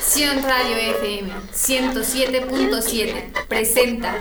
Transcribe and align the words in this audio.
Sion 0.00 0.42
Radio 0.42 0.76
FM 0.96 1.30
107.7 1.52 3.46
presenta 3.48 4.14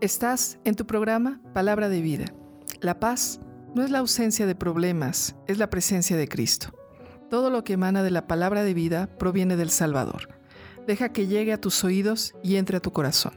Estás 0.00 0.58
en 0.64 0.76
tu 0.76 0.86
programa 0.86 1.40
Palabra 1.52 1.88
de 1.88 2.00
Vida. 2.00 2.26
La 2.80 3.00
paz 3.00 3.40
no 3.74 3.82
es 3.82 3.90
la 3.90 3.98
ausencia 3.98 4.46
de 4.46 4.54
problemas, 4.54 5.34
es 5.48 5.58
la 5.58 5.70
presencia 5.70 6.16
de 6.16 6.28
Cristo. 6.28 6.72
Todo 7.30 7.50
lo 7.50 7.64
que 7.64 7.72
emana 7.72 8.04
de 8.04 8.12
la 8.12 8.28
palabra 8.28 8.62
de 8.62 8.74
vida 8.74 9.08
proviene 9.18 9.56
del 9.56 9.70
Salvador. 9.70 10.37
Deja 10.88 11.10
que 11.10 11.26
llegue 11.26 11.52
a 11.52 11.60
tus 11.60 11.84
oídos 11.84 12.34
y 12.42 12.56
entre 12.56 12.78
a 12.78 12.80
tu 12.80 12.94
corazón. 12.94 13.34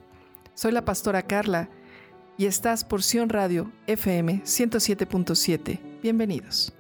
Soy 0.54 0.72
la 0.72 0.86
pastora 0.86 1.24
Carla 1.24 1.70
y 2.38 2.46
estás 2.46 2.86
por 2.86 3.04
Sion 3.04 3.28
Radio 3.28 3.74
FM 3.88 4.44
107.7. 4.46 5.82
Bienvenidos. 6.02 6.74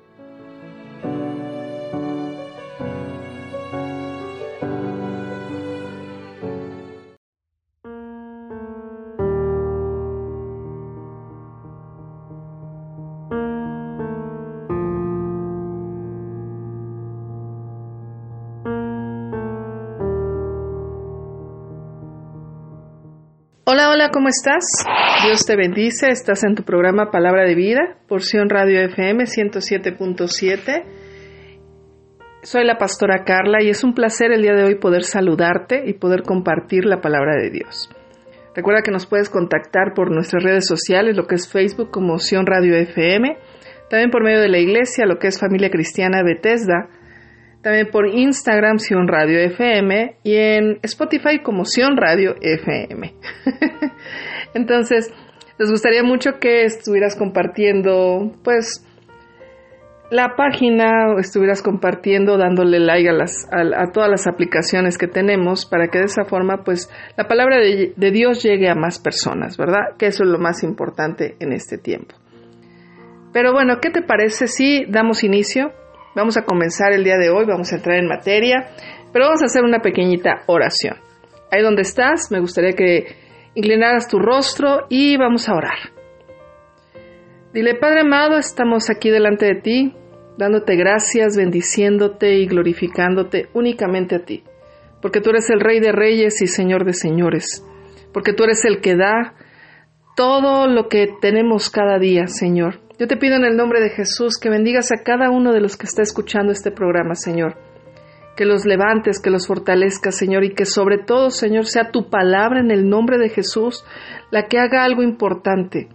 Hola, 24.02 24.10
¿cómo 24.12 24.30
estás? 24.30 24.66
Dios 25.24 25.46
te 25.46 25.56
bendice. 25.56 26.10
Estás 26.10 26.44
en 26.44 26.56
tu 26.56 26.64
programa 26.64 27.12
Palabra 27.12 27.44
de 27.44 27.54
Vida, 27.54 27.98
porción 28.08 28.50
Radio 28.50 28.82
FM 28.82 29.26
107.7. 29.26 30.84
Soy 32.42 32.66
la 32.66 32.80
pastora 32.80 33.24
Carla 33.24 33.62
y 33.62 33.70
es 33.70 33.84
un 33.84 33.94
placer 33.94 34.32
el 34.32 34.42
día 34.42 34.56
de 34.56 34.64
hoy 34.64 34.74
poder 34.80 35.04
saludarte 35.04 35.84
y 35.86 35.94
poder 35.94 36.24
compartir 36.24 36.86
la 36.86 37.00
palabra 37.00 37.36
de 37.36 37.52
Dios. 37.52 37.92
Recuerda 38.56 38.82
que 38.82 38.90
nos 38.90 39.06
puedes 39.06 39.30
contactar 39.30 39.94
por 39.94 40.10
nuestras 40.12 40.44
redes 40.44 40.66
sociales, 40.66 41.16
lo 41.16 41.28
que 41.28 41.36
es 41.36 41.48
Facebook 41.48 41.92
como 41.92 42.18
Sion 42.18 42.48
Radio 42.48 42.76
FM, 42.78 43.38
también 43.88 44.10
por 44.10 44.24
medio 44.24 44.40
de 44.40 44.50
la 44.50 44.58
iglesia, 44.58 45.06
lo 45.06 45.20
que 45.20 45.28
es 45.28 45.40
Familia 45.40 45.70
Cristiana 45.70 46.24
Bethesda, 46.24 46.90
también 47.62 47.90
por 47.92 48.08
Instagram 48.08 48.80
Sion 48.80 49.08
Radio 49.08 49.40
FM 49.40 50.18
y 50.24 50.36
en 50.36 50.80
Spotify 50.84 51.40
como 51.44 51.66
Sion 51.66 51.96
Radio 51.98 52.36
FM. 52.42 53.14
Entonces, 54.54 55.14
les 55.58 55.70
gustaría 55.70 56.04
mucho 56.04 56.40
que 56.40 56.64
estuvieras 56.64 57.16
compartiendo, 57.16 58.32
pues, 58.44 58.86
la 60.10 60.36
página 60.36 61.16
estuvieras 61.20 61.62
compartiendo, 61.62 62.38
dándole 62.38 62.80
like 62.80 63.08
a, 63.08 63.14
las, 63.14 63.48
a, 63.52 63.92
todas 63.92 64.10
las 64.10 64.28
aplicaciones 64.28 64.98
que 64.98 65.08
tenemos 65.08 65.66
para 65.66 65.88
que 65.88 66.00
de 66.00 66.06
esa 66.06 66.26
forma, 66.26 66.64
pues, 66.64 66.90
la 67.16 67.28
palabra 67.28 67.60
de, 67.60 67.94
de 67.96 68.12
Dios 68.12 68.44
llegue 68.44 68.70
a 68.70 68.76
más 68.76 69.00
personas, 69.00 69.56
¿verdad? 69.58 69.96
Que 69.98 70.08
eso 70.08 70.24
es 70.24 70.30
lo 70.30 70.40
más 70.40 70.64
importante 70.64 71.36
en 71.40 71.54
este 71.54 71.78
tiempo. 71.78 72.16
Pero 73.32 73.54
bueno, 73.54 73.80
¿qué 73.82 73.90
te 73.90 74.02
parece 74.02 74.48
si 74.48 74.86
damos 74.90 75.24
inicio? 75.24 75.72
Vamos 76.16 76.36
a 76.38 76.44
comenzar 76.44 76.92
el 76.94 77.04
día 77.04 77.18
de 77.18 77.30
hoy, 77.30 77.46
vamos 77.46 77.72
a 77.72 77.78
entrar 77.78 77.98
en 77.98 78.08
materia, 78.08 78.70
pero 79.14 79.26
vamos 79.26 79.42
a 79.42 79.46
hacer 79.46 79.64
una 79.64 79.80
pequeñita 79.80 80.44
oración. 80.48 80.98
Ahí 81.50 81.62
donde 81.62 81.84
estás, 81.84 82.32
me 82.32 82.40
gustaría 82.40 82.74
que 82.74 83.16
inclinaras 83.56 84.08
tu 84.10 84.20
rostro 84.20 84.88
y 84.90 85.16
vamos 85.18 85.48
a 85.48 85.54
orar. 85.54 85.78
Dile, 87.54 87.76
Padre 87.76 88.02
amado, 88.02 88.38
estamos 88.38 88.90
aquí 88.90 89.10
delante 89.10 89.46
de 89.46 89.62
ti, 89.62 89.96
dándote 90.38 90.76
gracias, 90.76 91.38
bendiciéndote 91.38 92.36
y 92.36 92.48
glorificándote 92.48 93.50
únicamente 93.54 94.16
a 94.16 94.26
ti, 94.26 94.44
porque 95.02 95.22
tú 95.22 95.30
eres 95.30 95.50
el 95.50 95.62
Rey 95.62 95.80
de 95.80 95.92
Reyes 95.92 96.42
y 96.42 96.48
Señor 96.48 96.86
de 96.86 96.94
Señores, 96.94 97.66
porque 98.14 98.34
tú 98.34 98.44
eres 98.44 98.66
el 98.66 98.82
que 98.82 98.96
da 98.96 99.36
todo 100.16 100.68
lo 100.68 100.90
que 100.90 101.08
tenemos 101.22 101.70
cada 101.70 102.00
día, 102.00 102.28
Señor. 102.28 102.80
Yo 103.02 103.08
te 103.08 103.18
pido 103.18 103.36
en 103.36 103.46
el 103.46 103.58
nombre 103.58 103.82
de 103.82 103.90
Jesús 103.90 104.38
que 104.40 104.52
bendigas 104.52 104.92
a 104.92 105.02
cada 105.02 105.32
uno 105.32 105.54
de 105.54 105.60
los 105.60 105.76
que 105.76 105.88
está 105.88 106.04
escuchando 106.04 106.52
este 106.52 106.70
programa, 106.70 107.16
Señor. 107.16 107.58
Que 108.38 108.46
los 108.46 108.64
levantes, 108.64 109.20
que 109.20 109.32
los 109.32 109.48
fortalezcas, 109.48 110.16
Señor, 110.16 110.44
y 110.44 110.54
que 110.54 110.66
sobre 110.66 111.00
todo, 111.00 111.32
Señor, 111.32 111.66
sea 111.66 111.90
tu 111.90 112.12
palabra 112.12 112.60
en 112.60 112.70
el 112.70 112.88
nombre 112.88 113.18
de 113.18 113.30
Jesús 113.30 113.84
la 114.30 114.44
que 114.44 114.60
haga 114.60 114.84
algo 114.84 115.02
importante 115.02 115.90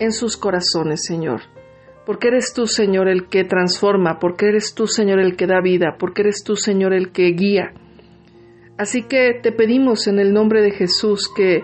en 0.00 0.10
sus 0.10 0.38
corazones, 0.38 1.04
Señor. 1.04 1.42
Porque 2.06 2.28
eres 2.28 2.54
tú, 2.54 2.66
Señor, 2.66 3.08
el 3.08 3.28
que 3.28 3.44
transforma, 3.44 4.18
porque 4.18 4.46
eres 4.46 4.74
tú, 4.74 4.86
Señor, 4.86 5.20
el 5.20 5.36
que 5.36 5.46
da 5.46 5.60
vida, 5.60 5.96
porque 5.98 6.22
eres 6.22 6.44
tú, 6.44 6.56
Señor, 6.56 6.94
el 6.94 7.12
que 7.12 7.24
guía. 7.32 7.74
Así 8.78 9.02
que 9.02 9.38
te 9.42 9.52
pedimos 9.52 10.06
en 10.06 10.18
el 10.18 10.32
nombre 10.32 10.62
de 10.62 10.70
Jesús 10.70 11.28
que 11.28 11.62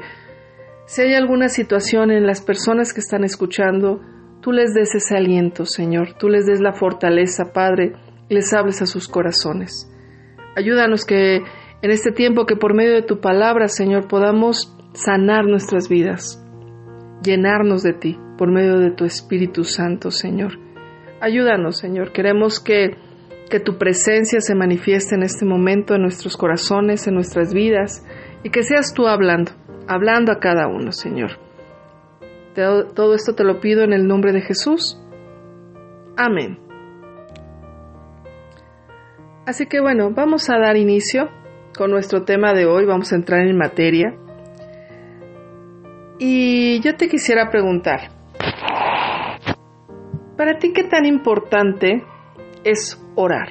si 0.85 1.01
hay 1.01 1.15
alguna 1.15 1.49
situación 1.49 2.11
en 2.11 2.27
las 2.27 2.43
personas 2.43 2.93
que 2.93 3.01
están 3.01 3.25
escuchando, 3.25 4.03
tú 4.45 4.53
les 4.53 4.75
des 4.75 4.95
ese 4.95 5.17
aliento, 5.17 5.65
Señor, 5.65 6.19
tú 6.19 6.29
les 6.29 6.45
des 6.45 6.61
la 6.61 6.75
fortaleza, 6.75 7.55
Padre, 7.55 7.95
les 8.29 8.53
hables 8.53 8.83
a 8.83 8.87
sus 8.87 9.09
corazones. 9.09 9.91
Ayúdanos 10.55 11.07
que 11.07 11.37
en 11.37 11.91
este 11.91 12.13
tiempo 12.13 12.45
que 12.45 12.55
por 12.55 12.75
medio 12.75 12.93
de 12.93 13.01
tu 13.01 13.21
palabra, 13.21 13.69
Señor, 13.69 14.07
podamos 14.07 14.77
sanar 14.93 15.47
nuestras 15.47 15.89
vidas, 15.89 16.45
llenarnos 17.23 17.83
de 17.83 17.95
ti 17.95 18.19
por 18.37 18.53
medio 18.53 18.79
de 18.81 18.91
tu 18.91 19.07
Espíritu 19.07 19.65
Santo, 19.65 20.11
Señor. 20.11 20.59
Ayúdanos, 21.23 21.79
Señor. 21.79 22.13
Queremos 22.13 22.61
que, 22.61 22.99
que 23.49 23.61
tu 23.61 23.79
presencia 23.79 24.43
se 24.43 24.55
manifieste 24.55 25.15
en 25.15 25.23
este 25.23 25.47
momento 25.47 25.95
en 25.95 26.03
nuestros 26.03 26.37
corazones, 26.37 27.07
en 27.07 27.15
nuestras 27.15 27.55
vidas, 27.55 28.07
y 28.43 28.51
que 28.51 28.63
seas 28.63 28.93
tú 28.93 29.07
hablando, 29.07 29.53
hablando 29.89 30.33
a 30.33 30.39
cada 30.39 30.69
uno, 30.69 30.93
Señor. 30.93 31.39
Todo 32.55 33.15
esto 33.15 33.35
te 33.35 33.45
lo 33.45 33.61
pido 33.61 33.83
en 33.83 33.93
el 33.93 34.07
nombre 34.07 34.33
de 34.33 34.41
Jesús. 34.41 35.01
Amén. 36.17 36.59
Así 39.47 39.67
que 39.67 39.81
bueno, 39.81 40.11
vamos 40.11 40.49
a 40.49 40.59
dar 40.59 40.77
inicio 40.77 41.29
con 41.77 41.91
nuestro 41.91 42.23
tema 42.23 42.55
de 42.55 42.67
hoy, 42.67 42.87
vamos 42.87 43.13
a 43.13 43.17
entrar 43.17 43.41
en 43.41 43.59
materia. 43.59 44.15
Y 46.19 46.81
yo 46.81 46.97
te 46.97 47.09
quisiera 47.09 47.51
preguntar, 47.51 48.11
¿para 50.37 50.59
ti 50.59 50.73
qué 50.73 50.85
tan 50.85 51.05
importante 51.05 52.05
es 52.63 53.03
orar? 53.17 53.49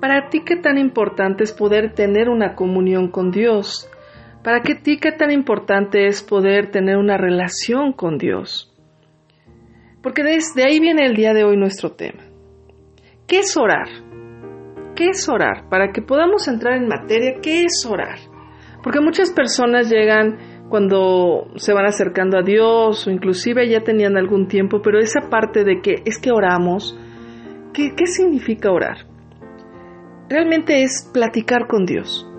¿Para 0.00 0.30
ti 0.30 0.42
qué 0.44 0.56
tan 0.56 0.78
importante 0.78 1.44
es 1.44 1.52
poder 1.52 1.92
tener 1.92 2.30
una 2.30 2.54
comunión 2.54 3.10
con 3.10 3.30
Dios? 3.30 3.90
¿Para 4.42 4.62
qué 4.62 4.74
ti 4.74 4.96
qué 4.96 5.12
tan 5.12 5.30
importante 5.30 6.06
es 6.06 6.22
poder 6.22 6.70
tener 6.70 6.96
una 6.96 7.18
relación 7.18 7.92
con 7.92 8.16
Dios? 8.16 8.74
Porque 10.02 10.22
desde 10.22 10.64
ahí 10.64 10.80
viene 10.80 11.04
el 11.04 11.14
día 11.14 11.34
de 11.34 11.44
hoy 11.44 11.58
nuestro 11.58 11.92
tema. 11.92 12.22
¿Qué 13.26 13.40
es 13.40 13.54
orar? 13.58 13.86
¿Qué 14.96 15.08
es 15.10 15.28
orar? 15.28 15.68
Para 15.68 15.92
que 15.92 16.00
podamos 16.00 16.48
entrar 16.48 16.78
en 16.78 16.88
materia, 16.88 17.34
¿qué 17.42 17.64
es 17.64 17.84
orar? 17.86 18.18
Porque 18.82 19.00
muchas 19.00 19.30
personas 19.30 19.90
llegan 19.90 20.64
cuando 20.70 21.48
se 21.56 21.74
van 21.74 21.84
acercando 21.84 22.38
a 22.38 22.42
Dios 22.42 23.06
o 23.06 23.10
inclusive 23.10 23.68
ya 23.68 23.80
tenían 23.80 24.16
algún 24.16 24.48
tiempo, 24.48 24.80
pero 24.80 25.00
esa 25.00 25.28
parte 25.28 25.64
de 25.64 25.82
que 25.82 25.96
es 26.06 26.18
que 26.18 26.30
oramos, 26.32 26.98
¿qué, 27.74 27.92
qué 27.94 28.06
significa 28.06 28.72
orar? 28.72 29.06
Realmente 30.30 30.82
es 30.82 31.10
platicar 31.12 31.66
con 31.66 31.84
Dios 31.84 32.29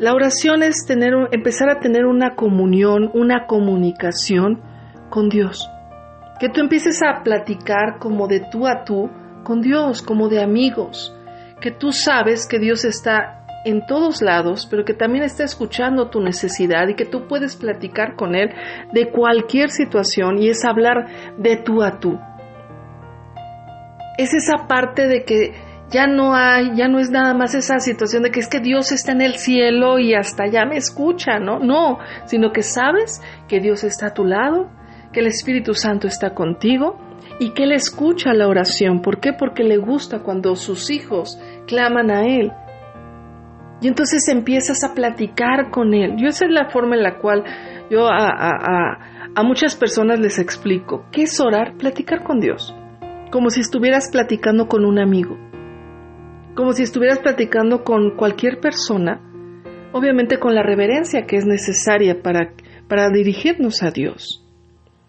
la 0.00 0.14
oración 0.14 0.62
es 0.62 0.86
tener, 0.86 1.12
empezar 1.30 1.68
a 1.68 1.78
tener 1.78 2.06
una 2.06 2.34
comunión, 2.34 3.10
una 3.12 3.46
comunicación 3.46 4.62
con 5.10 5.28
Dios. 5.28 5.68
Que 6.40 6.48
tú 6.48 6.60
empieces 6.60 7.02
a 7.02 7.22
platicar 7.22 7.98
como 7.98 8.26
de 8.26 8.40
tú 8.50 8.66
a 8.66 8.82
tú 8.84 9.10
con 9.44 9.60
Dios, 9.60 10.00
como 10.00 10.30
de 10.30 10.42
amigos. 10.42 11.14
Que 11.60 11.70
tú 11.70 11.92
sabes 11.92 12.48
que 12.48 12.58
Dios 12.58 12.86
está 12.86 13.44
en 13.66 13.84
todos 13.84 14.22
lados, 14.22 14.66
pero 14.70 14.86
que 14.86 14.94
también 14.94 15.22
está 15.22 15.44
escuchando 15.44 16.08
tu 16.08 16.22
necesidad 16.22 16.88
y 16.88 16.94
que 16.94 17.04
tú 17.04 17.28
puedes 17.28 17.56
platicar 17.56 18.16
con 18.16 18.34
Él 18.34 18.54
de 18.94 19.10
cualquier 19.10 19.68
situación 19.68 20.42
y 20.42 20.48
es 20.48 20.64
hablar 20.64 21.08
de 21.36 21.58
tú 21.58 21.82
a 21.82 22.00
tú. 22.00 22.18
Es 24.16 24.32
esa 24.32 24.66
parte 24.66 25.08
de 25.08 25.24
que 25.24 25.52
ya 25.90 26.06
no 26.06 26.34
hay, 26.34 26.76
ya 26.76 26.88
no 26.88 27.00
es 27.00 27.10
nada 27.10 27.34
más 27.34 27.54
esa 27.54 27.80
situación 27.80 28.22
de 28.22 28.30
que 28.30 28.40
es 28.40 28.48
que 28.48 28.60
Dios 28.60 28.92
está 28.92 29.12
en 29.12 29.22
el 29.22 29.36
cielo 29.36 29.98
y 29.98 30.14
hasta 30.14 30.44
allá 30.44 30.64
me 30.64 30.76
escucha, 30.76 31.40
¿no? 31.40 31.58
No, 31.58 31.98
sino 32.26 32.52
que 32.52 32.62
sabes 32.62 33.20
que 33.48 33.60
Dios 33.60 33.82
está 33.82 34.08
a 34.08 34.14
tu 34.14 34.24
lado, 34.24 34.70
que 35.12 35.20
el 35.20 35.26
Espíritu 35.26 35.74
Santo 35.74 36.06
está 36.06 36.32
contigo 36.34 36.96
y 37.40 37.50
que 37.54 37.64
Él 37.64 37.72
escucha 37.72 38.32
la 38.34 38.46
oración. 38.46 39.02
¿Por 39.02 39.18
qué? 39.18 39.32
Porque 39.32 39.64
le 39.64 39.78
gusta 39.78 40.20
cuando 40.20 40.54
sus 40.54 40.90
hijos 40.90 41.40
claman 41.66 42.10
a 42.12 42.24
Él. 42.24 42.52
Y 43.80 43.88
entonces 43.88 44.28
empiezas 44.28 44.84
a 44.84 44.94
platicar 44.94 45.70
con 45.70 45.92
Él. 45.94 46.16
Yo 46.18 46.28
esa 46.28 46.44
es 46.44 46.52
la 46.52 46.70
forma 46.70 46.94
en 46.94 47.02
la 47.02 47.18
cual 47.18 47.44
yo 47.90 48.06
a, 48.06 48.28
a, 48.28 48.98
a, 49.34 49.42
muchas 49.42 49.74
personas 49.74 50.20
les 50.20 50.38
explico. 50.38 51.06
¿Qué 51.10 51.22
es 51.22 51.40
orar? 51.40 51.74
Platicar 51.78 52.22
con 52.22 52.40
Dios. 52.40 52.74
Como 53.32 53.50
si 53.50 53.60
estuvieras 53.60 54.10
platicando 54.12 54.68
con 54.68 54.84
un 54.84 55.00
amigo. 55.00 55.49
Como 56.54 56.72
si 56.72 56.82
estuvieras 56.82 57.20
platicando 57.20 57.84
con 57.84 58.16
cualquier 58.16 58.60
persona. 58.60 59.20
Obviamente 59.92 60.38
con 60.38 60.54
la 60.54 60.62
reverencia 60.62 61.26
que 61.26 61.36
es 61.36 61.46
necesaria 61.46 62.22
para, 62.22 62.52
para 62.88 63.08
dirigirnos 63.10 63.82
a 63.82 63.90
Dios. 63.90 64.46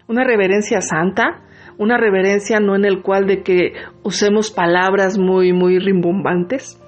Una 0.08 0.24
reverencia 0.24 0.80
santa, 0.80 1.42
una 1.78 1.96
reverencia 1.96 2.58
no 2.58 2.74
en 2.74 2.84
el 2.84 3.02
cual 3.02 3.26
de 3.26 3.42
que 3.42 3.74
usemos 4.02 4.50
palabras 4.50 5.18
muy, 5.18 5.52
muy 5.52 5.78
rimbombantes, 5.78 6.80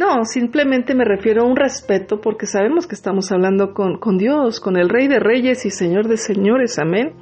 no, 0.00 0.24
simplemente 0.24 0.94
me 0.94 1.04
refiero 1.04 1.42
a 1.42 1.46
un 1.46 1.56
respeto 1.56 2.22
porque 2.22 2.46
sabemos 2.46 2.86
que 2.86 2.94
estamos 2.94 3.30
hablando 3.32 3.74
con, 3.74 3.98
con 3.98 4.16
Dios, 4.16 4.58
con 4.58 4.78
el 4.78 4.88
Rey 4.88 5.08
de 5.08 5.18
Reyes 5.18 5.66
y 5.66 5.70
Señor 5.70 6.08
de 6.08 6.16
Señores, 6.16 6.78
amén. 6.78 7.12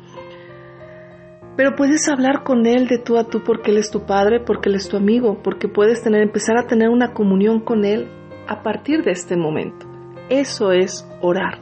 Pero 1.59 1.75
puedes 1.75 2.09
hablar 2.09 2.45
con 2.45 2.67
Él 2.67 2.87
de 2.87 2.99
tú 2.99 3.19
a 3.19 3.25
tú 3.25 3.43
porque 3.43 3.73
Él 3.73 3.79
es 3.79 3.91
tu 3.91 4.07
Padre, 4.07 4.39
porque 4.39 4.69
Él 4.69 4.77
es 4.77 4.89
tu 4.89 4.97
amigo, 4.97 5.43
porque 5.43 5.67
puedes 5.67 6.07
empezar 6.07 6.57
a 6.57 6.69
tener 6.69 6.89
una 6.89 7.13
comunión 7.13 7.59
con 7.59 7.85
Él 7.85 8.09
a 8.47 8.63
partir 8.63 9.03
de 9.03 9.11
este 9.11 9.37
momento. 9.37 9.85
Eso 10.29 10.71
es 10.71 11.05
orar. 11.21 11.59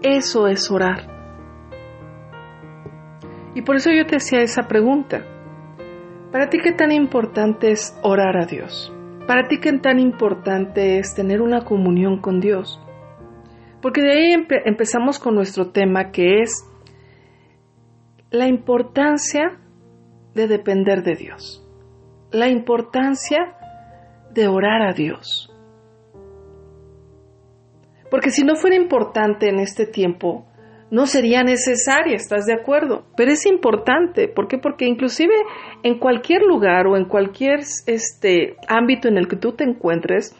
Eso 0.00 0.46
es 0.46 0.70
orar. 0.70 1.02
Y 3.54 3.60
por 3.60 3.76
eso 3.76 3.90
yo 3.90 4.06
te 4.06 4.16
hacía 4.16 4.40
esa 4.40 4.62
pregunta. 4.66 5.26
¿Para 6.32 6.48
ti 6.48 6.56
qué 6.64 6.72
tan 6.72 6.90
importante 6.90 7.70
es 7.70 8.00
orar 8.02 8.38
a 8.38 8.46
Dios? 8.46 8.90
¿Para 9.26 9.46
ti 9.48 9.60
qué 9.60 9.74
tan 9.74 9.98
importante 9.98 10.98
es 10.98 11.14
tener 11.14 11.42
una 11.42 11.66
comunión 11.66 12.22
con 12.22 12.40
Dios? 12.40 12.80
Porque 13.82 14.00
de 14.00 14.12
ahí 14.12 14.46
empezamos 14.64 15.18
con 15.18 15.34
nuestro 15.34 15.70
tema 15.70 16.12
que 16.12 16.40
es 16.40 16.64
la 18.30 18.46
importancia 18.46 19.58
de 20.34 20.48
depender 20.48 21.02
de 21.02 21.14
Dios, 21.14 21.66
la 22.30 22.48
importancia 22.48 23.56
de 24.32 24.48
orar 24.48 24.82
a 24.82 24.92
Dios. 24.92 25.50
Porque 28.10 28.30
si 28.30 28.44
no 28.44 28.56
fuera 28.56 28.76
importante 28.76 29.48
en 29.48 29.58
este 29.58 29.86
tiempo, 29.86 30.46
no 30.90 31.06
sería 31.06 31.42
necesaria, 31.42 32.16
¿estás 32.16 32.46
de 32.46 32.54
acuerdo? 32.54 33.04
Pero 33.16 33.32
es 33.32 33.44
importante, 33.46 34.28
¿por 34.28 34.48
qué? 34.48 34.58
Porque 34.58 34.86
inclusive 34.86 35.34
en 35.82 35.98
cualquier 35.98 36.42
lugar 36.42 36.86
o 36.86 36.96
en 36.96 37.04
cualquier 37.04 37.60
este, 37.86 38.56
ámbito 38.68 39.08
en 39.08 39.18
el 39.18 39.28
que 39.28 39.36
tú 39.36 39.52
te 39.52 39.64
encuentres, 39.64 40.34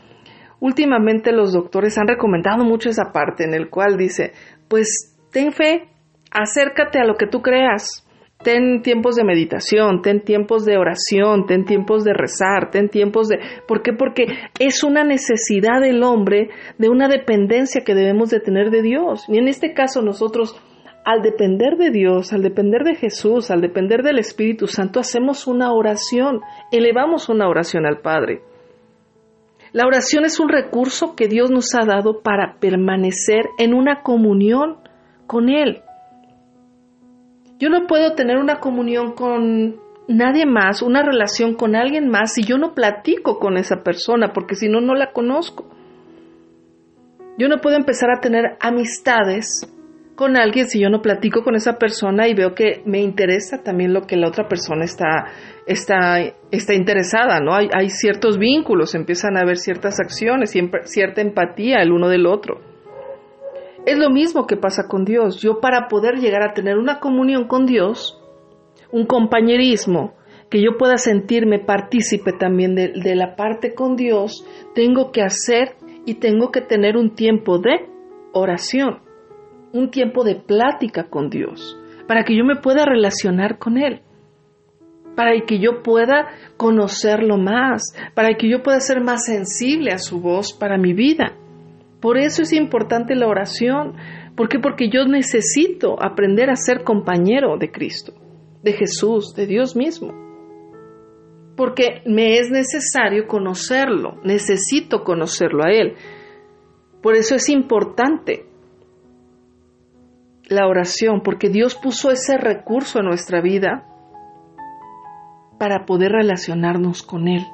últimamente 0.60 1.32
los 1.32 1.52
doctores 1.52 1.98
han 1.98 2.08
recomendado 2.08 2.64
mucho 2.64 2.88
esa 2.88 3.12
parte 3.12 3.44
en 3.44 3.54
el 3.54 3.68
cual 3.68 3.98
dice, 3.98 4.32
pues 4.68 5.18
ten 5.30 5.52
fe, 5.52 5.88
acércate 6.30 6.98
a 6.98 7.04
lo 7.04 7.14
que 7.14 7.26
tú 7.26 7.42
creas, 7.42 8.04
ten 8.42 8.82
tiempos 8.82 9.16
de 9.16 9.24
meditación, 9.24 10.00
ten 10.02 10.22
tiempos 10.22 10.64
de 10.64 10.78
oración, 10.78 11.46
ten 11.46 11.64
tiempos 11.64 12.04
de 12.04 12.14
rezar, 12.14 12.70
ten 12.70 12.88
tiempos 12.88 13.28
de... 13.28 13.38
¿Por 13.66 13.82
qué? 13.82 13.92
Porque 13.92 14.26
es 14.58 14.84
una 14.84 15.04
necesidad 15.04 15.80
del 15.80 16.02
hombre 16.02 16.50
de 16.78 16.88
una 16.88 17.08
dependencia 17.08 17.82
que 17.84 17.94
debemos 17.94 18.30
de 18.30 18.40
tener 18.40 18.70
de 18.70 18.82
Dios. 18.82 19.24
Y 19.28 19.38
en 19.38 19.48
este 19.48 19.74
caso 19.74 20.02
nosotros, 20.02 20.60
al 21.04 21.22
depender 21.22 21.76
de 21.76 21.90
Dios, 21.90 22.32
al 22.32 22.42
depender 22.42 22.84
de 22.84 22.94
Jesús, 22.94 23.50
al 23.50 23.60
depender 23.60 24.02
del 24.02 24.18
Espíritu 24.18 24.66
Santo, 24.66 25.00
hacemos 25.00 25.46
una 25.46 25.72
oración, 25.72 26.40
elevamos 26.70 27.28
una 27.28 27.48
oración 27.48 27.86
al 27.86 28.00
Padre. 28.00 28.42
La 29.72 29.86
oración 29.86 30.24
es 30.24 30.40
un 30.40 30.48
recurso 30.48 31.14
que 31.14 31.28
Dios 31.28 31.50
nos 31.50 31.74
ha 31.74 31.84
dado 31.84 32.22
para 32.22 32.56
permanecer 32.58 33.44
en 33.58 33.74
una 33.74 34.02
comunión 34.02 34.78
con 35.26 35.50
Él. 35.50 35.82
Yo 37.58 37.70
no 37.70 37.88
puedo 37.88 38.14
tener 38.14 38.36
una 38.36 38.60
comunión 38.60 39.14
con 39.14 39.80
nadie 40.06 40.46
más, 40.46 40.80
una 40.80 41.02
relación 41.02 41.54
con 41.54 41.74
alguien 41.74 42.08
más 42.08 42.34
si 42.34 42.44
yo 42.44 42.56
no 42.56 42.72
platico 42.72 43.40
con 43.40 43.56
esa 43.56 43.82
persona, 43.82 44.32
porque 44.32 44.54
si 44.54 44.68
no, 44.68 44.80
no 44.80 44.94
la 44.94 45.10
conozco. 45.12 45.68
Yo 47.36 47.48
no 47.48 47.60
puedo 47.60 47.76
empezar 47.76 48.10
a 48.10 48.20
tener 48.20 48.56
amistades 48.60 49.68
con 50.14 50.36
alguien 50.36 50.68
si 50.68 50.80
yo 50.80 50.88
no 50.88 51.02
platico 51.02 51.42
con 51.42 51.56
esa 51.56 51.78
persona 51.78 52.28
y 52.28 52.34
veo 52.34 52.54
que 52.54 52.82
me 52.86 53.00
interesa 53.00 53.62
también 53.62 53.92
lo 53.92 54.02
que 54.02 54.16
la 54.16 54.28
otra 54.28 54.48
persona 54.48 54.84
está, 54.84 55.26
está, 55.66 56.20
está 56.52 56.74
interesada, 56.74 57.40
¿no? 57.40 57.54
Hay, 57.54 57.68
hay 57.72 57.90
ciertos 57.90 58.38
vínculos, 58.38 58.94
empiezan 58.94 59.36
a 59.36 59.40
haber 59.40 59.56
ciertas 59.56 59.98
acciones, 59.98 60.54
cierta 60.84 61.20
empatía 61.20 61.82
el 61.82 61.90
uno 61.90 62.08
del 62.08 62.26
otro. 62.26 62.67
Es 63.88 63.96
lo 63.96 64.10
mismo 64.10 64.46
que 64.46 64.58
pasa 64.58 64.86
con 64.86 65.06
Dios. 65.06 65.40
Yo 65.40 65.60
para 65.60 65.88
poder 65.88 66.16
llegar 66.16 66.42
a 66.42 66.52
tener 66.52 66.76
una 66.76 67.00
comunión 67.00 67.48
con 67.48 67.64
Dios, 67.64 68.20
un 68.92 69.06
compañerismo, 69.06 70.12
que 70.50 70.62
yo 70.62 70.76
pueda 70.76 70.98
sentirme 70.98 71.58
partícipe 71.58 72.34
también 72.34 72.74
de, 72.74 72.88
de, 72.88 73.16
la 73.16 73.34
parte 73.34 73.72
con 73.72 73.96
Dios, 73.96 74.46
tengo 74.74 75.10
que 75.10 75.22
hacer 75.22 75.76
y 76.04 76.16
tengo 76.16 76.50
que 76.50 76.60
tener 76.60 76.98
un 76.98 77.14
tiempo 77.14 77.60
de 77.60 77.88
oración, 78.34 78.98
un 79.72 79.90
tiempo 79.90 80.22
de 80.22 80.34
plática 80.34 81.04
con 81.04 81.30
Dios, 81.30 81.78
para 82.06 82.24
que 82.24 82.36
yo 82.36 82.44
me 82.44 82.56
pueda 82.56 82.84
relacionar 82.84 83.56
con 83.56 83.78
Él, 83.78 84.02
para 85.16 85.32
que 85.46 85.60
yo 85.60 85.82
pueda 85.82 86.28
conocerlo 86.58 87.38
más, 87.38 87.94
para 88.14 88.36
que 88.36 88.50
yo 88.50 88.62
pueda 88.62 88.80
ser 88.80 89.00
más 89.00 89.24
sensible 89.24 89.92
a 89.92 89.98
su 89.98 90.20
voz 90.20 90.52
para 90.52 90.76
mi 90.76 90.92
vida. 90.92 91.38
Por 92.00 92.16
eso 92.16 92.42
es 92.42 92.52
importante 92.52 93.14
la 93.16 93.26
oración. 93.26 93.96
¿Por 94.36 94.48
qué? 94.48 94.58
Porque 94.58 94.88
yo 94.88 95.04
necesito 95.06 96.00
aprender 96.02 96.50
a 96.50 96.56
ser 96.56 96.84
compañero 96.84 97.56
de 97.58 97.70
Cristo, 97.72 98.12
de 98.62 98.72
Jesús, 98.72 99.34
de 99.34 99.46
Dios 99.46 99.74
mismo. 99.74 100.12
Porque 101.56 102.02
me 102.06 102.38
es 102.38 102.50
necesario 102.50 103.26
conocerlo, 103.26 104.20
necesito 104.22 105.02
conocerlo 105.02 105.64
a 105.64 105.72
Él. 105.72 105.94
Por 107.02 107.16
eso 107.16 107.34
es 107.34 107.48
importante 107.48 108.44
la 110.44 110.68
oración, 110.68 111.22
porque 111.22 111.48
Dios 111.48 111.74
puso 111.74 112.10
ese 112.10 112.38
recurso 112.38 113.00
en 113.00 113.06
nuestra 113.06 113.40
vida 113.40 113.86
para 115.58 115.84
poder 115.84 116.12
relacionarnos 116.12 117.02
con 117.02 117.26
Él 117.26 117.44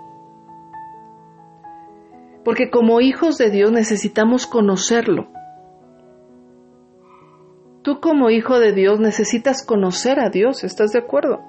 porque 2.45 2.71
como 2.71 3.01
hijos 3.01 3.39
de 3.39 3.51
Dios 3.51 3.73
necesitamos 3.73 4.47
conocerlo. 4.47 5.29
Tú 7.83 8.01
como 8.01 8.31
hijo 8.31 8.59
de 8.59 8.73
Dios 8.73 8.99
necesitas 8.99 9.65
conocer 9.65 10.19
a 10.19 10.31
Dios, 10.31 10.65
¿estás 10.65 10.93
de 10.93 11.01
acuerdo? 11.01 11.41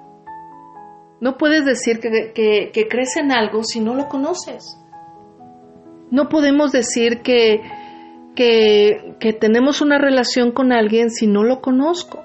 No 1.22 1.38
puedes 1.38 1.64
decir 1.66 2.02
que, 2.02 2.72
crees 2.90 3.16
en 3.16 3.32
algo 3.32 3.64
si 3.64 3.80
no 3.80 3.96
lo 3.96 4.10
conoces. 4.10 4.78
No 6.12 6.28
podemos 6.28 6.74
decir 6.74 7.22
que, 7.22 7.62
tenemos 9.40 9.80
una 9.82 9.98
relación 9.98 10.52
con 10.52 10.74
alguien 10.74 11.10
si 11.10 11.26
no 11.26 11.44
lo 11.44 11.62
conozco. 11.62 12.25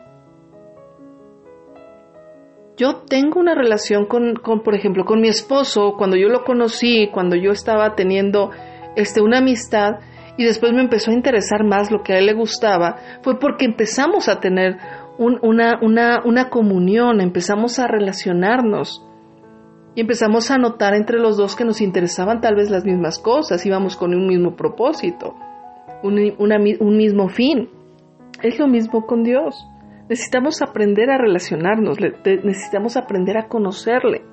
Yo 2.81 3.03
tengo 3.07 3.39
una 3.39 3.55
relación 3.55 4.07
con, 4.07 4.33
por 4.65 4.75
ejemplo, 4.75 5.05
con 5.05 5.21
mi 5.21 5.29
esposo, 5.29 5.97
cuando 5.99 6.17
yo 6.17 6.31
lo 6.31 6.45
conocí, 6.45 7.11
cuando 7.13 7.37
yo 7.37 7.51
estaba 7.51 7.95
teniendo 7.95 8.53
este, 8.97 9.21
una 9.21 9.41
amistad 9.41 9.97
y 10.39 10.47
después 10.47 10.73
me 10.73 10.81
empezó 10.81 11.11
a 11.11 11.15
interesar 11.15 11.63
más 11.63 11.91
lo 11.91 12.03
que 12.03 12.15
a 12.15 12.19
él 12.19 12.25
le 12.25 12.33
gustaba, 12.33 12.97
fue 13.21 13.39
porque 13.39 13.67
empezamos 13.67 14.31
a 14.31 14.41
tener 14.41 14.79
una, 15.19 15.79
una, 15.83 16.23
una 16.25 16.49
comunión, 16.49 17.21
empezamos 17.21 17.79
a 17.79 17.87
relacionarnos 17.87 19.05
y 19.95 20.01
empezamos 20.01 20.51
a 20.51 20.57
notar 20.57 20.95
entre 20.95 21.19
los 21.19 21.37
dos 21.37 21.57
que 21.57 21.67
nos 21.67 21.83
interesaban 21.83 22.41
tal 22.41 22.55
vez 22.55 22.71
las 22.71 22.87
mismas 22.87 23.19
cosas, 23.19 23.67
íbamos 23.67 23.95
con 23.95 24.15
un 24.15 24.27
mismo 24.27 24.57
propósito, 24.57 25.35
un, 26.03 26.19
un 26.39 26.97
mismo 26.97 27.29
fin. 27.29 27.69
Es 28.43 28.59
lo 28.59 28.67
mismo 28.69 29.05
con 29.05 29.23
Dios. 29.23 29.67
Necesitamos 30.11 30.61
aprender 30.61 31.09
a 31.09 31.19
relacionarnos, 31.19 31.99
necesitamos 32.00 32.97
aprender 32.97 33.38
a 33.38 33.47
conocerle 33.47 34.25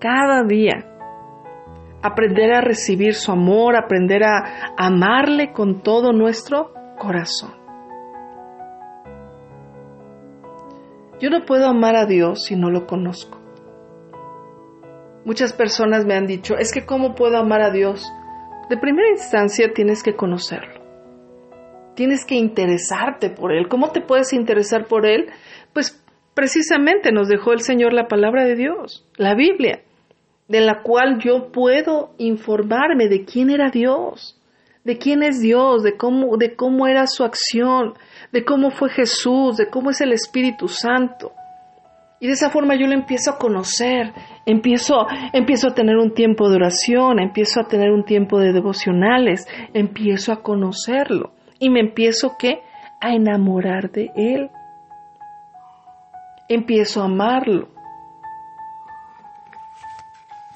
cada 0.00 0.42
día, 0.42 0.86
aprender 2.02 2.50
a 2.54 2.62
recibir 2.62 3.12
su 3.12 3.30
amor, 3.30 3.76
aprender 3.76 4.24
a 4.24 4.72
amarle 4.78 5.52
con 5.52 5.82
todo 5.82 6.14
nuestro 6.14 6.72
corazón. 6.98 7.52
Yo 11.20 11.28
no 11.28 11.44
puedo 11.44 11.66
amar 11.66 11.94
a 11.94 12.06
Dios 12.06 12.46
si 12.46 12.56
no 12.56 12.70
lo 12.70 12.86
conozco. 12.86 13.38
Muchas 15.26 15.52
personas 15.52 16.06
me 16.06 16.14
han 16.14 16.26
dicho, 16.26 16.56
es 16.56 16.72
que 16.72 16.86
¿cómo 16.86 17.14
puedo 17.14 17.36
amar 17.36 17.60
a 17.60 17.70
Dios? 17.70 18.10
De 18.70 18.78
primera 18.78 19.10
instancia 19.10 19.74
tienes 19.74 20.02
que 20.02 20.16
conocerlo 20.16 20.79
tienes 21.94 22.24
que 22.24 22.34
interesarte 22.34 23.30
por 23.30 23.52
Él. 23.52 23.68
¿Cómo 23.68 23.90
te 23.90 24.00
puedes 24.00 24.32
interesar 24.32 24.86
por 24.86 25.06
Él? 25.06 25.30
Pues 25.72 26.02
precisamente 26.34 27.12
nos 27.12 27.28
dejó 27.28 27.52
el 27.52 27.60
Señor 27.60 27.92
la 27.92 28.08
palabra 28.08 28.44
de 28.44 28.56
Dios, 28.56 29.06
la 29.16 29.34
Biblia. 29.34 29.82
de 30.48 30.60
la 30.60 30.82
cual 30.82 31.20
yo 31.20 31.52
puedo 31.52 32.14
informarme 32.18 33.06
de 33.06 33.24
quién 33.24 33.50
era 33.50 33.70
Dios, 33.70 34.36
de 34.82 34.98
quién 34.98 35.22
es 35.22 35.40
Dios, 35.40 35.84
de 35.84 35.96
cómo, 35.96 36.36
de 36.38 36.56
cómo 36.56 36.88
era 36.88 37.06
su 37.06 37.22
acción, 37.22 37.94
de 38.32 38.44
cómo 38.44 38.72
fue 38.72 38.90
Jesús, 38.90 39.56
de 39.58 39.70
cómo 39.70 39.90
es 39.90 40.00
el 40.00 40.12
Espíritu 40.12 40.66
Santo. 40.66 41.30
Y 42.18 42.26
de 42.26 42.32
esa 42.32 42.50
forma 42.50 42.74
yo 42.74 42.88
lo 42.88 42.94
empiezo 42.94 43.30
a 43.30 43.38
conocer, 43.38 44.12
empiezo, 44.44 45.06
empiezo 45.32 45.68
a 45.68 45.74
tener 45.74 45.96
un 45.98 46.14
tiempo 46.14 46.48
de 46.48 46.56
oración, 46.56 47.20
empiezo 47.20 47.60
a 47.60 47.68
tener 47.68 47.92
un 47.92 48.04
tiempo 48.04 48.40
de 48.40 48.52
devocionales, 48.52 49.46
empiezo 49.72 50.32
a 50.32 50.42
conocerlo 50.42 51.30
y 51.60 51.70
me 51.70 51.80
empiezo 51.80 52.36
¿qué? 52.38 52.62
a 53.00 53.14
enamorar 53.14 53.92
de 53.92 54.10
él. 54.16 54.50
Empiezo 56.48 57.02
a 57.02 57.04
amarlo. 57.04 57.68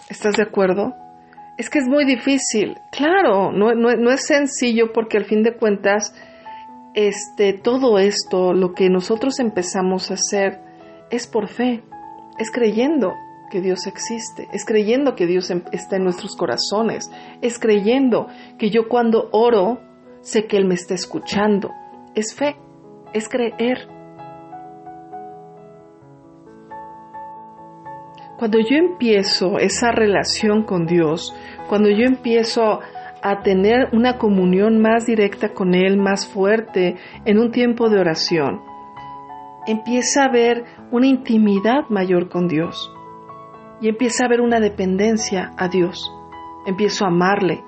¿Estás 0.08 0.34
de 0.34 0.42
acuerdo? 0.42 0.92
Es 1.56 1.70
que 1.70 1.78
es 1.78 1.86
muy 1.86 2.04
difícil. 2.04 2.76
Claro, 2.90 3.52
no, 3.52 3.72
no 3.74 4.10
es 4.10 4.26
sencillo 4.26 4.92
porque 4.92 5.18
al 5.18 5.24
fin 5.24 5.44
de 5.44 5.56
cuentas, 5.56 6.12
este, 6.94 7.52
todo 7.52 7.98
esto, 7.98 8.52
lo 8.52 8.74
que 8.74 8.90
nosotros 8.90 9.38
empezamos 9.38 10.10
a 10.10 10.14
hacer, 10.14 10.60
es 11.10 11.26
por 11.26 11.48
fe, 11.48 11.84
es 12.38 12.50
creyendo 12.50 13.14
que 13.50 13.60
Dios 13.60 13.86
existe, 13.86 14.48
es 14.52 14.64
creyendo 14.64 15.14
que 15.14 15.26
Dios 15.26 15.50
em, 15.50 15.62
está 15.70 15.96
en 15.96 16.04
nuestros 16.04 16.36
corazones, 16.36 17.10
es 17.40 17.58
creyendo 17.58 18.26
que 18.58 18.70
yo 18.70 18.88
cuando 18.88 19.28
oro 19.32 19.80
sé 20.24 20.46
que 20.46 20.56
Él 20.56 20.64
me 20.64 20.74
está 20.74 20.94
escuchando, 20.94 21.70
es 22.14 22.34
fe, 22.34 22.56
es 23.12 23.28
creer. 23.28 23.88
Cuando 28.38 28.58
yo 28.58 28.76
empiezo 28.76 29.58
esa 29.58 29.92
relación 29.92 30.64
con 30.64 30.86
Dios, 30.86 31.32
cuando 31.68 31.88
yo 31.90 32.04
empiezo 32.04 32.80
a 33.22 33.42
tener 33.42 33.90
una 33.92 34.18
comunión 34.18 34.80
más 34.80 35.06
directa 35.06 35.50
con 35.50 35.74
Él, 35.74 35.96
más 35.98 36.26
fuerte, 36.26 36.96
en 37.24 37.38
un 37.38 37.52
tiempo 37.52 37.88
de 37.88 38.00
oración, 38.00 38.60
empieza 39.66 40.22
a 40.22 40.28
haber 40.28 40.64
una 40.90 41.06
intimidad 41.06 41.88
mayor 41.90 42.28
con 42.28 42.48
Dios 42.48 42.92
y 43.80 43.88
empieza 43.88 44.24
a 44.24 44.26
haber 44.26 44.40
una 44.40 44.58
dependencia 44.58 45.52
a 45.56 45.68
Dios. 45.68 46.10
Empiezo 46.66 47.04
a 47.04 47.08
amarle, 47.08 47.62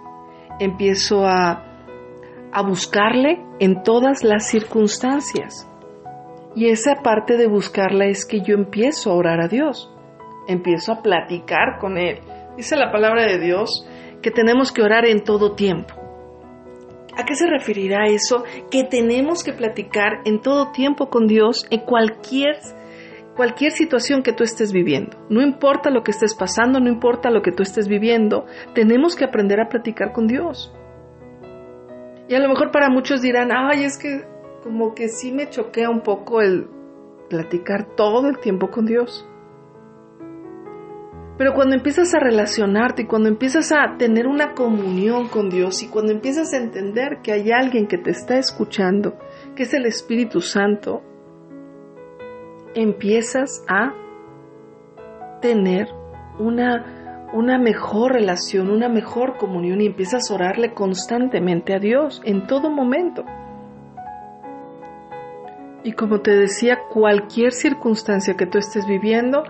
empiezo 0.58 1.26
a, 1.26 1.65
a 2.52 2.62
buscarle 2.62 3.38
en 3.58 3.82
todas 3.82 4.24
las 4.24 4.48
circunstancias. 4.48 5.68
Y 6.54 6.68
esa 6.68 7.02
parte 7.02 7.36
de 7.36 7.48
buscarla 7.48 8.06
es 8.06 8.24
que 8.24 8.40
yo 8.40 8.54
empiezo 8.54 9.10
a 9.10 9.14
orar 9.14 9.40
a 9.40 9.48
Dios, 9.48 9.92
empiezo 10.48 10.92
a 10.92 11.02
platicar 11.02 11.78
con 11.78 11.98
Él. 11.98 12.20
Dice 12.56 12.76
la 12.76 12.90
palabra 12.90 13.26
de 13.26 13.38
Dios 13.38 13.86
que 14.22 14.30
tenemos 14.30 14.72
que 14.72 14.82
orar 14.82 15.04
en 15.06 15.22
todo 15.22 15.54
tiempo. 15.54 15.94
¿A 17.16 17.24
qué 17.24 17.34
se 17.34 17.46
referirá 17.46 18.06
eso? 18.06 18.44
Que 18.70 18.84
tenemos 18.84 19.42
que 19.42 19.52
platicar 19.52 20.20
en 20.24 20.40
todo 20.40 20.70
tiempo 20.72 21.08
con 21.08 21.26
Dios 21.26 21.66
en 21.70 21.80
cualquier 21.80 22.56
cualquier 23.36 23.70
situación 23.70 24.22
que 24.22 24.32
tú 24.32 24.42
estés 24.42 24.72
viviendo. 24.72 25.18
No 25.28 25.42
importa 25.42 25.90
lo 25.90 26.02
que 26.02 26.10
estés 26.10 26.34
pasando, 26.34 26.80
no 26.80 26.88
importa 26.88 27.30
lo 27.30 27.42
que 27.42 27.52
tú 27.52 27.62
estés 27.62 27.86
viviendo, 27.86 28.46
tenemos 28.74 29.14
que 29.14 29.26
aprender 29.26 29.60
a 29.60 29.68
platicar 29.68 30.12
con 30.12 30.26
Dios. 30.26 30.72
Y 32.28 32.34
a 32.34 32.40
lo 32.40 32.48
mejor 32.48 32.70
para 32.70 32.88
muchos 32.88 33.22
dirán, 33.22 33.50
ay, 33.52 33.84
es 33.84 33.98
que 33.98 34.24
como 34.62 34.94
que 34.94 35.08
sí 35.08 35.32
me 35.32 35.48
choquea 35.48 35.90
un 35.90 36.00
poco 36.00 36.40
el 36.40 36.68
platicar 37.28 37.94
todo 37.96 38.28
el 38.28 38.38
tiempo 38.38 38.70
con 38.70 38.86
Dios. 38.86 39.28
Pero 41.38 41.52
cuando 41.52 41.76
empiezas 41.76 42.14
a 42.14 42.18
relacionarte 42.18 43.02
y 43.02 43.06
cuando 43.06 43.28
empiezas 43.28 43.70
a 43.70 43.96
tener 43.98 44.26
una 44.26 44.54
comunión 44.54 45.28
con 45.28 45.50
Dios 45.50 45.82
y 45.82 45.88
cuando 45.88 46.12
empiezas 46.12 46.54
a 46.54 46.56
entender 46.56 47.18
que 47.22 47.32
hay 47.32 47.52
alguien 47.52 47.86
que 47.86 47.98
te 47.98 48.10
está 48.10 48.38
escuchando, 48.38 49.18
que 49.54 49.64
es 49.64 49.74
el 49.74 49.84
Espíritu 49.84 50.40
Santo, 50.40 51.02
empiezas 52.74 53.64
a 53.68 53.92
tener 55.42 55.88
una, 56.38 56.95
una 57.36 57.58
mejor 57.58 58.12
relación, 58.12 58.70
una 58.70 58.88
mejor 58.88 59.36
comunión 59.36 59.82
y 59.82 59.86
empiezas 59.86 60.30
a 60.30 60.34
orarle 60.34 60.72
constantemente 60.72 61.74
a 61.74 61.78
Dios 61.78 62.22
en 62.24 62.46
todo 62.46 62.70
momento. 62.70 63.24
Y 65.84 65.92
como 65.92 66.20
te 66.22 66.34
decía, 66.34 66.78
cualquier 66.90 67.52
circunstancia 67.52 68.34
que 68.34 68.46
tú 68.46 68.56
estés 68.56 68.86
viviendo, 68.86 69.44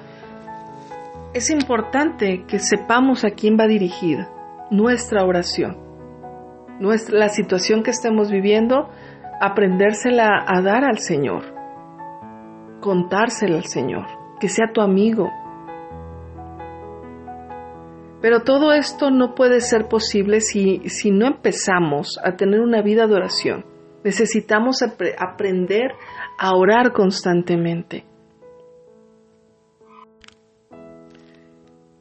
es 1.32 1.48
importante 1.48 2.44
que 2.48 2.58
sepamos 2.58 3.24
a 3.24 3.30
quién 3.30 3.56
va 3.56 3.68
dirigida 3.68 4.28
nuestra 4.68 5.24
oración. 5.24 5.76
Nuestra, 6.80 7.16
la 7.16 7.28
situación 7.28 7.84
que 7.84 7.92
estemos 7.92 8.32
viviendo, 8.32 8.90
aprendérsela 9.40 10.44
a 10.44 10.60
dar 10.60 10.84
al 10.84 10.98
Señor, 10.98 11.44
contársela 12.80 13.58
al 13.58 13.66
Señor, 13.66 14.06
que 14.40 14.48
sea 14.48 14.72
tu 14.74 14.80
amigo. 14.80 15.30
Pero 18.26 18.40
todo 18.40 18.72
esto 18.72 19.12
no 19.12 19.36
puede 19.36 19.60
ser 19.60 19.86
posible 19.86 20.40
si, 20.40 20.80
si 20.88 21.12
no 21.12 21.28
empezamos 21.28 22.18
a 22.24 22.34
tener 22.34 22.58
una 22.58 22.82
vida 22.82 23.06
de 23.06 23.14
oración. 23.14 23.64
Necesitamos 24.02 24.82
aprender 24.82 25.92
a 26.36 26.56
orar 26.56 26.92
constantemente. 26.92 28.04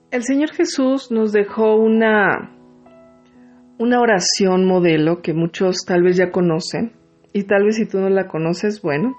El 0.10 0.24
Señor 0.24 0.50
Jesús 0.50 1.12
nos 1.12 1.32
dejó 1.32 1.76
una, 1.76 2.58
una 3.78 4.02
oración 4.02 4.66
modelo 4.66 5.22
que 5.22 5.36
muchos 5.36 5.86
tal 5.86 6.02
vez 6.02 6.18
ya 6.18 6.32
conocen 6.32 6.94
y 7.34 7.44
tal 7.44 7.66
vez 7.66 7.76
si 7.76 7.86
tú 7.86 8.00
no 8.00 8.10
la 8.10 8.28
conoces, 8.28 8.82
bueno, 8.82 9.16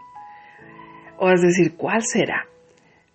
o 1.18 1.26
vas 1.26 1.40
a 1.40 1.46
decir, 1.46 1.76
¿cuál 1.76 2.02
será? 2.02 2.46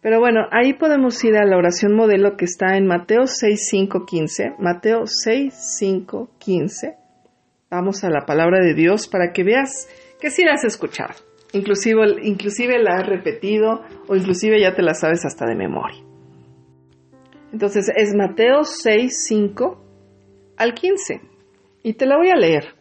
Pero 0.02 0.20
bueno, 0.20 0.48
ahí 0.52 0.74
podemos 0.74 1.24
ir 1.24 1.38
a 1.38 1.46
la 1.46 1.58
oración 1.58 1.94
modelo 1.94 2.36
que 2.36 2.46
está 2.46 2.76
en 2.76 2.88
Mateo 2.88 3.28
6, 3.28 3.68
5, 3.70 4.06
15. 4.06 4.56
Mateo 4.58 5.06
6, 5.06 5.54
5, 5.78 6.30
15. 6.40 6.96
Vamos 7.70 8.04
a 8.04 8.10
la 8.10 8.26
palabra 8.26 8.60
de 8.60 8.74
Dios 8.74 9.08
para 9.08 9.32
que 9.32 9.44
veas 9.44 9.88
que 10.20 10.32
sí 10.32 10.44
la 10.44 10.54
has 10.54 10.64
escuchado. 10.64 11.14
Inclusive, 11.54 12.02
inclusive 12.24 12.80
la 12.80 12.96
has 12.96 13.08
repetido 13.08 13.84
o 14.08 14.16
inclusive 14.16 14.60
ya 14.60 14.74
te 14.74 14.82
la 14.82 14.96
sabes 14.96 15.24
hasta 15.24 15.46
de 15.46 15.56
memoria. 15.56 16.02
Entonces 17.54 17.92
es 17.96 18.16
Mateo 18.16 18.64
6, 18.64 19.26
5 19.28 19.86
al 20.58 20.74
15. 20.74 21.22
Y 21.84 21.94
te 21.94 22.06
la 22.08 22.18
voy 22.18 22.30
a 22.30 22.36
leer, 22.36 22.74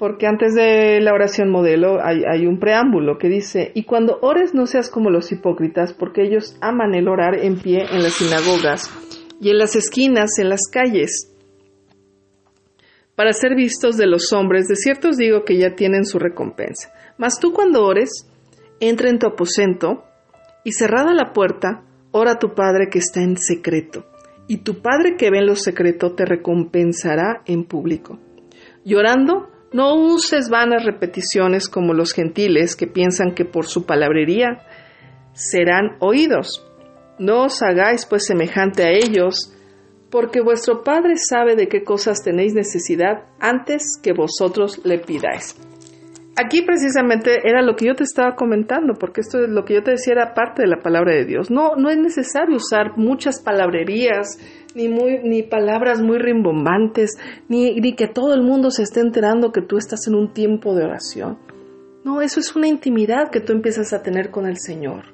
porque 0.00 0.26
antes 0.26 0.54
de 0.54 0.98
la 1.02 1.12
oración 1.12 1.50
modelo 1.50 1.98
hay, 2.02 2.46
un 2.46 2.58
preámbulo 2.58 3.18
que 3.18 3.28
dice, 3.28 3.70
y 3.74 3.84
cuando 3.84 4.18
ores 4.22 4.54
no 4.54 4.64
seas 4.64 4.88
como 4.88 5.10
los 5.10 5.30
hipócritas, 5.30 5.92
porque 5.92 6.22
ellos 6.22 6.56
aman 6.62 6.94
el 6.94 7.06
orar 7.06 7.34
en 7.34 7.60
pie 7.60 7.84
en 7.92 8.02
las 8.02 8.14
sinagogas 8.14 8.90
y 9.42 9.50
en 9.50 9.58
las 9.58 9.76
esquinas, 9.76 10.38
en 10.38 10.48
las 10.48 10.62
calles, 10.72 11.30
para 13.14 13.34
ser 13.34 13.54
vistos 13.54 13.98
de 13.98 14.06
los 14.06 14.32
hombres, 14.32 14.68
de 14.68 14.76
cierto 14.76 15.10
os 15.10 15.18
digo 15.18 15.44
que 15.44 15.58
ya 15.58 15.74
tienen 15.74 16.06
su 16.06 16.18
recompensa. 16.18 16.90
Mas 17.18 17.38
tú 17.38 17.52
cuando 17.52 17.84
ores, 17.84 18.26
entra 18.80 19.10
en 19.10 19.18
tu 19.18 19.26
aposento, 19.26 20.04
y 20.64 20.72
cerrada 20.72 21.12
la 21.12 21.34
puerta, 21.34 21.84
Ora 22.12 22.32
a 22.32 22.38
tu 22.40 22.54
Padre 22.54 22.88
que 22.90 22.98
está 22.98 23.22
en 23.22 23.36
secreto, 23.36 24.04
y 24.48 24.64
tu 24.64 24.82
Padre 24.82 25.16
que 25.16 25.30
ve 25.30 25.38
en 25.38 25.46
lo 25.46 25.54
secreto 25.54 26.14
te 26.14 26.24
recompensará 26.24 27.42
en 27.46 27.64
público. 27.64 28.18
Llorando, 28.84 29.48
no 29.72 29.94
uses 29.94 30.48
vanas 30.48 30.84
repeticiones 30.84 31.68
como 31.68 31.94
los 31.94 32.12
gentiles 32.12 32.76
que 32.76 32.86
piensan 32.86 33.34
que 33.34 33.44
por 33.44 33.66
su 33.66 33.86
palabrería 33.86 34.66
serán 35.32 35.96
oídos. 36.00 36.66
No 37.18 37.44
os 37.44 37.62
hagáis 37.62 38.06
pues 38.06 38.26
semejante 38.26 38.82
a 38.82 38.90
ellos, 38.90 39.52
porque 40.10 40.40
vuestro 40.40 40.82
Padre 40.82 41.14
sabe 41.16 41.54
de 41.54 41.68
qué 41.68 41.84
cosas 41.84 42.22
tenéis 42.22 42.54
necesidad 42.54 43.24
antes 43.38 43.98
que 44.02 44.12
vosotros 44.12 44.80
le 44.84 44.98
pidáis 44.98 45.56
aquí 46.40 46.62
precisamente 46.62 47.48
era 47.48 47.62
lo 47.62 47.76
que 47.76 47.86
yo 47.86 47.94
te 47.94 48.04
estaba 48.04 48.34
comentando, 48.34 48.94
porque 48.94 49.20
esto 49.20 49.42
es 49.42 49.48
lo 49.48 49.64
que 49.64 49.74
yo 49.74 49.82
te 49.82 49.92
decía 49.92 50.14
era 50.14 50.34
parte 50.34 50.62
de 50.62 50.68
la 50.68 50.80
palabra 50.80 51.14
de 51.14 51.24
Dios. 51.24 51.50
No, 51.50 51.76
no 51.76 51.90
es 51.90 51.98
necesario 51.98 52.56
usar 52.56 52.96
muchas 52.96 53.42
palabrerías, 53.42 54.38
ni, 54.74 54.88
muy, 54.88 55.20
ni 55.22 55.42
palabras 55.42 56.00
muy 56.00 56.18
rimbombantes, 56.18 57.18
ni, 57.48 57.74
ni 57.76 57.94
que 57.94 58.08
todo 58.08 58.34
el 58.34 58.42
mundo 58.42 58.70
se 58.70 58.82
esté 58.82 59.00
enterando 59.00 59.52
que 59.52 59.62
tú 59.62 59.78
estás 59.78 60.06
en 60.06 60.14
un 60.14 60.32
tiempo 60.32 60.74
de 60.74 60.84
oración. 60.84 61.38
No, 62.04 62.22
eso 62.22 62.40
es 62.40 62.56
una 62.56 62.68
intimidad 62.68 63.30
que 63.30 63.40
tú 63.40 63.52
empiezas 63.52 63.92
a 63.92 64.02
tener 64.02 64.30
con 64.30 64.46
el 64.46 64.58
Señor. 64.58 65.04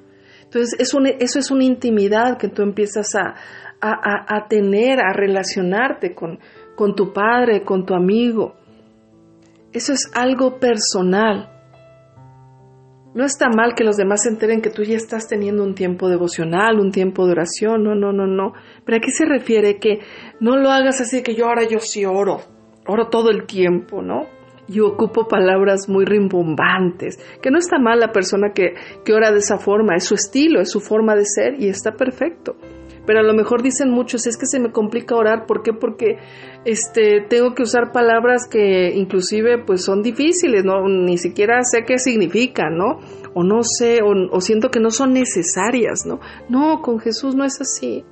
Entonces, 0.43 0.79
eso, 0.79 0.99
eso 1.19 1.39
es 1.39 1.51
una 1.51 1.65
intimidad 1.65 2.37
que 2.37 2.47
tú 2.47 2.61
empiezas 2.61 3.13
a, 3.15 3.35
a, 3.81 4.37
a 4.37 4.47
tener, 4.47 4.99
a 4.99 5.11
relacionarte 5.11 6.15
con, 6.15 6.39
con 6.75 6.95
tu 6.95 7.11
padre, 7.11 7.63
con 7.63 7.85
tu 7.85 7.93
amigo. 7.93 8.55
Eso 9.73 9.91
es 9.91 10.09
algo 10.13 10.59
personal. 10.59 11.56
No 13.17 13.25
está 13.25 13.49
mal 13.49 13.73
que 13.73 13.83
los 13.83 13.97
demás 13.97 14.21
se 14.21 14.29
enteren 14.29 14.61
que 14.61 14.69
tú 14.69 14.83
ya 14.83 14.95
estás 14.95 15.27
teniendo 15.27 15.63
un 15.63 15.73
tiempo 15.73 16.07
devocional, 16.07 16.79
un 16.79 16.91
tiempo 16.91 17.25
de 17.25 17.31
oración, 17.31 17.83
no, 17.83 17.95
no, 17.95 18.13
no, 18.13 18.27
no. 18.27 18.53
Pero 18.85 18.99
aquí 18.99 19.09
se 19.09 19.25
refiere 19.25 19.79
que 19.79 20.01
no 20.39 20.55
lo 20.55 20.69
hagas 20.69 21.01
así 21.01 21.23
que 21.23 21.33
yo 21.33 21.47
ahora 21.47 21.63
yo 21.67 21.79
sí 21.79 22.05
oro, 22.05 22.41
oro 22.85 23.07
todo 23.07 23.31
el 23.31 23.47
tiempo, 23.47 24.03
¿no? 24.03 24.27
Y 24.67 24.81
ocupo 24.81 25.27
palabras 25.27 25.89
muy 25.89 26.05
rimbombantes, 26.05 27.17
que 27.41 27.49
no 27.49 27.57
está 27.57 27.79
mal 27.79 27.99
la 27.99 28.11
persona 28.11 28.51
que, 28.53 28.75
que 29.03 29.13
ora 29.13 29.31
de 29.31 29.39
esa 29.39 29.57
forma, 29.57 29.95
es 29.95 30.03
su 30.03 30.13
estilo, 30.13 30.61
es 30.61 30.69
su 30.69 30.79
forma 30.79 31.15
de 31.15 31.25
ser 31.25 31.59
y 31.59 31.69
está 31.69 31.93
perfecto 31.93 32.55
pero 33.07 33.21
a 33.21 33.23
lo 33.23 33.33
mejor 33.33 33.63
dicen 33.63 33.89
muchos, 33.89 34.27
es 34.27 34.37
que 34.37 34.45
se 34.45 34.59
me 34.59 34.73
complica 34.73 35.15
orar, 35.15 35.45
¿por 35.45 35.63
qué? 35.63 35.71
Porque 35.71 36.17
este, 36.65 37.25
tengo 37.29 37.55
que 37.55 37.63
usar 37.63 37.93
palabras 37.93 38.49
que 38.51 38.91
inclusive 38.93 39.63
pues 39.63 39.85
son 39.85 40.03
difíciles, 40.03 40.65
¿no? 40.65 40.85
Ni 40.89 41.17
siquiera 41.17 41.63
sé 41.63 41.85
qué 41.87 41.99
significan, 41.99 42.77
¿no? 42.77 42.99
O 43.33 43.43
no 43.43 43.63
sé, 43.63 44.01
o, 44.03 44.41
siento 44.41 44.69
que 44.69 44.81
no 44.81 44.91
son 44.91 45.13
necesarias, 45.13 46.05
¿no? 46.05 46.19
No, 46.49 46.81
con 46.81 46.99
Jesús 46.99 47.33
no 47.33 47.45
es 47.45 47.61
así. 47.61 48.03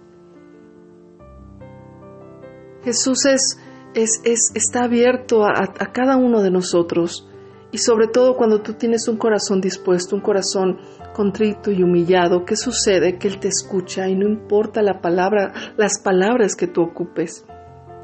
Jesús 2.86 3.25
es, 3.25 3.60
es, 3.96 4.22
es 4.24 4.52
está 4.56 4.86
abierto 4.86 5.44
a, 5.44 5.52
a 5.60 5.92
cada 5.92 6.16
uno 6.16 6.42
de 6.42 6.52
nosotros 6.52 7.28
y 7.72 7.80
sobre 7.80 8.08
todo 8.08 8.38
cuando 8.38 8.62
tú 8.62 8.75
tienes 8.75 9.10
un 9.10 9.18
corazón 9.18 9.60
dispuesto, 9.60 10.16
un 10.16 10.22
corazón 10.22 10.78
contrito 11.15 11.72
y 11.72 11.81
humillado, 11.81 12.43
¿qué 12.43 12.57
sucede? 12.57 13.17
Que 13.17 13.29
Él 13.29 13.39
te 13.39 13.48
escucha 13.48 14.10
y 14.10 14.15
no 14.15 14.27
importa 14.27 14.81
la 14.81 15.00
palabra, 15.00 15.53
las 15.77 16.01
palabras 16.03 16.55
que 16.55 16.67
tú 16.67 16.81
ocupes. 16.81 17.45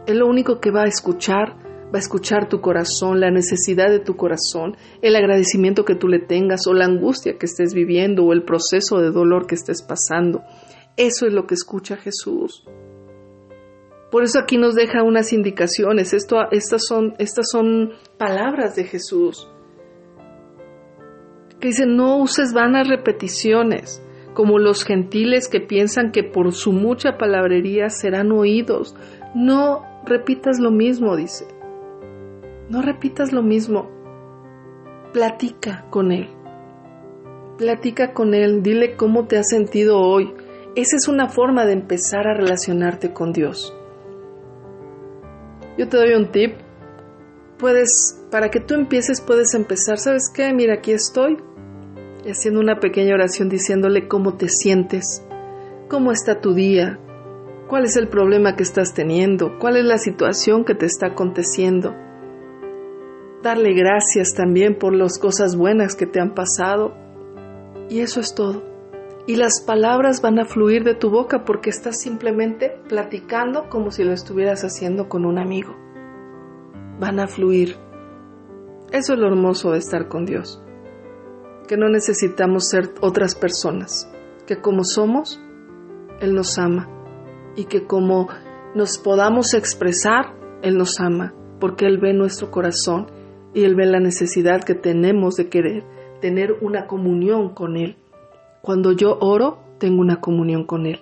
Él 0.07 0.19
lo 0.19 0.27
único 0.27 0.61
que 0.61 0.71
va 0.71 0.83
a 0.83 0.87
escuchar, 0.87 1.57
va 1.93 1.97
a 1.97 1.99
escuchar 1.99 2.47
tu 2.47 2.61
corazón, 2.61 3.19
la 3.19 3.29
necesidad 3.29 3.89
de 3.89 3.99
tu 3.99 4.15
corazón, 4.15 4.77
el 5.01 5.17
agradecimiento 5.17 5.83
que 5.83 5.95
tú 5.95 6.07
le 6.07 6.19
tengas 6.19 6.65
o 6.67 6.73
la 6.73 6.85
angustia 6.85 7.37
que 7.37 7.47
estés 7.47 7.73
viviendo 7.73 8.23
o 8.23 8.31
el 8.31 8.43
proceso 8.43 8.99
de 8.99 9.11
dolor 9.11 9.45
que 9.45 9.55
estés 9.55 9.83
pasando. 9.83 10.43
Eso 10.95 11.27
es 11.27 11.33
lo 11.33 11.45
que 11.45 11.55
escucha 11.55 11.97
Jesús. 11.97 12.63
Por 14.09 14.23
eso 14.23 14.39
aquí 14.39 14.57
nos 14.57 14.73
deja 14.73 15.03
unas 15.03 15.33
indicaciones. 15.33 16.13
Esto, 16.13 16.37
estas, 16.51 16.85
son, 16.87 17.13
estas 17.19 17.47
son 17.51 17.91
palabras 18.17 18.75
de 18.75 18.85
Jesús 18.85 19.49
que 21.61 21.69
dice, 21.69 21.85
no 21.85 22.17
uses 22.17 22.53
vanas 22.53 22.89
repeticiones, 22.89 24.03
como 24.33 24.59
los 24.59 24.83
gentiles 24.83 25.47
que 25.47 25.61
piensan 25.61 26.11
que 26.11 26.23
por 26.23 26.51
su 26.53 26.73
mucha 26.73 27.17
palabrería 27.17 27.89
serán 27.89 28.31
oídos. 28.31 28.95
No 29.35 29.85
repitas 30.05 30.59
lo 30.59 30.71
mismo, 30.71 31.15
dice. 31.15 31.45
No 32.69 32.81
repitas 32.81 33.31
lo 33.31 33.43
mismo. 33.43 33.89
Platica 35.13 35.85
con 35.89 36.11
él. 36.11 36.29
Platica 37.57 38.13
con 38.13 38.33
él, 38.33 38.63
dile 38.63 38.95
cómo 38.95 39.27
te 39.27 39.37
has 39.37 39.49
sentido 39.49 39.99
hoy. 39.99 40.33
Esa 40.75 40.95
es 40.95 41.07
una 41.07 41.27
forma 41.27 41.65
de 41.65 41.73
empezar 41.73 42.27
a 42.27 42.33
relacionarte 42.33 43.13
con 43.13 43.33
Dios. 43.33 43.75
Yo 45.77 45.87
te 45.87 45.97
doy 45.97 46.13
un 46.13 46.31
tip. 46.31 46.55
Puedes, 47.59 48.25
para 48.31 48.49
que 48.49 48.59
tú 48.59 48.73
empieces, 48.73 49.21
puedes 49.21 49.53
empezar. 49.53 49.99
¿Sabes 49.99 50.31
qué? 50.33 50.51
Mira, 50.53 50.75
aquí 50.75 50.93
estoy 50.93 51.37
haciendo 52.29 52.59
una 52.59 52.79
pequeña 52.79 53.15
oración 53.15 53.49
diciéndole 53.49 54.07
cómo 54.07 54.35
te 54.35 54.47
sientes, 54.47 55.25
cómo 55.89 56.11
está 56.11 56.39
tu 56.39 56.53
día, 56.53 56.99
cuál 57.67 57.85
es 57.85 57.97
el 57.97 58.07
problema 58.07 58.55
que 58.55 58.63
estás 58.63 58.93
teniendo, 58.93 59.57
cuál 59.57 59.77
es 59.77 59.85
la 59.85 59.97
situación 59.97 60.63
que 60.63 60.75
te 60.75 60.85
está 60.85 61.07
aconteciendo. 61.07 61.95
Darle 63.41 63.73
gracias 63.73 64.35
también 64.35 64.77
por 64.77 64.93
las 64.93 65.17
cosas 65.17 65.55
buenas 65.55 65.95
que 65.95 66.05
te 66.05 66.19
han 66.19 66.35
pasado. 66.35 66.93
Y 67.89 68.01
eso 68.01 68.19
es 68.19 68.35
todo. 68.35 68.63
Y 69.25 69.35
las 69.35 69.61
palabras 69.61 70.21
van 70.21 70.37
a 70.39 70.45
fluir 70.45 70.83
de 70.83 70.93
tu 70.93 71.09
boca 71.09 71.43
porque 71.43 71.71
estás 71.71 71.99
simplemente 71.99 72.77
platicando 72.87 73.67
como 73.67 73.89
si 73.89 74.03
lo 74.03 74.13
estuvieras 74.13 74.63
haciendo 74.63 75.09
con 75.09 75.25
un 75.25 75.39
amigo. 75.39 75.75
Van 76.99 77.19
a 77.19 77.27
fluir. 77.27 77.77
Eso 78.91 79.13
es 79.13 79.19
lo 79.19 79.27
hermoso 79.27 79.71
de 79.71 79.79
estar 79.79 80.07
con 80.07 80.25
Dios 80.25 80.63
que 81.71 81.77
no 81.77 81.87
necesitamos 81.87 82.67
ser 82.67 82.89
otras 82.99 83.33
personas, 83.33 84.11
que 84.45 84.57
como 84.57 84.83
somos, 84.83 85.39
Él 86.19 86.33
nos 86.33 86.57
ama 86.57 86.89
y 87.55 87.63
que 87.63 87.85
como 87.85 88.27
nos 88.75 88.97
podamos 88.97 89.53
expresar, 89.53 90.35
Él 90.63 90.77
nos 90.77 90.99
ama, 90.99 91.33
porque 91.61 91.85
Él 91.85 91.97
ve 91.97 92.11
nuestro 92.11 92.51
corazón 92.51 93.07
y 93.53 93.63
Él 93.63 93.75
ve 93.75 93.85
la 93.85 94.01
necesidad 94.01 94.65
que 94.65 94.75
tenemos 94.75 95.35
de 95.35 95.47
querer 95.47 95.85
tener 96.19 96.57
una 96.59 96.87
comunión 96.87 97.53
con 97.53 97.77
Él. 97.77 97.95
Cuando 98.61 98.91
yo 98.91 99.17
oro, 99.21 99.59
tengo 99.77 100.01
una 100.01 100.19
comunión 100.19 100.65
con 100.65 100.85
Él. 100.85 100.99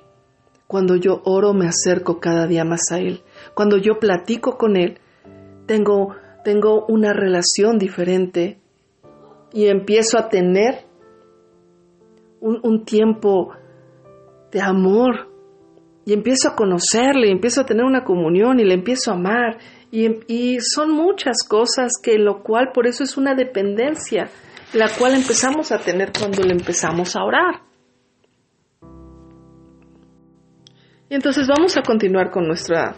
Cuando 0.67 0.95
yo 0.97 1.23
oro, 1.25 1.55
me 1.55 1.65
acerco 1.65 2.19
cada 2.19 2.45
día 2.45 2.63
más 2.63 2.91
a 2.91 2.99
Él. 2.99 3.23
Cuando 3.55 3.77
yo 3.77 3.97
platico 3.97 4.59
con 4.59 4.77
Él, 4.77 4.99
tengo, 5.65 6.15
tengo 6.43 6.85
una 6.85 7.11
relación 7.11 7.79
diferente 7.79 8.58
y 9.53 9.67
empiezo 9.67 10.17
a 10.17 10.29
tener 10.29 10.85
un, 12.41 12.85
tiempo 12.85 13.53
de 14.51 14.61
amor 14.61 15.29
y 16.05 16.13
empiezo 16.13 16.49
a 16.49 16.55
conocerle, 16.55 17.27
y 17.27 17.31
empiezo 17.31 17.61
a 17.61 17.65
tener 17.65 17.83
una 17.83 18.03
comunión 18.03 18.59
y 18.59 18.63
le 18.63 18.73
empiezo 18.73 19.11
a 19.11 19.15
amar. 19.15 19.57
Y, 19.91 20.07
y, 20.27 20.59
son 20.61 20.91
muchas 20.91 21.43
cosas 21.47 21.93
que 22.01 22.17
lo 22.17 22.41
cual 22.41 22.71
por 22.73 22.87
eso 22.87 23.03
es 23.03 23.17
una 23.17 23.35
dependencia, 23.35 24.29
la 24.73 24.87
cual 24.97 25.15
empezamos 25.15 25.71
a 25.71 25.79
tener 25.79 26.11
cuando 26.17 26.43
le 26.43 26.53
empezamos 26.53 27.15
a 27.15 27.23
orar. 27.23 27.61
Y 31.09 31.15
entonces 31.15 31.47
vamos 31.47 31.75
a 31.75 31.81
continuar 31.81 32.29
con 32.29 32.47
nuestra 32.47 32.95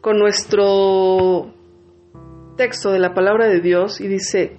con 0.00 0.18
nuestro 0.18 1.52
texto 2.56 2.90
de 2.90 2.98
la 2.98 3.14
palabra 3.14 3.46
de 3.46 3.60
Dios 3.60 4.00
y 4.00 4.08
dice, 4.08 4.58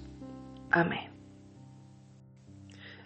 Amén. 0.71 1.11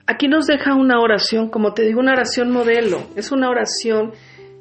Aquí 0.07 0.27
nos 0.27 0.45
deja 0.45 0.75
una 0.75 0.99
oración, 0.99 1.49
como 1.49 1.73
te 1.73 1.83
digo, 1.83 1.99
una 1.99 2.13
oración 2.13 2.51
modelo. 2.51 2.99
Es 3.15 3.31
una 3.31 3.49
oración 3.49 4.11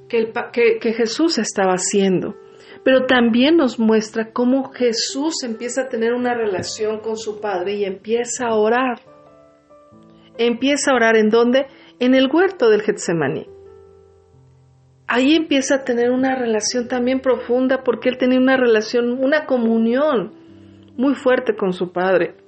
que, 0.08 0.32
que, 0.80 0.92
Jesús 0.94 1.38
estaba 1.38 1.72
haciendo. 1.72 2.34
Pero 2.82 3.04
también 3.06 3.56
nos 3.56 3.78
muestra 3.78 4.32
cómo 4.32 4.70
Jesús 4.72 5.42
empieza 5.44 5.82
a 5.82 5.88
tener 5.88 6.14
una 6.14 6.34
relación 6.34 7.00
con 7.00 7.16
su 7.16 7.40
Padre 7.40 7.74
y 7.74 7.84
empieza 7.84 8.46
a 8.46 8.54
orar. 8.54 9.00
Empieza 10.38 10.90
a 10.90 10.94
orar 10.94 11.16
en 11.16 11.28
dónde? 11.28 11.66
En 11.98 12.14
el 12.14 12.28
huerto 12.32 12.70
del 12.70 12.82
Getsemaní. 12.82 13.46
Ahí 15.06 15.34
empieza 15.36 15.76
a 15.76 15.84
tener 15.84 16.10
una 16.10 16.34
relación 16.34 16.88
también 16.88 17.20
profunda 17.20 17.84
porque 17.84 18.08
él 18.08 18.16
tenía 18.16 18.38
una 18.38 18.56
relación, 18.56 19.22
una 19.22 19.44
comunión 19.44 20.32
muy 20.96 21.14
fuerte 21.14 21.54
con 21.54 21.74
su 21.74 21.92
Padre. 21.92 22.43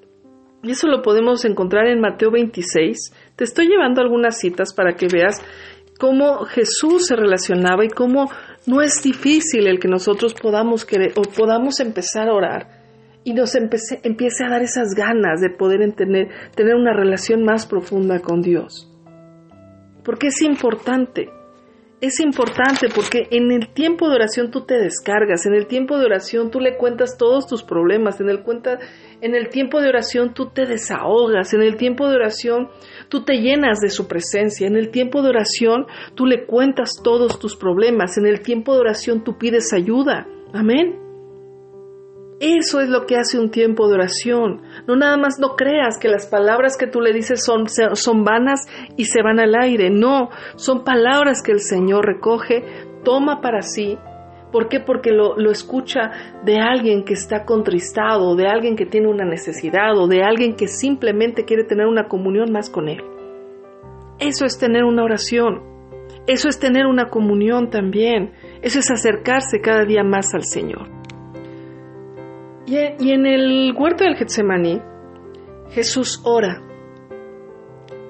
Y 0.67 0.73
eso 0.73 0.89
lo 0.89 1.01
podemos 1.01 1.45
encontrar 1.45 1.87
en 1.87 2.01
Mateo 2.01 2.33
26. 2.33 3.13
Te 3.37 3.45
estoy 3.45 3.69
llevando 3.69 4.01
algunas 4.01 4.37
citas 4.37 4.75
para 4.75 4.95
que 4.95 5.07
veas 5.07 5.41
cómo 5.97 6.45
Jesús 6.45 7.07
se 7.07 7.15
relacionaba 7.15 7.85
y 7.85 7.89
cómo 7.89 8.29
no 8.67 8.83
es 8.83 9.01
difícil 9.01 9.69
el 9.69 9.79
que 9.79 9.87
nosotros 9.87 10.35
podamos 10.35 10.85
querer 10.85 11.13
o 11.15 11.23
podamos 11.23 11.79
empezar 11.79 12.29
a 12.29 12.35
orar 12.35 12.83
y 13.23 13.33
nos 13.33 13.55
empiece 13.55 14.45
a 14.45 14.51
dar 14.51 14.63
esas 14.63 14.89
ganas 14.97 15.41
de 15.41 15.51
poder 15.51 15.81
tener, 15.93 16.31
tener 16.57 16.75
una 16.75 16.93
relación 16.93 17.45
más 17.45 17.65
profunda 17.65 18.19
con 18.19 18.41
Dios. 18.41 18.93
Porque 20.03 20.29
es 20.29 20.43
importante 20.43 21.29
es 22.01 22.21
importante 22.21 22.89
porque 22.95 23.27
en 23.31 23.51
el 23.51 23.73
tiempo 23.73 24.09
de 24.09 24.17
oración 24.17 24.51
tú 24.51 24.67
te 24.67 24.75
descargas, 24.75 25.47
en 25.47 25.55
el 25.55 25.67
tiempo 25.67 25.99
de 25.99 26.05
oración 26.05 26.51
tú 26.51 26.61
le 26.61 26.77
cuentas 26.77 27.17
todos 27.17 27.47
tus 27.47 27.63
problemas, 27.63 28.21
en 28.21 28.29
el, 28.29 28.43
cuenta, 28.43 28.79
en 29.21 29.35
el 29.35 29.49
tiempo 29.49 29.81
de 29.81 29.89
oración 29.89 30.35
tú 30.35 30.51
te 30.51 30.67
desahogas, 30.67 31.53
en 31.55 31.63
el 31.63 31.77
tiempo 31.77 32.09
de 32.09 32.17
oración 32.17 32.69
tú 33.09 33.25
te 33.25 33.41
llenas 33.41 33.81
de 33.81 33.91
su 33.91 34.07
presencia, 34.07 34.67
en 34.67 34.77
el 34.77 34.91
tiempo 34.91 35.23
de 35.23 35.31
oración 35.31 35.87
tú 36.15 36.27
le 36.27 36.47
cuentas 36.47 36.91
todos 37.03 37.39
tus 37.39 37.57
problemas, 37.57 38.19
en 38.19 38.27
el 38.27 38.41
tiempo 38.41 38.75
de 38.75 38.81
oración 38.81 39.25
tú 39.25 39.39
pides 39.39 39.73
ayuda. 39.73 40.27
Amén. 40.53 41.07
Eso 42.39 42.81
es 42.81 42.91
lo 42.91 43.07
que 43.07 43.17
hace 43.17 43.39
un 43.39 43.51
tiempo 43.51 43.89
de 43.89 43.95
oración. 43.95 44.61
No 44.87 44.95
nada 44.95 45.17
más 45.17 45.39
no 45.41 45.57
creas 45.57 45.99
que 45.99 46.09
las 46.09 46.27
palabras 46.27 46.77
que 46.77 46.87
tú 46.87 47.01
le 47.01 47.15
dices 47.15 47.43
son, 47.43 47.67
son 47.69 48.25
vanas 48.25 48.61
y 48.99 49.07
se 49.07 49.23
van 49.23 49.41
al 49.41 49.55
aire. 49.55 49.89
No, 49.89 50.29
son 50.57 50.85
palabras 50.85 51.43
que 51.43 51.53
el 51.53 51.61
Señor 51.61 52.05
recoge, 52.05 52.63
toma 53.05 53.41
para 53.41 53.63
sí. 53.63 53.97
¿Por 54.53 54.69
qué? 54.69 54.81
Porque 54.81 55.11
lo, 55.11 55.37
lo 55.37 55.51
escucha 55.51 56.11
de 56.45 56.59
alguien 56.59 57.05
que 57.05 57.15
está 57.15 57.45
contristado, 57.45 58.37
de 58.37 58.47
alguien 58.47 58.77
que 58.77 58.87
tiene 58.87 59.09
una 59.09 59.25
necesidad 59.25 59.97
o 59.99 60.07
de 60.07 60.23
alguien 60.23 60.55
que 60.55 60.69
simplemente 60.69 61.45
quiere 61.45 61.65
tener 61.65 61.87
una 61.87 62.09
comunión 62.09 62.53
más 62.53 62.71
con 62.71 62.89
Él. 62.89 63.03
Eso 64.19 64.45
es 64.45 64.59
tener 64.59 64.85
una 64.85 65.05
oración. 65.05 65.63
Eso 66.27 66.49
es 66.49 66.59
tener 66.59 66.87
una 66.87 67.09
comunión 67.09 67.71
también. 67.71 68.33
Eso 68.63 68.79
es 68.79 68.91
acercarse 68.91 69.61
cada 69.61 69.85
día 69.85 70.03
más 70.03 70.35
al 70.35 70.45
Señor. 70.45 70.89
Y 72.67 73.13
en 73.13 73.27
el 73.27 73.75
huerto 73.79 74.03
del 74.03 74.17
Getsemaní, 74.17 74.81
Jesús 75.71 76.21
ora. 76.25 76.63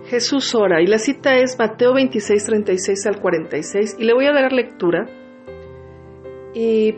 Jesús 0.06 0.54
ora. 0.54 0.80
Y 0.80 0.86
la 0.86 0.98
cita 0.98 1.34
es 1.36 1.58
Mateo 1.58 1.92
26, 1.94 2.44
36 2.44 3.06
al 3.06 3.20
46. 3.20 3.96
Y 3.98 4.04
le 4.04 4.14
voy 4.14 4.26
a 4.26 4.32
dar 4.32 4.52
lectura. 4.52 5.06
Y 6.58 6.92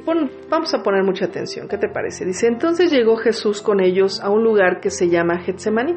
vamos 0.49 0.73
a 0.73 0.85
poner 0.85 1.03
mucha 1.03 1.25
atención. 1.25 1.67
¿Qué 1.67 1.79
te 1.79 1.89
parece? 1.89 2.25
Dice, 2.25 2.47
entonces 2.47 2.93
llegó 2.93 3.17
Jesús 3.17 3.61
con 3.61 3.81
ellos 3.81 4.21
a 4.21 4.31
un 4.31 4.45
lugar 4.45 4.79
que 4.79 4.89
se 4.89 5.09
llama 5.09 5.41
Getsemaní. 5.41 5.97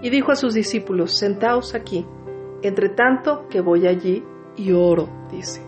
Y 0.00 0.08
dijo 0.08 0.32
a 0.32 0.34
sus 0.34 0.54
discípulos, 0.54 1.18
sentaos 1.18 1.74
aquí, 1.74 2.06
entre 2.62 2.88
tanto 2.88 3.48
que 3.50 3.60
voy 3.60 3.86
allí 3.86 4.24
y 4.56 4.72
oro, 4.72 5.10
dice. 5.30 5.60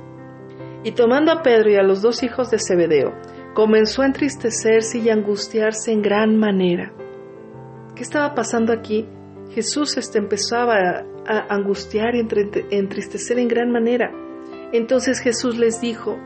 Y 0.84 0.92
tomando 0.92 1.30
a 1.30 1.42
Pedro 1.42 1.70
y 1.70 1.74
a 1.74 1.82
los 1.82 2.00
dos 2.00 2.22
hijos 2.22 2.50
de 2.50 2.58
Zebedeo, 2.58 3.12
comenzó 3.52 4.00
a 4.00 4.06
entristecerse 4.06 4.96
y 4.96 5.10
angustiarse 5.10 5.92
en 5.92 6.00
gran 6.00 6.34
manera. 6.38 6.94
¿Qué 7.94 8.04
estaba 8.04 8.34
pasando 8.34 8.72
aquí? 8.72 9.06
Jesús 9.50 9.98
este, 9.98 10.16
empezaba 10.16 10.76
a, 10.76 11.04
a 11.26 11.54
angustiar 11.54 12.14
y 12.14 12.26
entristecer 12.70 13.38
en 13.38 13.48
gran 13.48 13.70
manera. 13.70 14.10
Entonces 14.72 15.20
Jesús 15.20 15.58
les 15.58 15.78
dijo, 15.82 16.18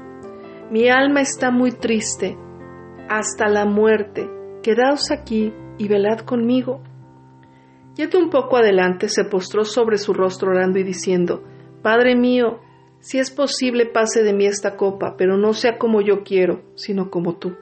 mi 0.73 0.89
alma 0.89 1.21
está 1.21 1.51
muy 1.51 1.73
triste 1.73 2.35
hasta 3.07 3.47
la 3.47 3.67
muerte, 3.67 4.27
quedaos 4.63 5.11
aquí 5.11 5.53
y 5.77 5.87
velad 5.87 6.21
conmigo. 6.21 6.83
Yendo 7.95 8.19
un 8.19 8.31
poco 8.31 8.57
adelante, 8.57 9.11
se 9.11 9.25
postró 9.25 9.67
sobre 9.67 9.99
su 9.99 10.15
rostro 10.15 10.51
orando 10.53 10.79
y 10.79 10.83
diciendo, 10.83 11.43
Padre 11.83 12.17
mío, 12.17 12.61
si 13.01 13.19
es 13.19 13.31
posible, 13.31 13.85
pase 13.85 14.23
de 14.23 14.33
mí 14.33 14.47
esta 14.47 14.79
copa, 14.79 15.15
pero 15.19 15.37
no 15.37 15.53
sea 15.53 15.77
como 15.77 16.01
yo 16.01 16.23
quiero, 16.23 16.63
sino 16.75 17.11
como 17.11 17.37
tú. 17.37 17.55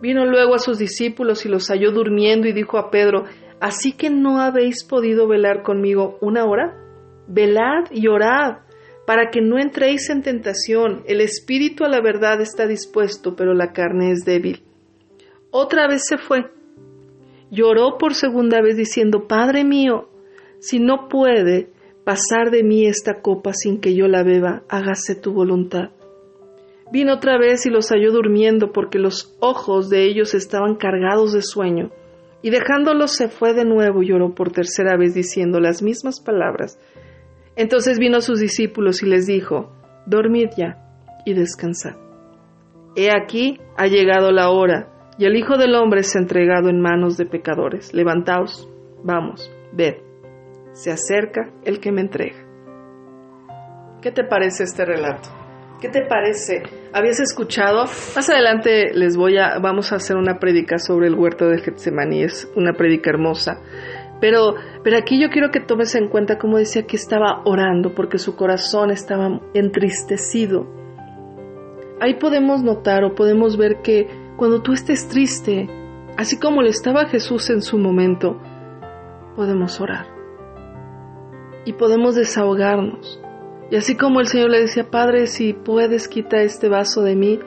Vino 0.00 0.24
luego 0.24 0.54
a 0.54 0.60
sus 0.60 0.78
discípulos 0.78 1.44
y 1.44 1.50
los 1.50 1.68
halló 1.68 1.92
durmiendo 1.92 2.48
y 2.48 2.54
dijo 2.54 2.78
a 2.78 2.90
Pedro, 2.90 3.24
¿Así 3.60 3.92
que 3.92 4.08
no 4.08 4.40
habéis 4.40 4.82
podido 4.82 5.28
velar 5.28 5.62
conmigo 5.62 6.16
una 6.22 6.46
hora? 6.46 6.74
Velad 7.28 7.90
y 7.90 8.08
orad, 8.08 8.62
para 9.12 9.30
que 9.30 9.42
no 9.42 9.58
entréis 9.58 10.08
en 10.08 10.22
tentación. 10.22 11.02
El 11.06 11.20
espíritu 11.20 11.84
a 11.84 11.88
la 11.90 12.00
verdad 12.00 12.40
está 12.40 12.66
dispuesto, 12.66 13.36
pero 13.36 13.52
la 13.52 13.74
carne 13.74 14.10
es 14.10 14.24
débil. 14.24 14.62
Otra 15.50 15.86
vez 15.86 16.06
se 16.06 16.16
fue. 16.16 16.46
Lloró 17.50 17.98
por 17.98 18.14
segunda 18.14 18.62
vez 18.62 18.74
diciendo, 18.74 19.28
Padre 19.28 19.64
mío, 19.64 20.08
si 20.60 20.78
no 20.78 21.10
puede, 21.10 21.68
pasar 22.04 22.50
de 22.50 22.62
mí 22.62 22.86
esta 22.86 23.20
copa 23.20 23.52
sin 23.52 23.82
que 23.82 23.94
yo 23.94 24.08
la 24.08 24.22
beba, 24.22 24.62
hágase 24.70 25.14
tu 25.14 25.34
voluntad. 25.34 25.90
Vino 26.90 27.12
otra 27.12 27.36
vez 27.36 27.66
y 27.66 27.68
los 27.68 27.90
halló 27.90 28.12
durmiendo 28.12 28.72
porque 28.72 28.98
los 28.98 29.36
ojos 29.40 29.90
de 29.90 30.06
ellos 30.06 30.32
estaban 30.32 30.76
cargados 30.76 31.34
de 31.34 31.42
sueño. 31.42 31.90
Y 32.40 32.48
dejándolos 32.48 33.14
se 33.14 33.28
fue 33.28 33.52
de 33.52 33.66
nuevo 33.66 34.02
y 34.02 34.06
lloró 34.08 34.34
por 34.34 34.52
tercera 34.52 34.96
vez 34.96 35.12
diciendo 35.12 35.60
las 35.60 35.82
mismas 35.82 36.18
palabras. 36.18 36.78
Entonces 37.56 37.98
vino 37.98 38.18
a 38.18 38.22
sus 38.22 38.40
discípulos 38.40 39.02
y 39.02 39.06
les 39.06 39.26
dijo, 39.26 39.72
Dormid 40.06 40.50
ya 40.56 40.78
y 41.24 41.34
descansad. 41.34 41.96
He 42.96 43.10
aquí 43.10 43.60
ha 43.76 43.86
llegado 43.86 44.32
la 44.32 44.50
hora, 44.50 44.88
y 45.18 45.24
el 45.26 45.36
Hijo 45.36 45.56
del 45.56 45.74
Hombre 45.74 46.00
ha 46.02 46.18
entregado 46.18 46.68
en 46.68 46.80
manos 46.80 47.16
de 47.16 47.26
pecadores. 47.26 47.94
Levantaos, 47.94 48.68
vamos, 49.04 49.50
ved 49.72 50.12
se 50.72 50.90
acerca 50.90 51.50
el 51.64 51.80
que 51.80 51.92
me 51.92 52.00
entrega. 52.00 52.38
¿Qué 54.00 54.10
te 54.10 54.24
parece 54.24 54.64
este 54.64 54.84
relato? 54.84 55.28
¿Qué 55.80 55.88
te 55.88 56.04
parece? 56.06 56.62
¿Habías 56.92 57.20
escuchado? 57.20 57.84
Más 57.84 58.30
adelante 58.30 58.92
les 58.94 59.16
voy 59.16 59.36
a, 59.38 59.58
vamos 59.58 59.92
a 59.92 59.96
hacer 59.96 60.16
una 60.16 60.38
prédica 60.38 60.78
sobre 60.78 61.08
el 61.08 61.14
huerto 61.14 61.48
de 61.48 61.58
Getsemaní, 61.58 62.22
es 62.24 62.50
una 62.56 62.72
prédica 62.72 63.10
hermosa. 63.10 63.60
Pero, 64.22 64.54
pero 64.84 64.96
aquí 64.96 65.20
yo 65.20 65.30
quiero 65.30 65.50
que 65.50 65.58
tomes 65.58 65.96
en 65.96 66.08
cuenta 66.08 66.38
cómo 66.38 66.56
decía 66.56 66.86
que 66.86 66.94
estaba 66.94 67.42
orando 67.44 67.92
porque 67.92 68.18
su 68.18 68.36
corazón 68.36 68.92
estaba 68.92 69.40
entristecido. 69.52 70.64
Ahí 72.00 72.14
podemos 72.20 72.62
notar 72.62 73.02
o 73.02 73.16
podemos 73.16 73.56
ver 73.56 73.82
que 73.82 74.06
cuando 74.36 74.62
tú 74.62 74.74
estés 74.74 75.08
triste, 75.08 75.68
así 76.16 76.38
como 76.38 76.62
le 76.62 76.68
estaba 76.68 77.06
Jesús 77.06 77.50
en 77.50 77.62
su 77.62 77.78
momento, 77.78 78.40
podemos 79.34 79.80
orar 79.80 80.06
y 81.64 81.72
podemos 81.72 82.14
desahogarnos. 82.14 83.20
Y 83.72 83.76
así 83.76 83.96
como 83.96 84.20
el 84.20 84.28
Señor 84.28 84.50
le 84.50 84.60
decía, 84.60 84.88
Padre, 84.88 85.26
si 85.26 85.52
puedes, 85.52 86.06
quita 86.06 86.42
este 86.42 86.68
vaso 86.68 87.02
de 87.02 87.16
mí, 87.16 87.40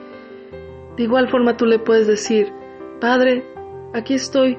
de 0.98 1.02
igual 1.02 1.30
forma 1.30 1.56
tú 1.56 1.64
le 1.64 1.78
puedes 1.78 2.06
decir, 2.06 2.52
Padre, 3.00 3.46
aquí 3.94 4.12
estoy, 4.12 4.58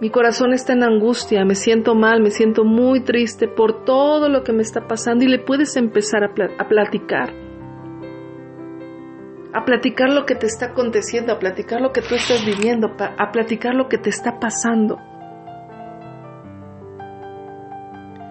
mi 0.00 0.10
corazón 0.10 0.52
está 0.52 0.74
en 0.74 0.84
angustia, 0.84 1.44
me 1.44 1.56
siento 1.56 1.96
mal, 1.96 2.22
me 2.22 2.30
siento 2.30 2.64
muy 2.64 3.00
triste 3.00 3.48
por 3.48 3.84
todo 3.84 4.28
lo 4.28 4.44
que 4.44 4.52
me 4.52 4.62
está 4.62 4.86
pasando 4.86 5.24
y 5.24 5.28
le 5.28 5.40
puedes 5.40 5.76
empezar 5.76 6.22
a, 6.22 6.68
platicar. 6.68 7.34
A 9.52 9.64
platicar 9.64 10.10
lo 10.10 10.24
que 10.24 10.36
te 10.36 10.46
está 10.46 10.66
aconteciendo, 10.66 11.32
a 11.32 11.40
platicar 11.40 11.80
lo 11.80 11.90
que 11.90 12.00
tú 12.00 12.14
estás 12.14 12.46
viviendo, 12.46 12.94
a 12.96 13.32
platicar 13.32 13.74
lo 13.74 13.88
que 13.88 13.98
te 13.98 14.10
está 14.10 14.38
pasando. 14.38 14.98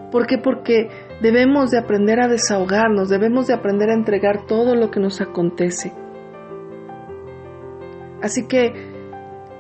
¿Por 0.10 0.26
qué? 0.26 0.38
Porque 0.38 0.90
debemos 1.22 1.72
de 1.72 1.80
aprender 1.80 2.22
a 2.22 2.30
desahogarnos, 2.30 3.10
debemos 3.10 3.48
de 3.48 3.56
aprender 3.56 3.90
a 3.90 3.94
entregar 3.94 4.46
todo 4.46 4.74
lo 4.74 4.90
que 4.90 5.02
nos 5.02 5.20
acontece. 5.20 5.92
Así 8.22 8.48
que, 8.48 8.97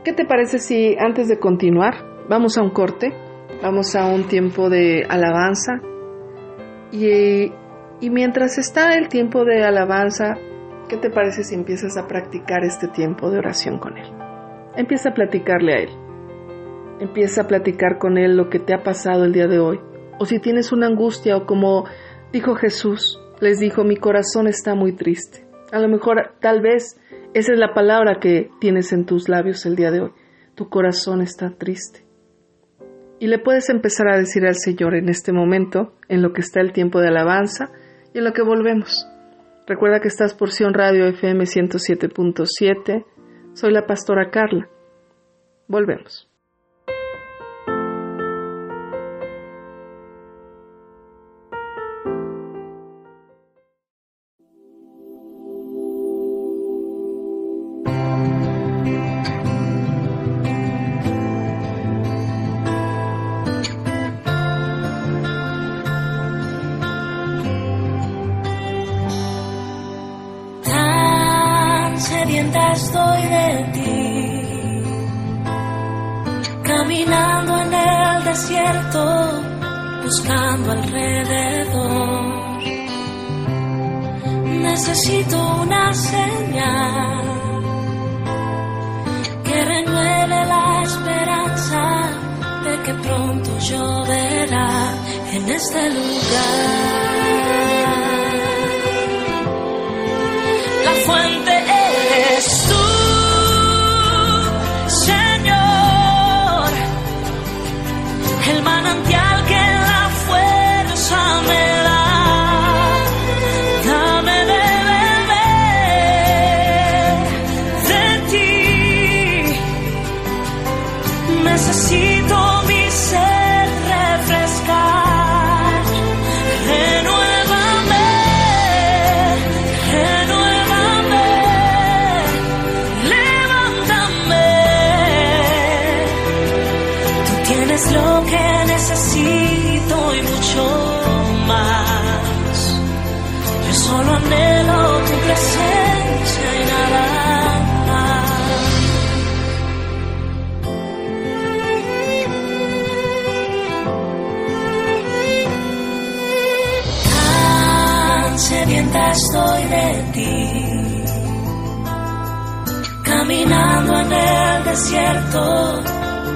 ¿qué 0.07 0.13
te 0.13 0.23
parece 0.23 0.59
si 0.59 0.95
antes 0.97 1.27
de 1.27 1.37
continuar 1.37 1.95
vamos 2.29 2.57
a 2.57 2.61
un 2.61 2.69
corte, 2.69 3.11
vamos 3.61 3.93
a 3.93 4.05
un 4.05 4.25
tiempo 4.29 4.69
de 4.69 5.03
alabanza 5.09 5.81
y, 6.93 7.51
y 7.99 8.09
mientras 8.09 8.57
está 8.57 8.93
el 8.93 9.09
tiempo 9.09 9.43
de 9.43 9.65
alabanza, 9.65 10.35
¿qué 10.87 10.95
te 10.95 11.09
parece 11.09 11.43
si 11.43 11.55
empiezas 11.55 11.97
a 11.97 12.07
practicar 12.07 12.63
este 12.63 12.87
tiempo 12.87 13.29
de 13.29 13.39
oración 13.39 13.79
con 13.79 13.97
Él? 13.97 14.09
Empieza 14.77 15.09
a 15.09 15.13
platicarle 15.13 15.73
a 15.73 15.79
Él. 15.79 15.89
Empieza 17.01 17.41
a 17.41 17.47
platicar 17.47 17.97
con 17.97 18.17
Él 18.17 18.37
lo 18.37 18.49
que 18.49 18.59
te 18.59 18.73
ha 18.73 18.83
pasado 18.83 19.25
el 19.25 19.33
día 19.33 19.47
de 19.47 19.59
hoy 19.59 19.81
o 20.19 20.25
si 20.25 20.39
tienes 20.39 20.71
una 20.71 20.87
angustia 20.87 21.35
o 21.35 21.45
como 21.45 21.83
dijo 22.31 22.55
Jesús, 22.55 23.19
les 23.41 23.59
dijo, 23.59 23.83
mi 23.83 23.97
corazón 23.97 24.47
está 24.47 24.73
muy 24.73 24.93
triste. 24.93 25.45
A 25.73 25.79
lo 25.79 25.89
mejor 25.89 26.31
tal 26.39 26.61
vez 26.61 26.97
esa 27.37 27.53
es 27.53 27.59
la 27.59 27.75
palabra 27.75 28.19
que 28.19 28.49
tienes 28.59 28.91
en 28.93 29.05
tus 29.05 29.29
labios 29.29 29.63
el 29.67 29.75
día 29.75 29.91
de 29.91 30.01
hoy. 30.01 30.11
Tu 30.55 30.69
corazón 30.69 31.21
está 31.21 31.51
triste. 31.51 32.03
Y 33.19 33.27
le 33.27 33.37
puedes 33.37 33.69
empezar 33.69 34.07
a 34.07 34.17
decir 34.17 34.43
al 34.47 34.55
Señor 34.55 34.95
en 34.95 35.07
este 35.07 35.31
momento, 35.33 35.93
en 36.09 36.23
lo 36.23 36.33
que 36.33 36.41
está 36.41 36.61
el 36.61 36.73
tiempo 36.73 36.99
de 36.99 37.09
alabanza 37.09 37.69
y 38.11 38.17
en 38.17 38.23
lo 38.23 38.33
que 38.33 38.41
volvemos. 38.41 39.07
Recuerda 39.67 39.99
que 39.99 40.07
estás 40.07 40.33
por 40.33 40.51
Sion 40.51 40.73
Radio 40.73 41.05
FM 41.05 41.43
107.7. 41.43 43.05
Soy 43.53 43.71
la 43.71 43.85
pastora 43.85 44.31
Carla. 44.31 44.67
Volvemos. 45.67 46.27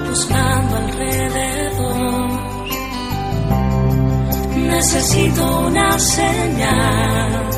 Buscando 0.08 0.76
alrededor. 0.76 2.30
Necesito 4.56 5.60
una 5.68 5.98
señal 5.98 7.48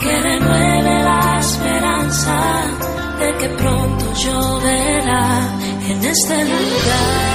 que 0.00 0.20
renueve 0.20 1.02
la 1.02 1.38
esperanza 1.40 2.38
de 3.20 3.34
que 3.38 3.48
pronto 3.50 4.12
lloverá 4.14 5.48
en 5.88 6.04
este 6.04 6.44
lugar. 6.44 7.32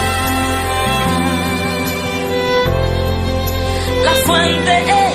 La 4.05 4.13
fuente 4.25 4.73
eres 4.83 5.06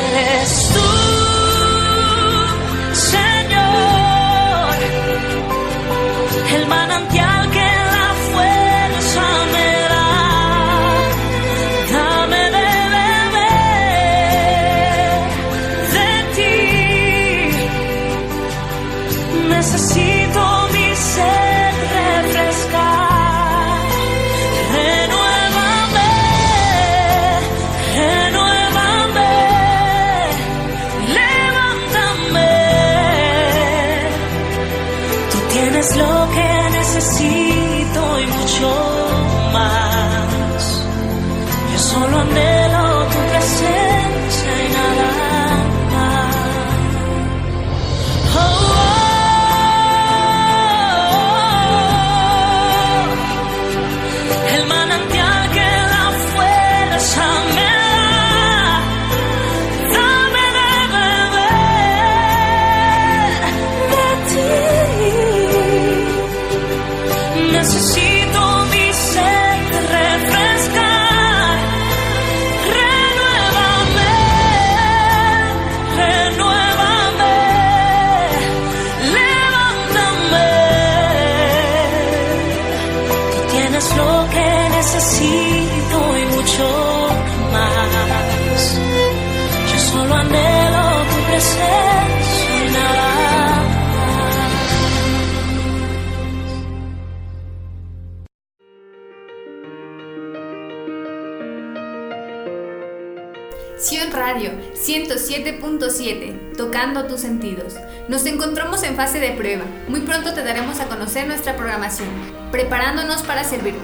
Sion 103.82 104.12
Radio 104.12 104.52
107.7, 104.74 106.56
tocando 106.56 107.08
tus 107.08 107.18
sentidos. 107.18 107.74
Nos 108.08 108.24
encontramos 108.26 108.84
en 108.84 108.94
fase 108.94 109.18
de 109.18 109.32
prueba. 109.32 109.64
Muy 109.88 110.02
pronto 110.02 110.32
te 110.32 110.44
daremos 110.44 110.78
a 110.78 110.86
conocer 110.86 111.26
nuestra 111.26 111.56
programación, 111.56 112.08
preparándonos 112.52 113.22
para 113.24 113.42
servirte. 113.42 113.80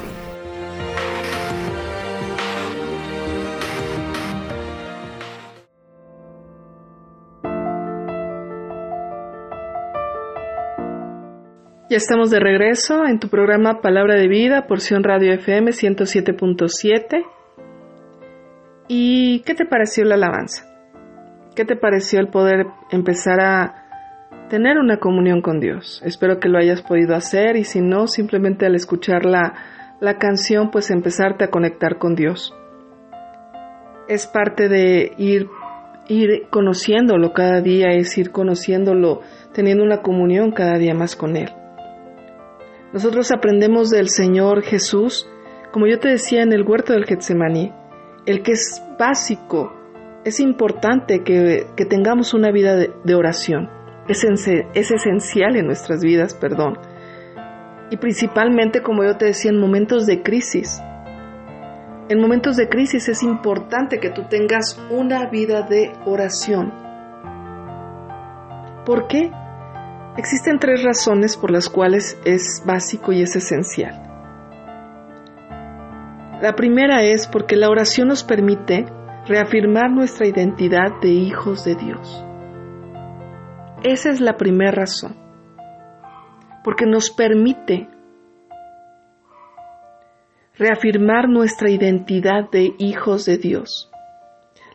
Ya 11.90 11.96
estamos 11.96 12.30
de 12.30 12.38
regreso 12.38 13.04
en 13.04 13.18
tu 13.18 13.28
programa 13.28 13.80
Palabra 13.80 14.14
de 14.14 14.28
Vida, 14.28 14.68
porción 14.68 15.02
Radio 15.02 15.32
FM 15.32 15.72
107.7. 15.72 17.37
¿Y 18.88 19.40
qué 19.40 19.54
te 19.54 19.66
pareció 19.66 20.04
la 20.04 20.14
alabanza? 20.14 20.64
¿Qué 21.54 21.66
te 21.66 21.76
pareció 21.76 22.20
el 22.20 22.28
poder 22.28 22.66
empezar 22.90 23.38
a 23.38 23.84
tener 24.48 24.78
una 24.78 24.96
comunión 24.96 25.42
con 25.42 25.60
Dios? 25.60 26.00
Espero 26.06 26.40
que 26.40 26.48
lo 26.48 26.56
hayas 26.56 26.80
podido 26.80 27.14
hacer 27.14 27.56
y 27.56 27.64
si 27.64 27.82
no, 27.82 28.06
simplemente 28.06 28.64
al 28.64 28.74
escuchar 28.74 29.26
la, 29.26 29.54
la 30.00 30.16
canción, 30.16 30.70
pues 30.70 30.90
empezarte 30.90 31.44
a 31.44 31.50
conectar 31.50 31.98
con 31.98 32.14
Dios. 32.14 32.54
Es 34.08 34.26
parte 34.26 34.70
de 34.70 35.12
ir, 35.18 35.48
ir 36.08 36.48
conociéndolo 36.48 37.34
cada 37.34 37.60
día, 37.60 37.88
es 37.88 38.16
ir 38.16 38.30
conociéndolo, 38.30 39.20
teniendo 39.52 39.84
una 39.84 40.00
comunión 40.00 40.50
cada 40.52 40.78
día 40.78 40.94
más 40.94 41.14
con 41.14 41.36
Él. 41.36 41.50
Nosotros 42.94 43.30
aprendemos 43.32 43.90
del 43.90 44.08
Señor 44.08 44.62
Jesús, 44.62 45.28
como 45.72 45.86
yo 45.86 45.98
te 45.98 46.08
decía 46.08 46.42
en 46.42 46.54
el 46.54 46.62
huerto 46.62 46.94
del 46.94 47.04
Getsemaní, 47.04 47.70
el 48.28 48.42
que 48.42 48.52
es 48.52 48.82
básico, 48.98 49.72
es 50.22 50.38
importante 50.38 51.24
que, 51.24 51.66
que 51.74 51.86
tengamos 51.86 52.34
una 52.34 52.50
vida 52.50 52.76
de, 52.76 53.14
oración. 53.14 53.70
Es, 54.06 54.22
es 54.22 54.90
esencial 54.90 55.56
en 55.56 55.64
nuestras 55.64 56.02
vidas, 56.02 56.34
perdón. 56.34 56.78
Y 57.90 57.96
principalmente, 57.96 58.82
como 58.82 59.02
yo 59.02 59.16
te 59.16 59.24
decía, 59.24 59.50
en 59.50 59.58
momentos 59.58 60.04
de 60.04 60.22
crisis. 60.22 60.78
En 62.10 62.20
momentos 62.20 62.56
de 62.56 62.68
crisis 62.68 63.08
es 63.08 63.22
importante 63.22 63.98
que 63.98 64.10
tú 64.10 64.24
tengas 64.28 64.78
una 64.90 65.30
vida 65.30 65.62
de 65.62 65.94
oración. 66.04 66.70
¿Por 68.84 69.06
qué? 69.08 69.30
Existen 70.18 70.58
tres 70.58 70.82
razones 70.82 71.34
por 71.38 71.50
las 71.50 71.70
cuales 71.70 72.18
es 72.26 72.62
básico 72.66 73.10
y 73.12 73.22
es 73.22 73.36
esencial. 73.36 74.07
La 76.40 76.54
primera 76.54 77.02
es 77.02 77.26
porque 77.26 77.56
la 77.56 77.68
oración 77.68 78.08
nos 78.08 78.22
permite 78.22 78.86
reafirmar 79.26 79.90
nuestra 79.90 80.26
identidad 80.26 81.00
de 81.02 81.08
hijos 81.08 81.64
de 81.64 81.74
Dios. 81.74 82.24
Esa 83.82 84.10
es 84.10 84.20
la 84.20 84.36
primera 84.36 84.70
razón. 84.70 85.16
Porque 86.62 86.86
nos 86.86 87.10
permite 87.10 87.88
reafirmar 90.56 91.28
nuestra 91.28 91.70
identidad 91.70 92.48
de 92.50 92.72
hijos 92.78 93.24
de 93.24 93.38
Dios. 93.38 93.90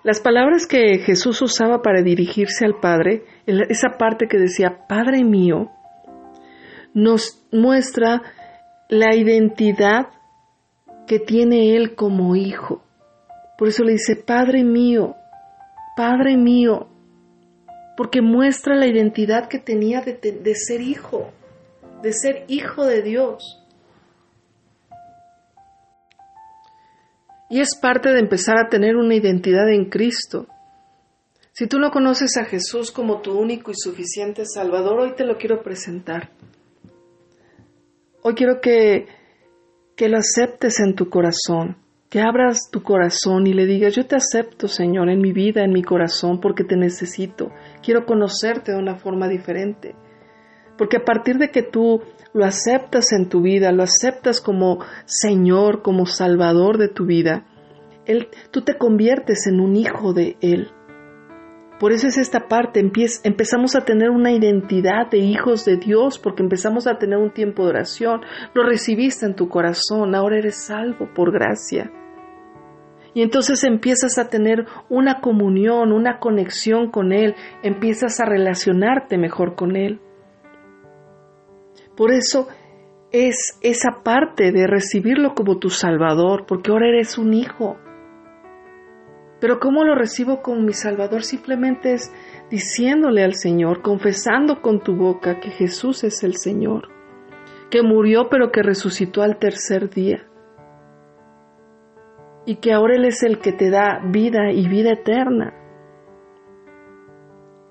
Las 0.03 0.19
palabras 0.19 0.67
que 0.67 0.99
Jesús 0.99 1.41
usaba 1.41 1.81
para 1.81 2.01
dirigirse 2.01 2.65
al 2.65 2.75
Padre, 2.81 3.23
esa 3.45 3.97
parte 3.97 4.27
que 4.27 4.37
decía, 4.37 4.85
Padre 4.89 5.23
mío, 5.23 5.71
nos 6.93 7.41
muestra 7.53 8.21
la 8.89 9.15
identidad 9.15 10.07
que 11.07 11.19
tiene 11.19 11.75
Él 11.75 11.95
como 11.95 12.35
hijo. 12.35 12.83
Por 13.57 13.67
eso 13.67 13.83
le 13.83 13.93
dice, 13.93 14.15
Padre 14.15 14.63
mío, 14.63 15.15
Padre 15.95 16.37
mío, 16.37 16.87
porque 17.95 18.21
muestra 18.21 18.75
la 18.75 18.87
identidad 18.87 19.47
que 19.47 19.59
tenía 19.59 20.01
de, 20.01 20.55
ser 20.55 20.81
hijo, 20.81 21.31
de 22.01 22.13
ser 22.13 22.45
hijo 22.47 22.85
de 22.85 23.01
Dios. 23.03 23.59
Y 27.49 27.59
es 27.59 27.77
parte 27.79 28.09
de 28.09 28.19
empezar 28.19 28.57
a 28.57 28.69
tener 28.69 28.95
una 28.95 29.13
identidad 29.13 29.69
en 29.69 29.89
Cristo. 29.89 30.47
Si 31.51 31.67
tú 31.67 31.77
no 31.77 31.91
conoces 31.91 32.35
a 32.37 32.45
Jesús 32.45 32.91
como 32.91 33.21
tu 33.21 33.37
único 33.37 33.69
y 33.69 33.75
suficiente 33.75 34.43
Salvador, 34.45 34.99
hoy 34.99 35.13
te 35.15 35.23
lo 35.23 35.37
quiero 35.37 35.61
presentar. 35.61 36.31
Hoy 38.23 38.33
quiero 38.33 38.59
que, 38.59 39.05
que 39.95 40.09
lo 40.09 40.17
aceptes 40.17 40.79
en 40.79 40.95
tu 40.95 41.09
corazón, 41.09 41.77
que 42.09 42.21
abras 42.21 42.69
tu 42.71 42.83
corazón 42.83 43.47
y 43.47 43.53
le 43.53 43.65
digas, 43.65 43.95
yo 43.95 44.05
te 44.05 44.15
acepto, 44.15 44.67
Señor, 44.67 45.09
en 45.09 45.19
mi 45.19 45.31
vida, 45.31 45.63
en 45.63 45.71
mi 45.71 45.83
corazón, 45.83 46.39
porque 46.39 46.63
te 46.63 46.75
necesito. 46.75 47.51
Quiero 47.81 48.05
conocerte 48.05 48.71
de 48.71 48.77
una 48.77 48.95
forma 48.95 49.27
diferente. 49.27 49.95
Porque 50.77 50.97
a 50.97 51.05
partir 51.05 51.37
de 51.37 51.49
que 51.49 51.63
tú 51.63 52.01
lo 52.33 52.45
aceptas 52.45 53.11
en 53.13 53.29
tu 53.29 53.41
vida, 53.41 53.71
lo 53.71 53.83
aceptas 53.83 54.41
como 54.41 54.79
Señor, 55.05 55.81
como 55.81 56.05
Salvador 56.05 56.77
de 56.77 56.89
tu 56.89 57.05
vida, 57.05 57.45
tú 58.51 58.61
te 58.61 58.77
conviertes 58.77 59.47
en 59.47 59.59
un 59.59 59.75
hijo 59.75 60.13
de 60.13 60.37
Él. 60.41 60.71
Por 61.83 61.91
eso 61.91 62.07
es 62.07 62.17
esta 62.17 62.47
parte, 62.47 62.79
empezamos 63.25 63.75
a 63.75 63.83
tener 63.83 64.09
una 64.09 64.31
identidad 64.31 65.11
de 65.11 65.17
hijos 65.17 65.65
de 65.65 65.75
Dios, 65.75 66.17
porque 66.17 66.41
empezamos 66.41 66.87
a 66.87 66.97
tener 66.97 67.17
un 67.17 67.33
tiempo 67.33 67.63
de 67.63 67.71
oración, 67.71 68.21
lo 68.53 68.63
recibiste 68.63 69.25
en 69.25 69.35
tu 69.35 69.49
corazón, 69.49 70.15
ahora 70.15 70.37
eres 70.37 70.63
salvo 70.63 71.09
por 71.13 71.33
gracia. 71.33 71.91
Y 73.13 73.21
entonces 73.21 73.65
empiezas 73.65 74.17
a 74.17 74.29
tener 74.29 74.65
una 74.87 75.19
comunión, 75.19 75.91
una 75.91 76.19
conexión 76.19 76.89
con 76.89 77.11
Él, 77.11 77.35
empiezas 77.63 78.21
a 78.21 78.25
relacionarte 78.27 79.17
mejor 79.17 79.55
con 79.55 79.75
Él. 79.75 79.99
Por 81.97 82.13
eso 82.13 82.47
es 83.11 83.59
esa 83.61 84.03
parte 84.05 84.53
de 84.53 84.67
recibirlo 84.67 85.33
como 85.35 85.59
tu 85.59 85.69
Salvador, 85.69 86.45
porque 86.47 86.71
ahora 86.71 86.87
eres 86.87 87.17
un 87.17 87.33
hijo. 87.33 87.75
Pero 89.43 89.59
¿cómo 89.59 89.83
lo 89.83 89.93
recibo 89.93 90.41
como 90.41 90.61
mi 90.61 90.71
Salvador? 90.71 91.23
Simplemente 91.23 91.91
es 91.91 92.13
diciéndole 92.49 93.25
al 93.25 93.33
Señor, 93.33 93.81
confesando 93.81 94.61
con 94.61 94.79
tu 94.79 94.95
boca 94.95 95.41
que 95.41 95.49
Jesús 95.49 96.05
es 96.05 96.23
el 96.23 96.37
Señor, 96.37 96.87
que 97.69 97.83
murió 97.83 98.29
pero 98.29 98.53
que 98.53 98.63
resucitó 98.63 99.21
al 99.21 99.39
tercer 99.39 99.89
día, 99.89 100.25
y 102.45 102.55
que 102.55 102.71
ahora 102.71 102.95
Él 102.95 103.03
es 103.03 103.21
el 103.21 103.39
que 103.39 103.51
te 103.51 103.69
da 103.69 103.99
vida 104.05 104.49
y 104.53 104.65
vida 104.69 104.93
eterna. 104.93 105.53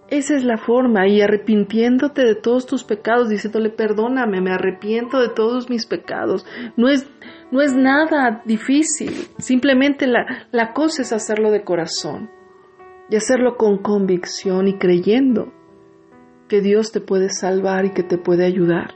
Esa 0.08 0.36
es 0.36 0.44
la 0.44 0.58
forma, 0.58 1.08
y 1.08 1.22
arrepintiéndote 1.22 2.22
de 2.22 2.34
todos 2.34 2.66
tus 2.66 2.84
pecados, 2.84 3.30
diciéndole, 3.30 3.70
perdóname, 3.70 4.42
me 4.42 4.52
arrepiento 4.52 5.18
de 5.20 5.30
todos 5.30 5.70
mis 5.70 5.86
pecados. 5.86 6.44
No 6.76 6.90
es, 6.90 7.10
no 7.52 7.60
es 7.60 7.76
nada 7.76 8.42
difícil, 8.46 9.12
simplemente 9.38 10.06
la, 10.06 10.48
la 10.50 10.72
cosa 10.72 11.02
es 11.02 11.12
hacerlo 11.12 11.50
de 11.50 11.62
corazón 11.62 12.30
y 13.10 13.16
hacerlo 13.16 13.56
con 13.58 13.78
convicción 13.78 14.68
y 14.68 14.78
creyendo 14.78 15.52
que 16.48 16.62
Dios 16.62 16.92
te 16.92 17.00
puede 17.00 17.28
salvar 17.28 17.84
y 17.84 17.90
que 17.90 18.02
te 18.02 18.16
puede 18.16 18.46
ayudar. 18.46 18.94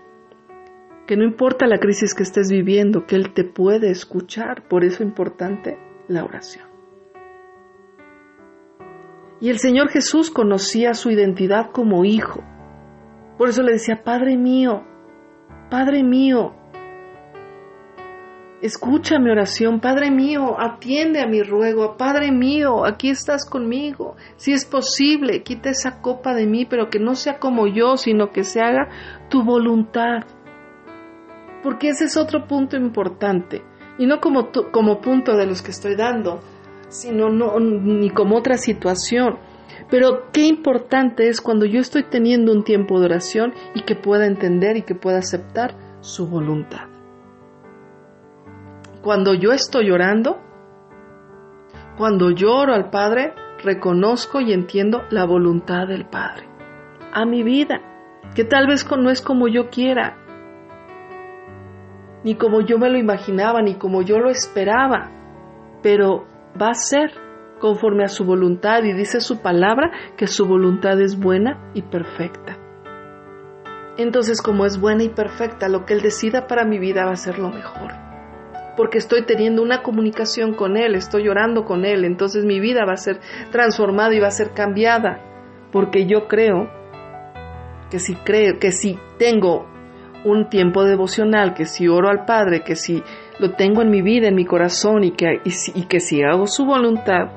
Que 1.07 1.16
no 1.16 1.25
importa 1.25 1.66
la 1.66 1.79
crisis 1.79 2.14
que 2.14 2.23
estés 2.23 2.51
viviendo, 2.51 3.07
que 3.07 3.16
Él 3.16 3.35
te 3.35 3.45
puede 3.45 3.90
escuchar, 3.90 4.66
por 4.69 4.85
eso 4.85 5.03
es 5.03 5.09
importante 5.09 5.79
la 6.09 6.25
oración. 6.25 6.66
Y 9.38 9.51
el 9.51 9.59
Señor 9.59 9.90
Jesús 9.90 10.31
conocía 10.31 10.95
su 10.95 11.11
identidad 11.11 11.71
como 11.73 12.07
hijo. 12.07 12.42
Por 13.37 13.51
eso 13.51 13.62
le 13.62 13.73
decía, 13.73 14.03
Padre 14.03 14.38
mío, 14.38 14.83
Padre 15.71 16.03
mío, 16.03 16.55
escucha 18.62 19.19
mi 19.19 19.31
oración, 19.31 19.81
Padre 19.81 20.11
mío, 20.11 20.57
atiende 20.59 21.21
a 21.21 21.27
mi 21.27 21.42
ruego, 21.42 21.97
Padre 21.97 22.33
mío, 22.33 22.85
aquí 22.85 23.11
estás 23.11 23.49
conmigo. 23.49 24.16
Si 24.37 24.53
es 24.53 24.64
posible, 24.64 25.42
quita 25.42 25.71
esa 25.71 26.01
copa 26.01 26.35
de 26.35 26.47
mí, 26.47 26.64
pero 26.64 26.88
que 26.88 26.99
no 26.99 27.14
sea 27.14 27.38
como 27.38 27.66
yo, 27.66 27.97
sino 27.97 28.31
que 28.31 28.45
se 28.45 28.61
haga 28.61 28.88
tu 29.29 29.42
voluntad. 29.42 30.25
Porque 31.62 31.88
ese 31.88 32.05
es 32.05 32.16
otro 32.16 32.47
punto 32.47 32.77
importante, 32.77 33.62
y 33.99 34.07
no 34.07 34.21
como, 34.21 34.51
como 34.71 35.01
punto 35.01 35.37
de 35.37 35.47
los 35.47 35.62
que 35.62 35.71
estoy 35.71 35.97
dando, 35.97 36.40
sino 36.88 37.29
no, 37.29 37.59
ni 37.59 38.11
como 38.11 38.37
otra 38.37 38.57
situación. 38.57 39.38
Pero 39.90 40.31
qué 40.33 40.47
importante 40.47 41.29
es 41.29 41.40
cuando 41.40 41.64
yo 41.64 41.81
estoy 41.81 42.05
teniendo 42.05 42.53
un 42.53 42.64
tiempo 42.64 42.99
de 42.99 43.07
oración 43.07 43.53
y 43.75 43.83
que 43.83 43.95
pueda 43.95 44.27
entender 44.27 44.77
y 44.77 44.83
que 44.83 44.95
pueda 44.95 45.19
aceptar 45.19 45.75
su 46.01 46.29
voluntad. 46.29 46.95
Cuando 49.07 49.35
yo 49.35 49.53
estoy 49.53 49.92
orando, 49.92 50.40
cuando 51.97 52.33
yo 52.33 52.57
oro 52.57 52.75
al 52.75 52.90
Padre, 52.90 53.35
reconozco 53.62 54.40
y 54.40 54.53
entiendo 54.53 55.05
la 55.11 55.25
voluntad 55.25 55.87
del 55.87 56.07
Padre 56.07 56.49
a 57.12 57.25
mi 57.25 57.45
vida, 57.45 57.81
que 58.35 58.42
tal 58.42 58.66
vez 58.66 58.85
no 58.90 59.09
es 59.09 59.23
como 59.23 59.47
yo 59.47 59.71
quiera, 59.71 60.16
ni 62.25 62.35
como 62.35 62.62
yo 62.62 62.81
me 62.81 62.90
lo 62.90 62.99
imaginaba, 62.99 63.62
ni 63.62 63.77
como 63.77 64.03
yo 64.03 64.19
lo 64.19 64.29
esperaba, 64.29 65.12
pero 65.85 66.27
va 66.61 66.71
a 66.71 66.75
ser 66.75 67.12
conforme 67.61 68.03
a 68.03 68.09
su 68.09 68.25
voluntad 68.25 68.83
y 68.83 68.92
dice 68.92 69.21
su 69.21 69.40
palabra 69.40 69.92
que 70.16 70.27
su 70.27 70.47
voluntad 70.47 71.01
es 71.01 71.16
buena 71.16 71.71
y 71.75 71.83
perfecta. 71.83 72.59
Entonces 73.99 74.42
como 74.42 74.66
es 74.66 74.81
buena 74.81 75.05
y 75.05 75.11
perfecta, 75.11 75.69
lo 75.69 75.87
que 75.87 75.95
Él 75.95 76.03
decida 76.03 76.49
para 76.49 76.64
mi 76.64 76.81
vida 76.81 77.05
va 77.05 77.12
a 77.12 77.16
ser 77.16 77.38
lo 77.38 77.51
mejor. 77.51 78.06
Porque 78.76 78.98
estoy 78.98 79.22
teniendo 79.22 79.62
una 79.62 79.82
comunicación 79.82 80.54
con 80.54 80.76
Él, 80.76 80.94
estoy 80.94 81.28
orando 81.28 81.64
con 81.64 81.84
Él, 81.84 82.04
entonces 82.04 82.44
mi 82.44 82.60
vida 82.60 82.84
va 82.84 82.92
a 82.92 82.98
ser 82.98 83.20
transformada 83.50 84.14
y 84.14 84.20
va 84.20 84.28
a 84.28 84.32
ser 84.32 84.50
cambiada. 84.50 85.20
Porque 85.72 86.06
yo 86.06 86.28
creo 86.28 86.70
que 87.90 87.98
si 87.98 88.14
creo, 88.16 88.58
que 88.58 88.72
si 88.72 88.98
tengo 89.18 89.66
un 90.24 90.48
tiempo 90.48 90.84
devocional, 90.84 91.54
que 91.54 91.66
si 91.66 91.88
oro 91.88 92.08
al 92.08 92.24
Padre, 92.24 92.62
que 92.62 92.74
si 92.74 93.02
lo 93.38 93.52
tengo 93.52 93.82
en 93.82 93.90
mi 93.90 94.02
vida, 94.02 94.28
en 94.28 94.34
mi 94.34 94.44
corazón 94.44 95.04
y 95.04 95.12
que, 95.12 95.40
y, 95.44 95.82
que 95.84 96.00
si 96.00 96.22
hago 96.22 96.46
su 96.46 96.64
voluntad, 96.64 97.30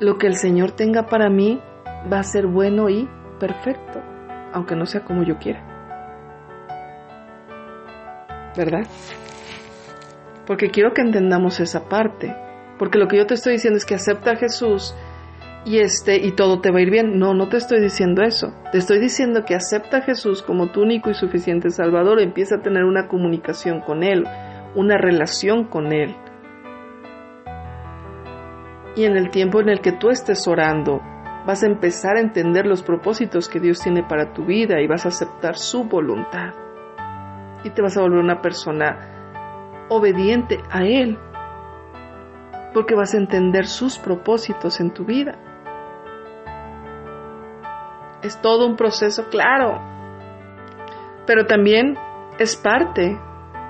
lo 0.00 0.18
que 0.18 0.26
el 0.26 0.34
Señor 0.34 0.72
tenga 0.72 1.06
para 1.06 1.30
mí 1.30 1.60
va 2.12 2.18
a 2.18 2.22
ser 2.22 2.46
bueno 2.46 2.90
y 2.90 3.08
perfecto, 3.40 4.02
aunque 4.52 4.76
no 4.76 4.84
sea 4.84 5.04
como 5.04 5.22
yo 5.22 5.38
quiera. 5.38 5.62
¿Verdad? 8.56 8.86
Porque 10.46 10.70
quiero 10.70 10.92
que 10.92 11.02
entendamos 11.02 11.60
esa 11.60 11.88
parte. 11.88 12.34
Porque 12.78 12.98
lo 12.98 13.08
que 13.08 13.16
yo 13.16 13.26
te 13.26 13.34
estoy 13.34 13.54
diciendo 13.54 13.78
es 13.78 13.84
que 13.84 13.94
acepta 13.94 14.32
a 14.32 14.36
Jesús 14.36 14.94
y 15.64 15.78
este 15.80 16.24
y 16.24 16.30
todo 16.32 16.60
te 16.60 16.70
va 16.70 16.78
a 16.78 16.82
ir 16.82 16.90
bien. 16.90 17.18
No, 17.18 17.34
no 17.34 17.48
te 17.48 17.56
estoy 17.56 17.80
diciendo 17.80 18.22
eso. 18.22 18.54
Te 18.70 18.78
estoy 18.78 19.00
diciendo 19.00 19.44
que 19.44 19.54
acepta 19.54 19.98
a 19.98 20.02
Jesús 20.02 20.42
como 20.42 20.70
tu 20.70 20.82
único 20.82 21.10
y 21.10 21.14
suficiente 21.14 21.70
Salvador, 21.70 22.20
empieza 22.20 22.56
a 22.56 22.62
tener 22.62 22.84
una 22.84 23.08
comunicación 23.08 23.80
con 23.80 24.04
él, 24.04 24.24
una 24.76 24.96
relación 24.96 25.64
con 25.64 25.92
Él. 25.92 26.14
Y 28.94 29.04
en 29.04 29.16
el 29.16 29.30
tiempo 29.30 29.60
en 29.60 29.68
el 29.68 29.80
que 29.80 29.92
tú 29.92 30.10
estés 30.10 30.46
orando, 30.46 31.02
vas 31.46 31.62
a 31.62 31.66
empezar 31.66 32.16
a 32.16 32.20
entender 32.20 32.66
los 32.66 32.82
propósitos 32.82 33.48
que 33.48 33.60
Dios 33.60 33.80
tiene 33.80 34.02
para 34.02 34.32
tu 34.32 34.44
vida 34.44 34.80
y 34.80 34.86
vas 34.86 35.04
a 35.04 35.08
aceptar 35.08 35.56
su 35.56 35.84
voluntad. 35.84 36.54
Y 37.64 37.70
te 37.70 37.82
vas 37.82 37.96
a 37.96 38.02
volver 38.02 38.20
una 38.20 38.40
persona 38.40 39.15
obediente 39.88 40.60
a 40.70 40.84
Él, 40.84 41.18
porque 42.74 42.94
vas 42.94 43.14
a 43.14 43.18
entender 43.18 43.66
sus 43.66 43.98
propósitos 43.98 44.80
en 44.80 44.92
tu 44.92 45.04
vida. 45.04 45.38
Es 48.22 48.40
todo 48.40 48.66
un 48.66 48.76
proceso 48.76 49.28
claro, 49.28 49.80
pero 51.26 51.46
también 51.46 51.96
es 52.38 52.56
parte 52.56 53.18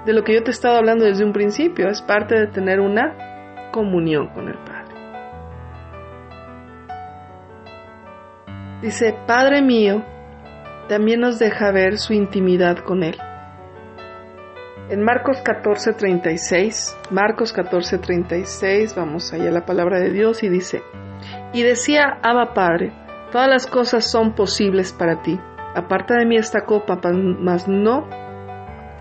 de 0.05 0.13
lo 0.13 0.23
que 0.23 0.35
yo 0.35 0.43
te 0.43 0.51
he 0.51 0.53
estado 0.53 0.77
hablando 0.77 1.05
desde 1.05 1.25
un 1.25 1.33
principio, 1.33 1.89
es 1.89 2.01
parte 2.01 2.39
de 2.39 2.47
tener 2.47 2.81
una 2.81 3.71
comunión 3.73 4.29
con 4.29 4.49
el 4.49 4.59
Padre. 4.59 4.77
Dice, 8.83 9.19
Padre 9.27 9.63
mío, 9.63 10.05
también 10.89 11.21
nos 11.21 11.39
deja 11.39 11.73
ver 11.73 11.99
su 11.99 12.13
intimidad 12.13 12.79
con 12.79 13.03
Él. 13.03 13.17
En 14.89 15.03
Marcos 15.03 15.43
14:36, 15.43 16.97
Marcos 17.11 17.53
14:36, 17.53 18.95
vamos 18.95 19.33
allá 19.33 19.49
a 19.49 19.53
la 19.53 19.67
palabra 19.67 19.99
de 19.99 20.11
Dios 20.11 20.45
y 20.45 20.49
dice, 20.49 20.81
y 21.53 21.65
decía, 21.65 22.21
Abba 22.23 22.55
Padre, 22.55 22.93
todas 23.33 23.49
las 23.49 23.67
cosas 23.67 24.05
son 24.05 24.37
posibles 24.37 24.93
para 24.93 25.23
ti. 25.23 25.41
Aparta 25.75 26.15
de 26.15 26.25
mí 26.25 26.37
esta 26.37 26.61
copa, 26.65 27.01
mas 27.03 27.67
no 27.67 28.07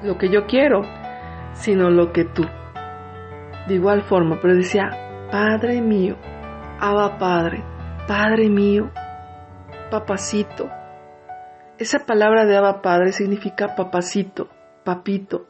lo 0.01 0.17
que 0.17 0.29
yo 0.29 0.47
quiero, 0.47 0.81
sino 1.53 1.91
lo 1.91 2.11
que 2.11 2.25
tú. 2.25 2.45
De 3.67 3.75
igual 3.75 4.01
forma, 4.01 4.39
pero 4.41 4.55
decía, 4.55 4.89
Padre 5.31 5.81
mío, 5.81 6.15
Abba 6.79 7.19
Padre, 7.19 7.63
Padre 8.07 8.49
mío, 8.49 8.89
papacito. 9.91 10.67
Esa 11.77 11.99
palabra 12.07 12.45
de 12.47 12.57
Abba 12.57 12.81
Padre 12.81 13.11
significa 13.11 13.75
papacito, 13.75 14.49
papito. 14.83 15.45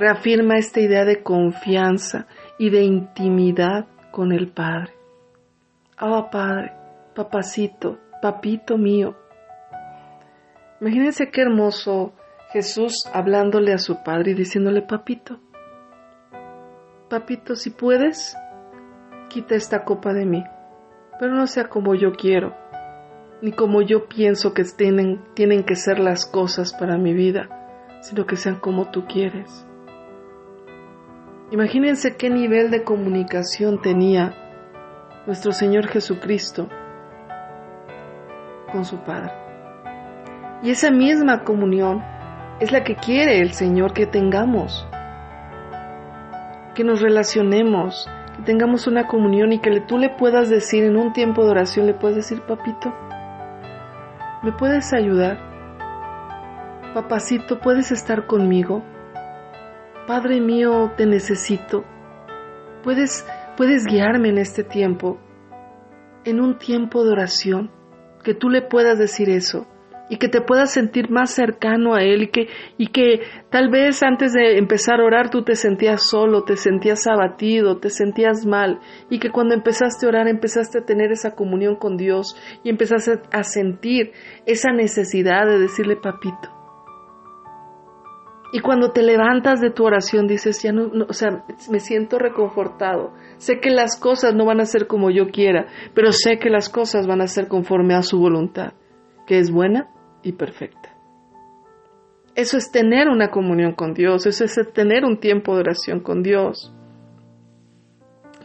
Reafirma 0.00 0.56
esta 0.56 0.80
idea 0.80 1.04
de 1.04 1.22
confianza 1.22 2.26
y 2.58 2.70
de 2.70 2.84
intimidad 2.84 3.84
con 4.10 4.32
el 4.32 4.48
Padre. 4.50 4.94
Abba 5.94 6.30
Padre, 6.30 6.72
papacito, 7.14 7.98
papito 8.22 8.78
mío. 8.78 9.14
Imagínense 10.80 11.30
qué 11.30 11.42
hermoso 11.42 12.14
Jesús 12.50 13.04
hablándole 13.12 13.74
a 13.74 13.78
su 13.78 14.02
Padre 14.02 14.30
y 14.30 14.34
diciéndole, 14.34 14.80
papito, 14.80 15.38
papito, 17.10 17.54
si 17.54 17.68
puedes, 17.68 18.34
quita 19.28 19.54
esta 19.54 19.84
copa 19.84 20.14
de 20.14 20.24
mí, 20.24 20.42
pero 21.18 21.34
no 21.34 21.46
sea 21.46 21.68
como 21.68 21.94
yo 21.94 22.12
quiero, 22.12 22.56
ni 23.42 23.52
como 23.52 23.82
yo 23.82 24.08
pienso 24.08 24.54
que 24.54 24.64
tienen, 24.64 25.20
tienen 25.34 25.62
que 25.62 25.76
ser 25.76 25.98
las 25.98 26.24
cosas 26.24 26.72
para 26.72 26.96
mi 26.96 27.12
vida, 27.12 27.98
sino 28.00 28.24
que 28.24 28.36
sean 28.36 28.58
como 28.60 28.90
tú 28.90 29.04
quieres. 29.04 29.66
Imagínense 31.52 32.16
qué 32.16 32.30
nivel 32.30 32.70
de 32.70 32.84
comunicación 32.84 33.82
tenía 33.82 34.34
nuestro 35.26 35.50
Señor 35.50 35.88
Jesucristo 35.88 36.68
con 38.70 38.84
su 38.84 38.98
Padre. 38.98 39.32
Y 40.62 40.70
esa 40.70 40.92
misma 40.92 41.42
comunión 41.42 42.04
es 42.60 42.70
la 42.70 42.84
que 42.84 42.94
quiere 42.94 43.40
el 43.40 43.52
Señor 43.52 43.94
que 43.94 44.06
tengamos, 44.06 44.86
que 46.76 46.84
nos 46.84 47.00
relacionemos, 47.00 48.08
que 48.36 48.42
tengamos 48.42 48.86
una 48.86 49.08
comunión 49.08 49.52
y 49.52 49.58
que 49.58 49.80
tú 49.80 49.98
le 49.98 50.10
puedas 50.10 50.50
decir 50.50 50.84
en 50.84 50.96
un 50.96 51.12
tiempo 51.12 51.44
de 51.44 51.50
oración, 51.50 51.86
le 51.86 51.94
puedes 51.94 52.16
decir, 52.16 52.42
papito, 52.42 52.94
¿me 54.44 54.52
puedes 54.52 54.92
ayudar? 54.92 55.40
Papacito, 56.94 57.58
¿puedes 57.58 57.90
estar 57.90 58.26
conmigo? 58.28 58.84
Padre 60.10 60.40
mío, 60.40 60.90
te 60.96 61.06
necesito. 61.06 61.84
¿Puedes, 62.82 63.24
puedes 63.56 63.86
guiarme 63.86 64.30
en 64.30 64.38
este 64.38 64.64
tiempo, 64.64 65.20
en 66.24 66.40
un 66.40 66.58
tiempo 66.58 67.04
de 67.04 67.12
oración, 67.12 67.70
que 68.24 68.34
tú 68.34 68.50
le 68.50 68.60
puedas 68.60 68.98
decir 68.98 69.30
eso 69.30 69.68
y 70.08 70.16
que 70.16 70.26
te 70.26 70.40
puedas 70.40 70.72
sentir 70.72 71.10
más 71.10 71.30
cercano 71.30 71.94
a 71.94 72.02
Él 72.02 72.24
y 72.24 72.26
que, 72.26 72.48
y 72.76 72.88
que 72.88 73.20
tal 73.50 73.70
vez 73.70 74.02
antes 74.02 74.32
de 74.32 74.58
empezar 74.58 75.00
a 75.00 75.04
orar 75.04 75.30
tú 75.30 75.44
te 75.44 75.54
sentías 75.54 76.02
solo, 76.02 76.42
te 76.42 76.56
sentías 76.56 77.06
abatido, 77.06 77.78
te 77.78 77.88
sentías 77.88 78.44
mal 78.44 78.80
y 79.10 79.20
que 79.20 79.30
cuando 79.30 79.54
empezaste 79.54 80.06
a 80.06 80.08
orar 80.08 80.26
empezaste 80.26 80.80
a 80.80 80.84
tener 80.84 81.12
esa 81.12 81.36
comunión 81.36 81.76
con 81.76 81.96
Dios 81.96 82.36
y 82.64 82.70
empezaste 82.70 83.20
a 83.30 83.44
sentir 83.44 84.10
esa 84.44 84.72
necesidad 84.72 85.46
de 85.46 85.60
decirle 85.60 85.94
papito. 85.94 86.59
Y 88.52 88.60
cuando 88.60 88.90
te 88.90 89.02
levantas 89.02 89.60
de 89.60 89.70
tu 89.70 89.84
oración 89.84 90.26
dices, 90.26 90.60
ya 90.62 90.72
no, 90.72 90.90
o 91.08 91.12
sea, 91.12 91.44
me 91.70 91.78
siento 91.78 92.18
reconfortado. 92.18 93.12
Sé 93.38 93.60
que 93.60 93.70
las 93.70 93.98
cosas 93.98 94.34
no 94.34 94.44
van 94.44 94.60
a 94.60 94.64
ser 94.64 94.86
como 94.86 95.10
yo 95.10 95.28
quiera, 95.28 95.66
pero 95.94 96.10
sé 96.10 96.38
que 96.38 96.50
las 96.50 96.68
cosas 96.68 97.06
van 97.06 97.20
a 97.20 97.28
ser 97.28 97.46
conforme 97.46 97.94
a 97.94 98.02
su 98.02 98.18
voluntad, 98.18 98.72
que 99.26 99.38
es 99.38 99.52
buena, 99.52 99.88
y 100.22 100.32
perfecta. 100.32 100.94
Eso 102.34 102.56
es 102.56 102.70
tener 102.70 103.08
una 103.08 103.30
comunión 103.30 103.72
con 103.72 103.92
Dios, 103.92 104.26
eso 104.26 104.44
es 104.44 104.72
tener 104.72 105.04
un 105.04 105.18
tiempo 105.18 105.54
de 105.54 105.60
oración 105.60 106.00
con 106.00 106.22
Dios. 106.22 106.74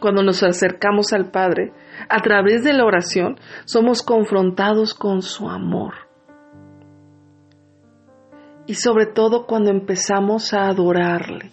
Cuando 0.00 0.22
nos 0.22 0.42
acercamos 0.42 1.12
al 1.12 1.30
Padre, 1.30 1.72
a 2.08 2.20
través 2.20 2.62
de 2.64 2.74
la 2.74 2.84
oración, 2.84 3.36
somos 3.64 4.02
confrontados 4.02 4.92
con 4.92 5.22
su 5.22 5.48
amor. 5.48 6.05
Y 8.66 8.74
sobre 8.74 9.06
todo 9.06 9.46
cuando 9.46 9.70
empezamos 9.70 10.52
a 10.52 10.68
adorarle. 10.68 11.50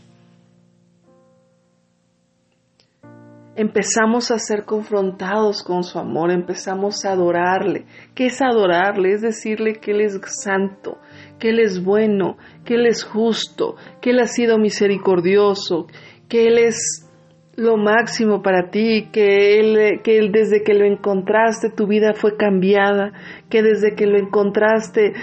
empezamos 3.56 4.32
a 4.32 4.40
ser 4.40 4.66
confrontados 4.66 5.64
con 5.64 5.84
su 5.84 6.00
amor, 6.00 6.32
empezamos 6.32 7.06
a 7.06 7.12
adorarle. 7.12 7.86
¿Qué 8.16 8.28
es 8.28 8.42
adorarle? 8.42 9.14
Es 9.14 9.22
decirle 9.22 9.76
que 9.76 9.92
Él 9.92 10.02
es 10.02 10.20
santo, 10.42 10.98
que 11.40 11.50
Él 11.50 11.60
es 11.60 11.84
bueno, 11.84 12.38
que 12.66 12.76
Él 12.76 12.88
es 12.88 13.04
justo, 13.04 13.76
que 14.02 14.12
Él 14.12 14.20
ha 14.20 14.28
sido 14.28 14.58
misericordioso, 14.58 15.88
que 16.28 16.48
Él 16.48 16.58
es 16.58 17.08
lo 17.56 17.78
máximo 17.78 18.42
para 18.42 18.72
ti, 18.72 19.10
que 19.12 19.60
él, 19.60 20.02
que 20.04 20.18
él 20.18 20.32
desde 20.32 20.64
que 20.64 20.74
lo 20.74 20.86
encontraste 20.86 21.70
tu 21.70 21.86
vida 21.86 22.14
fue 22.16 22.36
cambiada, 22.36 23.14
que 23.48 23.62
desde 23.62 23.94
que 23.94 24.08
lo 24.08 24.18
encontraste 24.18 25.14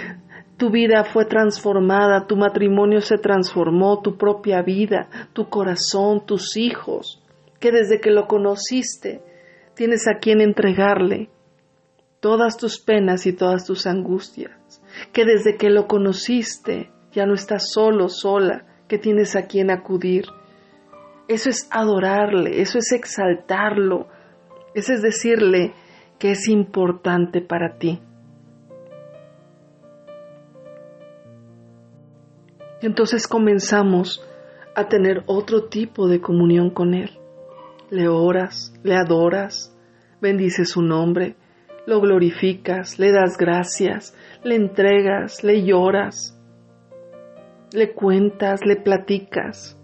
tu 0.61 0.69
vida 0.69 1.03
fue 1.03 1.25
transformada, 1.25 2.27
tu 2.27 2.37
matrimonio 2.37 3.01
se 3.01 3.17
transformó, 3.17 3.99
tu 4.03 4.15
propia 4.15 4.61
vida, 4.61 5.09
tu 5.33 5.49
corazón, 5.49 6.23
tus 6.23 6.55
hijos 6.55 7.19
que 7.59 7.71
desde 7.71 7.99
que 7.99 8.11
lo 8.11 8.27
conociste 8.27 9.23
tienes 9.73 10.07
a 10.07 10.19
quien 10.19 10.39
entregarle 10.39 11.31
todas 12.19 12.57
tus 12.57 12.79
penas 12.79 13.25
y 13.25 13.33
todas 13.33 13.65
tus 13.65 13.87
angustias, 13.87 14.51
que 15.11 15.25
desde 15.25 15.57
que 15.57 15.71
lo 15.71 15.87
conociste 15.87 16.91
ya 17.11 17.25
no 17.25 17.33
estás 17.33 17.71
solo, 17.71 18.07
sola, 18.07 18.63
que 18.87 18.99
tienes 18.99 19.35
a 19.35 19.47
quien 19.47 19.71
acudir. 19.71 20.25
Eso 21.27 21.49
es 21.49 21.67
adorarle, 21.71 22.61
eso 22.61 22.77
es 22.77 22.91
exaltarlo, 22.91 24.09
eso 24.75 24.93
es 24.93 25.01
decirle 25.01 25.73
que 26.19 26.29
es 26.29 26.47
importante 26.47 27.41
para 27.41 27.79
ti. 27.79 27.99
Entonces 32.81 33.27
comenzamos 33.27 34.25
a 34.75 34.87
tener 34.87 35.23
otro 35.25 35.65
tipo 35.65 36.07
de 36.07 36.21
comunión 36.21 36.69
con 36.69 36.93
Él 36.93 37.21
le 37.91 38.07
oras, 38.07 38.73
le 38.83 38.95
adoras, 38.95 39.77
bendices 40.21 40.69
su 40.69 40.81
nombre, 40.81 41.35
lo 41.85 41.99
glorificas, 41.99 42.97
le 42.97 43.11
das 43.11 43.37
gracias, 43.37 44.15
le 44.43 44.55
entregas, 44.55 45.43
le 45.43 45.63
lloras, 45.63 46.39
le 47.73 47.93
cuentas, 47.93 48.65
le 48.65 48.77
platicas. 48.77 49.77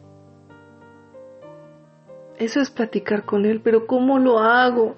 Eso 2.37 2.61
es 2.61 2.71
platicar 2.71 3.25
con 3.25 3.45
Él, 3.45 3.61
pero 3.61 3.85
¿cómo 3.87 4.19
lo 4.19 4.39
hago? 4.39 4.95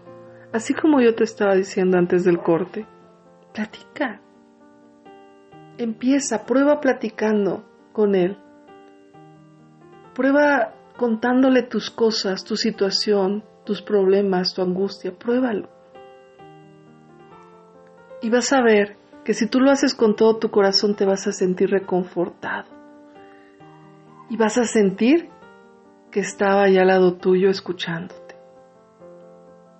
Así 0.54 0.74
como 0.74 1.02
yo 1.02 1.16
te 1.16 1.24
estaba 1.24 1.56
diciendo 1.56 1.97
antes 1.97 2.24
del 2.26 2.39
corte. 2.39 2.86
Platica. 3.54 4.22
Empieza, 5.78 6.45
prueba 6.45 6.80
platicando 6.80 7.64
con 8.00 8.16
Él. 8.16 8.38
Prueba 10.16 10.74
contándole 10.95 11.64
tus 11.64 11.91
cosas, 11.91 12.45
tu 12.45 12.56
situación, 12.56 13.43
tus 13.66 13.82
problemas, 13.82 14.54
tu 14.54 14.62
angustia, 14.62 15.12
pruébalo. 15.12 15.68
Y 18.22 18.30
vas 18.30 18.54
a 18.54 18.62
ver 18.62 18.95
que 19.26 19.34
si 19.34 19.47
tú 19.50 19.60
lo 19.60 19.70
haces 19.70 19.93
con 19.95 20.16
todo 20.16 20.38
tu 20.38 20.50
corazón 20.50 20.95
te 20.95 21.04
vas 21.04 21.28
a 21.28 21.34
sentir 21.34 21.72
reconfortado. 21.72 22.70
Y 24.30 24.38
vas 24.38 24.58
a 24.58 24.64
sentir 24.64 25.28
que 26.10 26.22
estaba 26.22 26.64
allá 26.64 26.84
al 26.84 26.88
lado 26.88 27.16
tuyo 27.16 27.50
escuchándote 27.50 28.38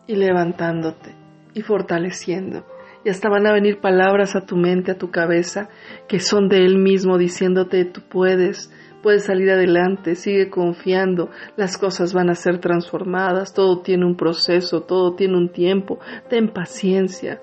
y 0.08 0.18
levantándote 0.18 1.16
y 1.54 1.62
fortaleciendo. 1.62 2.66
Y 3.04 3.10
hasta 3.10 3.30
van 3.30 3.48
a 3.48 3.54
venir 3.54 3.80
palabras 3.80 4.36
a 4.36 4.46
tu 4.46 4.58
mente, 4.58 4.92
a 4.92 4.98
tu 4.98 5.10
cabeza, 5.10 5.70
que 6.08 6.20
son 6.20 6.50
de 6.50 6.66
Él 6.66 6.78
mismo 6.78 7.18
diciéndote, 7.18 7.86
tú 7.86 8.02
puedes, 8.10 8.72
puedes 9.02 9.26
salir 9.26 9.50
adelante, 9.52 10.16
sigue 10.16 10.50
confiando, 10.50 11.30
las 11.56 11.78
cosas 11.78 12.14
van 12.14 12.30
a 12.30 12.36
ser 12.36 12.60
transformadas, 12.60 13.54
todo 13.54 13.82
tiene 13.82 14.06
un 14.06 14.18
proceso, 14.18 14.82
todo 14.82 15.16
tiene 15.16 15.38
un 15.38 15.50
tiempo, 15.50 16.00
ten 16.30 16.50
paciencia, 16.50 17.42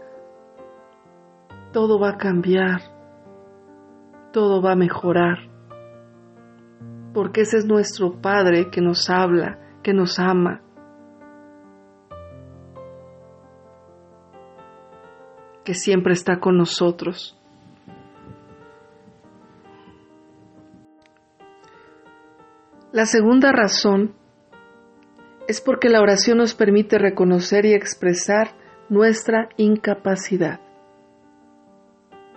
todo 1.72 1.98
va 1.98 2.10
a 2.10 2.16
cambiar, 2.18 2.82
todo 4.32 4.60
va 4.60 4.72
a 4.72 4.76
mejorar, 4.76 5.38
porque 7.14 7.42
ese 7.42 7.56
es 7.56 7.64
nuestro 7.64 8.20
Padre 8.20 8.68
que 8.70 8.82
nos 8.82 9.08
habla, 9.08 9.58
que 9.82 9.94
nos 9.94 10.18
ama. 10.18 10.65
Que 15.66 15.74
siempre 15.74 16.14
está 16.14 16.38
con 16.38 16.56
nosotros. 16.56 17.36
La 22.92 23.04
segunda 23.04 23.50
razón 23.52 24.14
es 25.48 25.60
porque 25.60 25.90
la 25.90 26.00
oración 26.00 26.38
nos 26.38 26.54
permite 26.54 26.98
reconocer 26.98 27.66
y 27.66 27.74
expresar 27.74 28.52
nuestra 28.88 29.48
incapacidad. 29.56 30.60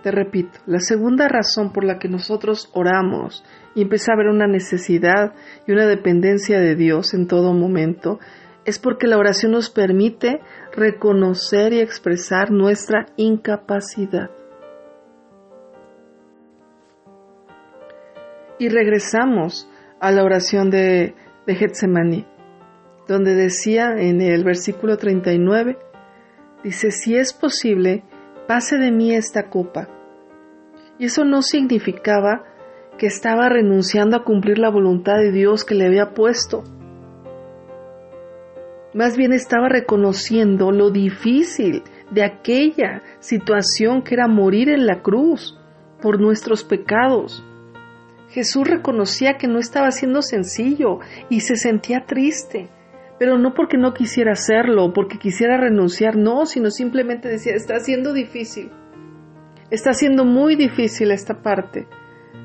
Te 0.02 0.10
repito, 0.10 0.58
la 0.66 0.80
segunda 0.80 1.28
razón 1.28 1.72
por 1.72 1.84
la 1.84 1.98
que 1.98 2.08
nosotros 2.08 2.68
oramos 2.74 3.44
y 3.76 3.82
empieza 3.82 4.10
a 4.10 4.14
haber 4.16 4.26
una 4.26 4.48
necesidad 4.48 5.34
y 5.68 5.72
una 5.72 5.86
dependencia 5.86 6.58
de 6.58 6.74
Dios 6.74 7.14
en 7.14 7.28
todo 7.28 7.52
momento 7.52 8.18
es 8.70 8.78
porque 8.78 9.08
la 9.08 9.18
oración 9.18 9.52
nos 9.52 9.68
permite 9.68 10.40
reconocer 10.72 11.72
y 11.72 11.80
expresar 11.80 12.52
nuestra 12.52 13.06
incapacidad. 13.16 14.30
Y 18.58 18.68
regresamos 18.68 19.68
a 20.00 20.12
la 20.12 20.22
oración 20.22 20.70
de, 20.70 21.14
de 21.46 22.24
donde 23.08 23.34
decía 23.34 23.96
en 23.98 24.20
el 24.20 24.44
versículo 24.44 24.96
39, 24.96 25.76
dice, 26.62 26.92
si 26.92 27.16
es 27.16 27.32
posible, 27.32 28.04
pase 28.46 28.76
de 28.76 28.92
mí 28.92 29.14
esta 29.14 29.50
copa. 29.50 29.88
Y 30.98 31.06
eso 31.06 31.24
no 31.24 31.42
significaba 31.42 32.44
que 32.98 33.06
estaba 33.06 33.48
renunciando 33.48 34.16
a 34.16 34.24
cumplir 34.24 34.58
la 34.58 34.70
voluntad 34.70 35.16
de 35.16 35.32
Dios 35.32 35.64
que 35.64 35.74
le 35.74 35.86
había 35.86 36.10
puesto. 36.14 36.62
Más 38.94 39.16
bien 39.16 39.32
estaba 39.32 39.68
reconociendo 39.68 40.72
lo 40.72 40.90
difícil 40.90 41.82
de 42.10 42.24
aquella 42.24 43.02
situación 43.20 44.02
que 44.02 44.14
era 44.14 44.26
morir 44.26 44.68
en 44.68 44.86
la 44.86 45.02
cruz 45.02 45.58
por 46.02 46.20
nuestros 46.20 46.64
pecados. 46.64 47.44
Jesús 48.30 48.66
reconocía 48.68 49.38
que 49.38 49.48
no 49.48 49.58
estaba 49.58 49.90
siendo 49.90 50.22
sencillo 50.22 50.98
y 51.28 51.40
se 51.40 51.56
sentía 51.56 52.04
triste 52.06 52.68
pero 53.20 53.36
no 53.36 53.52
porque 53.52 53.76
no 53.76 53.92
quisiera 53.92 54.32
hacerlo, 54.32 54.94
porque 54.94 55.18
quisiera 55.18 55.58
renunciar, 55.58 56.16
no, 56.16 56.46
sino 56.46 56.70
simplemente 56.70 57.28
decía, 57.28 57.52
está 57.54 57.78
siendo 57.78 58.14
difícil, 58.14 58.70
está 59.70 59.92
siendo 59.92 60.24
muy 60.24 60.56
difícil 60.56 61.10
esta 61.10 61.42
parte, 61.42 61.86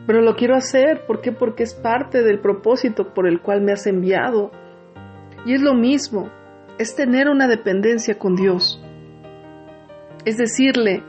pero 0.05 0.19
lo 0.19 0.35
quiero 0.35 0.53
hacer, 0.53 1.05
¿por 1.07 1.21
qué? 1.21 1.31
Porque 1.31 1.63
es 1.63 1.73
parte 1.73 2.23
del 2.23 2.41
propósito 2.41 3.13
por 3.13 3.25
el 3.25 3.39
cual 3.39 3.61
me 3.61 3.71
has 3.71 3.87
enviado. 3.87 4.51
Y 5.45 5.53
es 5.53 5.61
lo 5.61 5.73
mismo, 5.73 6.29
es 6.77 6.95
tener 6.95 7.29
una 7.29 7.47
dependencia 7.47 8.17
con 8.17 8.35
Dios, 8.35 8.81
es 10.25 10.37
decirle, 10.37 11.03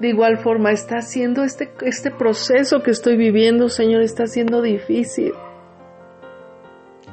de 0.00 0.08
igual 0.08 0.38
forma, 0.38 0.72
está 0.72 0.96
haciendo 0.96 1.44
este, 1.44 1.72
este 1.82 2.10
proceso 2.10 2.82
que 2.82 2.90
estoy 2.90 3.16
viviendo, 3.16 3.68
Señor, 3.68 4.02
está 4.02 4.26
siendo 4.26 4.60
difícil. 4.60 5.32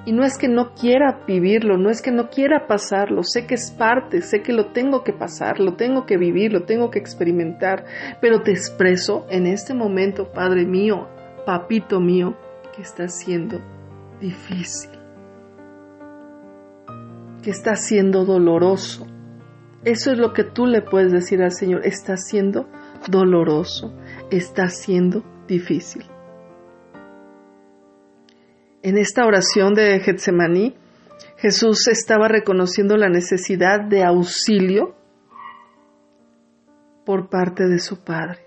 Y 0.05 0.11
no 0.11 0.23
es 0.23 0.37
que 0.37 0.47
no 0.47 0.73
quiera 0.73 1.23
vivirlo, 1.27 1.77
no 1.77 1.91
es 1.91 2.01
que 2.01 2.11
no 2.11 2.29
quiera 2.29 2.65
pasarlo, 2.65 3.23
sé 3.23 3.45
que 3.45 3.53
es 3.53 3.69
parte, 3.69 4.21
sé 4.21 4.41
que 4.41 4.53
lo 4.53 4.71
tengo 4.71 5.03
que 5.03 5.13
pasar, 5.13 5.59
lo 5.59 5.75
tengo 5.75 6.05
que 6.07 6.17
vivir, 6.17 6.51
lo 6.51 6.63
tengo 6.63 6.89
que 6.89 6.97
experimentar, 6.97 7.85
pero 8.21 8.41
te 8.41 8.51
expreso 8.51 9.27
en 9.29 9.45
este 9.45 9.75
momento, 9.75 10.31
Padre 10.31 10.65
mío, 10.65 11.07
papito 11.45 11.99
mío, 11.99 12.35
que 12.75 12.81
está 12.81 13.07
siendo 13.07 13.61
difícil, 14.19 14.88
que 17.41 17.51
está 17.51 17.75
siendo 17.75 18.25
doloroso. 18.25 19.07
Eso 19.85 20.11
es 20.11 20.17
lo 20.17 20.33
que 20.33 20.43
tú 20.43 20.65
le 20.65 20.81
puedes 20.81 21.11
decir 21.11 21.41
al 21.41 21.53
Señor, 21.53 21.85
está 21.85 22.17
siendo 22.17 22.69
doloroso, 23.07 23.93
está 24.29 24.67
siendo 24.67 25.23
difícil. 25.47 26.03
En 28.81 28.97
esta 28.97 29.25
oración 29.25 29.73
de 29.73 29.99
Getsemaní, 29.99 30.75
Jesús 31.37 31.87
estaba 31.87 32.27
reconociendo 32.27 32.97
la 32.97 33.09
necesidad 33.09 33.81
de 33.81 34.03
auxilio 34.03 34.95
por 37.05 37.29
parte 37.29 37.67
de 37.67 37.79
su 37.79 38.03
Padre. 38.03 38.39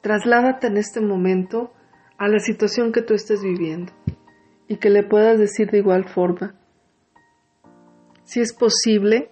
Trasládate 0.00 0.68
en 0.68 0.76
este 0.76 1.00
momento 1.00 1.72
a 2.16 2.28
la 2.28 2.38
situación 2.38 2.92
que 2.92 3.02
tú 3.02 3.14
estés 3.14 3.42
viviendo 3.42 3.92
y 4.68 4.76
que 4.76 4.90
le 4.90 5.02
puedas 5.02 5.38
decir 5.38 5.70
de 5.70 5.78
igual 5.78 6.08
forma, 6.08 6.54
si 8.24 8.40
es 8.40 8.52
posible, 8.52 9.30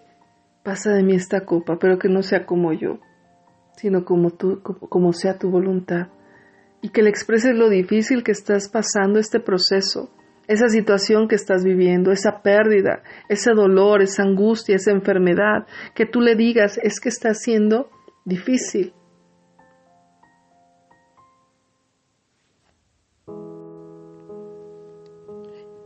pasa 0.62 0.92
de 0.92 1.02
mí 1.02 1.14
esta 1.14 1.44
copa, 1.44 1.78
pero 1.78 1.98
que 1.98 2.08
no 2.08 2.22
sea 2.22 2.46
como 2.46 2.72
yo, 2.72 2.98
sino 3.76 4.04
como 4.04 4.30
tú, 4.30 4.62
como 4.62 5.12
sea 5.12 5.38
tu 5.38 5.50
voluntad 5.50 6.08
y 6.80 6.90
que 6.90 7.02
le 7.02 7.10
expreses 7.10 7.54
lo 7.54 7.68
difícil 7.68 8.22
que 8.22 8.32
estás 8.32 8.68
pasando 8.68 9.18
este 9.18 9.40
proceso, 9.40 10.10
esa 10.46 10.68
situación 10.68 11.28
que 11.28 11.34
estás 11.34 11.64
viviendo, 11.64 12.12
esa 12.12 12.42
pérdida, 12.42 13.02
ese 13.28 13.50
dolor, 13.52 14.02
esa 14.02 14.22
angustia, 14.22 14.76
esa 14.76 14.92
enfermedad, 14.92 15.66
que 15.94 16.06
tú 16.06 16.20
le 16.20 16.36
digas 16.36 16.78
es 16.82 17.00
que 17.00 17.08
está 17.08 17.34
siendo 17.34 17.90
difícil. 18.24 18.94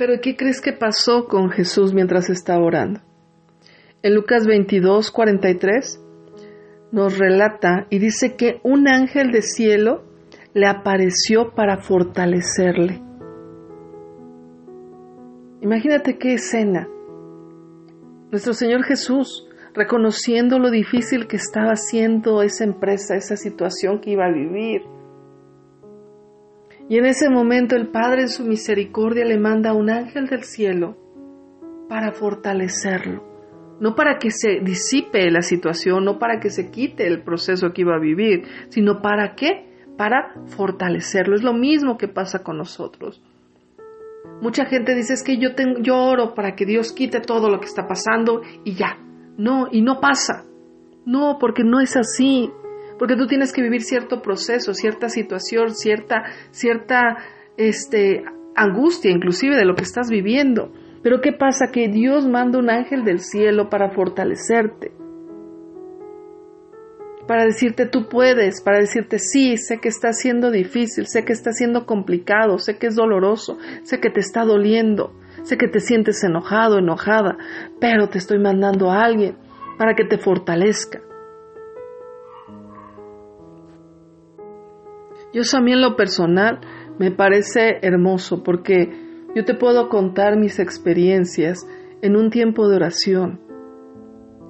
Pero 0.01 0.15
¿qué 0.23 0.35
crees 0.35 0.63
que 0.63 0.73
pasó 0.73 1.27
con 1.27 1.51
Jesús 1.51 1.93
mientras 1.93 2.31
estaba 2.31 2.65
orando? 2.65 3.01
En 4.03 4.15
Lucas 4.15 4.47
22, 4.47 5.11
43 5.11 6.03
nos 6.91 7.19
relata 7.19 7.87
y 7.91 7.99
dice 7.99 8.35
que 8.35 8.61
un 8.63 8.89
ángel 8.89 9.31
de 9.31 9.43
cielo 9.43 10.07
le 10.55 10.69
apareció 10.69 11.55
para 11.55 11.83
fortalecerle. 11.83 13.03
Imagínate 15.61 16.17
qué 16.17 16.33
escena. 16.33 16.89
Nuestro 18.31 18.55
Señor 18.55 18.85
Jesús, 18.85 19.47
reconociendo 19.75 20.59
lo 20.59 20.71
difícil 20.71 21.27
que 21.27 21.37
estaba 21.37 21.73
haciendo 21.73 22.41
esa 22.41 22.65
empresa, 22.65 23.17
esa 23.17 23.37
situación 23.37 24.01
que 24.01 24.13
iba 24.13 24.25
a 24.25 24.33
vivir. 24.33 24.81
Y 26.91 26.99
en 26.99 27.07
ese 27.07 27.31
momento 27.31 27.75
el 27.75 27.89
Padre 27.89 28.23
en 28.23 28.29
su 28.29 28.45
misericordia 28.45 29.25
le 29.25 29.39
manda 29.39 29.71
a 29.71 29.75
un 29.75 29.89
ángel 29.89 30.27
del 30.27 30.43
cielo 30.43 30.99
para 31.89 32.13
fortalecerlo. 32.13 33.25
No 33.81 33.95
para 33.95 34.19
que 34.19 34.31
se 34.31 34.61
disipe 34.63 35.31
la 35.31 35.41
situación, 35.41 36.05
no 36.05 36.19
para 36.19 36.39
que 36.39 36.51
se 36.51 36.71
quite 36.71 37.07
el 37.07 37.23
proceso 37.23 37.73
que 37.73 37.81
iba 37.81 37.95
a 37.95 37.99
vivir, 37.99 38.43
sino 38.69 39.01
para 39.01 39.35
qué? 39.35 39.71
para 40.01 40.33
fortalecerlo. 40.57 41.37
Es 41.37 41.43
lo 41.43 41.53
mismo 41.53 41.99
que 41.99 42.09
pasa 42.09 42.43
con 42.43 42.57
nosotros. 42.57 43.23
Mucha 44.41 44.65
gente 44.65 44.95
dice 44.95 45.13
es 45.13 45.23
que 45.23 45.37
yo, 45.37 45.55
tengo, 45.55 45.79
yo 45.83 45.95
oro 45.95 46.33
para 46.35 46.57
que 46.57 46.65
Dios 46.65 46.95
quite 46.95 47.21
todo 47.21 47.51
lo 47.51 47.61
que 47.61 47.67
está 47.67 47.87
pasando 47.87 48.41
y 48.65 48.77
ya. 48.77 48.97
No, 49.37 49.69
y 49.71 49.83
no 49.83 50.01
pasa. 50.01 50.47
No, 51.05 51.37
porque 51.39 51.65
no 51.65 51.81
es 51.81 51.99
así. 51.99 52.51
Porque 53.01 53.17
tú 53.17 53.27
tienes 53.27 53.53
que 53.53 53.63
vivir 53.63 53.83
cierto 53.83 54.23
proceso, 54.23 54.75
cierta 54.75 55.09
situación, 55.09 55.75
cierta, 55.75 56.23
cierta 56.53 57.17
este, 57.57 58.23
angustia 58.55 59.11
inclusive 59.11 59.57
de 59.57 59.65
lo 59.65 59.75
que 59.75 59.83
estás 59.83 60.09
viviendo. 60.11 60.71
Pero 61.03 61.21
¿qué 61.23 61.33
pasa? 61.33 61.73
Que 61.73 61.89
Dios 61.89 62.29
manda 62.29 62.59
un 62.59 62.69
ángel 62.69 63.05
del 63.05 63.21
cielo 63.21 63.71
para 63.71 63.91
fortalecerte 63.91 64.93
para 67.31 67.45
decirte 67.45 67.87
tú 67.87 68.09
puedes, 68.09 68.61
para 68.61 68.81
decirte 68.81 69.21
sí, 69.21 69.57
sé 69.57 69.79
que 69.79 69.89
está 69.89 70.13
siendo 70.13 70.51
difícil, 70.51 71.07
sé 71.07 71.25
que 71.25 71.33
está 71.33 71.53
siendo 71.53 71.87
complicado, 71.87 72.59
sé 72.59 72.77
que 72.77 72.89
es 72.89 72.97
doloroso, 72.97 73.57
sé 73.85 74.01
que 74.01 74.11
te 74.11 74.19
está 74.19 74.45
doliendo, 74.45 75.13
sé 75.45 75.57
que 75.57 75.69
te 75.69 75.79
sientes 75.79 76.25
enojado, 76.25 76.79
enojada, 76.79 77.39
pero 77.81 78.09
te 78.09 78.19
estoy 78.19 78.41
mandando 78.41 78.91
a 78.91 79.05
alguien 79.05 79.37
para 79.79 79.95
que 79.95 80.05
te 80.05 80.19
fortalezca. 80.19 81.03
Yo 85.33 85.43
a 85.53 85.61
mí 85.61 85.73
en 85.73 85.81
lo 85.81 85.97
personal 85.97 86.61
me 86.99 87.11
parece 87.11 87.79
hermoso 87.83 88.43
porque 88.43 88.91
yo 89.35 89.45
te 89.45 89.55
puedo 89.55 89.89
contar 89.89 90.37
mis 90.37 90.59
experiencias 90.59 91.67
en 92.03 92.17
un 92.17 92.31
tiempo 92.31 92.69
de 92.69 92.77
oración. 92.77 93.41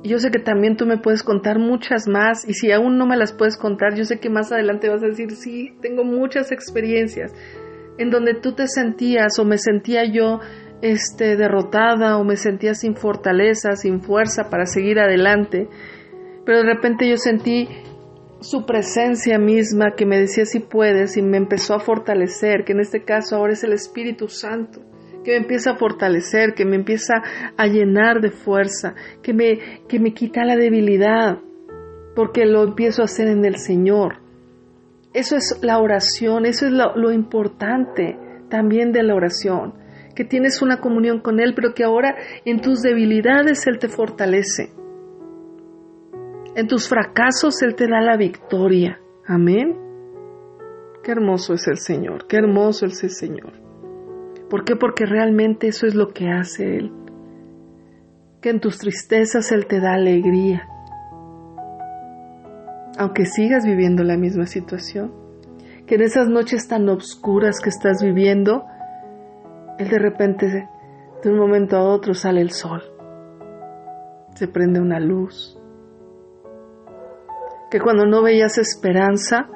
Yo 0.03 0.18
sé 0.18 0.31
que 0.31 0.39
también 0.39 0.76
tú 0.76 0.87
me 0.87 0.97
puedes 0.97 1.22
contar 1.22 1.59
muchas 1.59 2.09
más 2.09 2.49
y 2.49 2.55
si 2.55 2.72
aún 2.72 2.97
no 2.97 3.07
me 3.07 3.18
las 3.18 3.35
puedes 3.35 3.59
contar, 3.59 3.95
yo 3.95 4.05
sé 4.05 4.18
que 4.18 4.31
más 4.31 4.51
adelante 4.51 4.89
vas 4.89 5.03
a 5.03 5.09
decir, 5.09 5.33
sí, 5.33 5.74
tengo 5.83 6.05
muchas 6.05 6.51
experiencias 6.53 7.33
en 7.99 8.09
donde 8.09 8.33
tú 8.33 8.53
te 8.53 8.66
sentías 8.66 9.39
o 9.39 9.45
me 9.45 9.59
sentía 9.59 10.05
yo 10.05 10.41
este 10.81 11.37
derrotada 11.37 12.16
o 12.16 12.24
me 12.24 12.37
sentía 12.37 12.74
sin 12.74 12.97
fortaleza, 12.97 13.72
sin 13.76 14.01
fuerza 14.01 14.49
para 14.49 14.64
seguir 14.64 14.99
adelante, 14.99 15.68
pero 16.47 16.59
de 16.59 16.64
repente 16.64 17.07
yo 17.07 17.18
sentí 17.18 17.68
su 18.41 18.64
presencia 18.64 19.38
misma 19.38 19.95
que 19.97 20.07
me 20.07 20.18
decía 20.18 20.45
si 20.45 20.61
puedes 20.61 21.16
y 21.16 21.22
me 21.22 21.36
empezó 21.36 21.74
a 21.74 21.80
fortalecer, 21.80 22.64
que 22.64 22.72
en 22.72 22.80
este 22.80 23.05
caso 23.05 23.36
ahora 23.36 23.53
es 23.53 23.64
el 23.64 23.72
Espíritu 23.72 24.28
Santo 24.28 24.80
que 25.24 25.32
me 25.32 25.36
empieza 25.38 25.72
a 25.72 25.76
fortalecer, 25.76 26.55
que 26.55 26.64
me 26.64 26.76
empieza 26.76 27.22
a 27.57 27.66
llenar 27.66 28.20
de 28.20 28.30
fuerza, 28.30 28.95
que 29.22 29.34
me, 29.34 29.59
que 29.88 29.99
me 30.01 30.14
quita 30.14 30.45
la 30.45 30.57
debilidad, 30.57 31.38
porque 32.14 32.47
lo 32.47 32.64
empiezo 32.64 33.03
a 33.03 33.05
hacer 33.05 33.28
en 33.28 33.45
el 33.45 33.57
Señor. 33.57 34.18
Eso 35.12 35.36
es 35.36 35.59
la 35.62 35.78
oración, 35.78 36.47
eso 36.47 36.66
es 36.66 36.72
lo, 36.72 36.97
lo 36.97 37.12
importante, 37.12 38.16
también 38.49 38.93
de 38.93 39.03
la 39.03 39.14
oración, 39.14 39.74
que 40.14 40.24
tienes 40.24 40.62
una 40.62 40.80
comunión 40.80 41.20
con 41.20 41.41
Él, 41.41 41.53
pero 41.55 41.74
que 41.74 41.84
ahora 41.84 42.16
en 42.45 42.61
tus 42.61 42.80
debilidades 42.80 43.66
Él 43.66 43.78
te 43.78 43.88
fortalece. 43.88 44.72
En 46.57 46.67
tus 46.67 46.89
fracasos 46.89 47.63
Él 47.63 47.77
te 47.77 47.87
da 47.87 48.01
la 48.01 48.17
victoria. 48.17 49.01
Amén. 49.25 49.79
Qué 51.05 51.13
hermoso 51.13 51.55
es 51.55 51.69
el 51.69 51.79
Señor, 51.79 52.27
qué 52.27 52.39
hermoso 52.39 52.87
es 52.87 53.03
el 53.05 53.11
Señor. 53.11 53.53
¿Por 54.51 54.65
qué? 54.65 54.75
Porque 54.75 55.07
realmente 55.07 55.69
eso 55.69 55.87
es 55.87 55.95
lo 55.95 56.09
que 56.09 56.29
hace 56.29 56.77
Él. 56.77 56.93
Que 58.41 58.51
en 58.51 58.61
tus 58.61 58.79
tristezas 58.79 59.53
Él 59.53 59.67
te 59.67 59.81
da 59.81 59.95
alegría. 59.95 60.67
Aunque 62.99 63.27
sigas 63.27 63.65
viviendo 63.65 64.03
la 64.03 64.17
misma 64.17 64.47
situación. 64.47 65.15
Que 65.87 65.95
en 65.95 66.03
esas 66.03 66.29
noches 66.29 66.67
tan 66.67 66.89
oscuras 66.89 67.61
que 67.61 67.69
estás 67.69 68.03
viviendo, 68.03 68.65
Él 69.79 69.89
de 69.89 69.99
repente, 69.99 70.69
de 71.23 71.31
un 71.31 71.39
momento 71.39 71.77
a 71.77 71.85
otro, 71.85 72.13
sale 72.15 72.41
el 72.41 72.51
sol. 72.51 72.83
Se 74.35 74.49
prende 74.49 74.81
una 74.81 74.99
luz. 74.99 75.60
Que 77.71 77.81
cuando 77.81 78.07
no 78.07 78.23
veías 78.23 78.59
esperanza, 78.59 79.49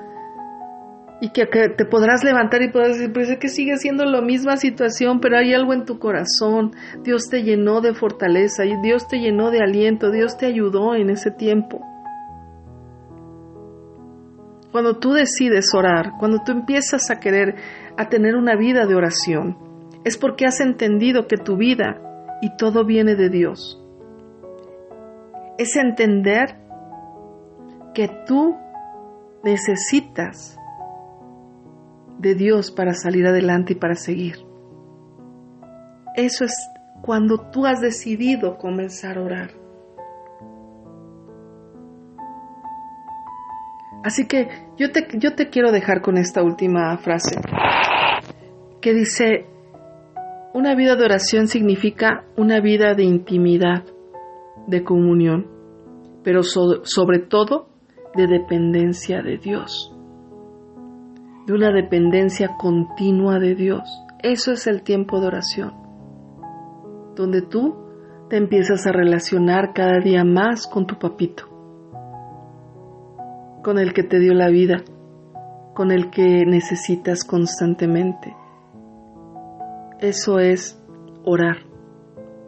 y 1.25 1.31
que, 1.31 1.47
te 1.47 1.87
podrás 1.87 2.23
levantar 2.23 2.61
y 2.62 2.71
podrás 2.71 2.99
decir, 2.99 3.12
pues 3.12 3.31
es 3.31 3.39
que 3.39 3.49
sigue 3.49 3.79
siendo 3.79 4.05
la 4.05 4.21
misma 4.21 4.59
situación, 4.59 5.21
pero 5.21 5.39
hay 5.39 5.55
algo 5.55 5.73
en 5.73 5.87
tu 5.87 5.99
corazón. 5.99 6.73
Dios 7.03 7.31
te 7.31 7.43
llenó 7.43 7.81
de 7.81 7.95
fortaleza 7.95 8.65
Dios 8.83 9.09
te 9.09 9.19
llenó 9.19 9.51
de 9.51 9.61
aliento, 9.61 10.11
Dios 10.11 10.37
te 10.37 10.45
ayudó 10.45 10.95
en 10.95 11.09
ese 11.09 11.31
tiempo. 11.31 11.81
Cuando 14.71 14.99
tú 14.99 15.12
decides 15.12 15.73
orar, 15.73 16.12
cuando 16.19 16.43
tú 16.45 16.53
empiezas 16.53 17.11
a 17.11 17.21
querer, 17.21 17.55
a 17.97 18.09
tener 18.11 18.35
una 18.35 18.57
vida 18.57 18.85
de 18.87 18.95
oración, 18.95 19.57
es 20.05 20.19
porque 20.19 20.45
has 20.45 20.61
entendido 20.61 21.27
que 21.27 21.37
tu 21.37 21.57
vida 21.57 22.03
y 22.43 22.57
todo 22.57 22.85
viene 22.85 23.15
de 23.15 23.31
Dios. 23.31 23.81
Es 25.57 25.77
entender 25.77 26.64
que 27.95 28.09
tú 28.27 28.57
necesitas 29.43 30.59
de 32.19 32.35
Dios 32.35 32.71
para 32.71 32.95
salir 32.95 33.27
adelante 33.27 33.75
y 33.75 33.77
para 33.77 33.95
seguir. 33.95 34.37
Eso 36.17 36.45
es 36.45 36.55
cuando 37.03 37.51
tú 37.51 37.67
has 37.67 37.81
decidido 37.81 38.57
comenzar 38.59 39.19
a 39.19 39.23
orar. 39.23 39.51
Así 44.05 44.27
que 44.27 44.49
yo 44.77 44.93
te, 44.93 45.07
yo 45.19 45.35
te 45.35 45.49
quiero 45.49 45.73
dejar 45.73 46.03
con 46.03 46.19
esta 46.19 46.43
última 46.43 46.97
frase 46.99 47.41
que 48.81 48.93
dice, 48.93 49.47
una 50.53 50.75
vida 50.75 50.95
de 50.95 51.05
oración 51.05 51.49
significa 51.49 52.27
una 52.37 52.61
vida 52.61 52.95
de 52.95 53.05
intimidad, 53.05 53.85
de 54.67 54.85
comunión, 54.85 55.47
pero 56.23 56.43
sobre 56.43 57.19
todo 57.19 57.74
de 58.17 58.27
dependencia 58.27 59.23
de 59.23 59.39
Dios 59.39 59.95
de 61.47 61.53
una 61.53 61.73
dependencia 61.73 62.57
continua 62.57 63.39
de 63.39 63.55
Dios. 63.55 63.83
Eso 64.23 64.53
es 64.53 64.67
el 64.67 64.83
tiempo 64.83 65.21
de 65.21 65.27
oración, 65.27 65.73
donde 67.15 67.43
tú 67.43 67.77
te 68.31 68.37
empiezas 68.37 68.87
a 68.87 68.93
relacionar 68.93 69.73
cada 69.75 70.01
día 70.01 70.25
más 70.25 70.67
con 70.67 70.87
tu 70.87 70.99
papito, 70.99 71.45
con 73.62 73.79
el 73.79 73.93
que 73.93 74.03
te 74.03 74.19
dio 74.19 74.33
la 74.33 74.49
vida, 74.49 74.83
con 75.75 75.91
el 75.91 76.11
que 76.11 76.47
necesitas 76.47 77.25
constantemente. 77.25 78.35
Eso 80.01 80.39
es 80.39 80.83
orar. 81.25 81.59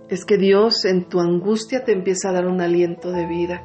Es 0.09 0.25
que 0.25 0.39
Dios 0.39 0.85
en 0.85 1.09
tu 1.09 1.21
angustia 1.21 1.85
te 1.85 1.93
empieza 1.93 2.31
a 2.31 2.33
dar 2.33 2.47
un 2.47 2.61
aliento 2.61 3.11
de 3.11 3.27
vida 3.27 3.63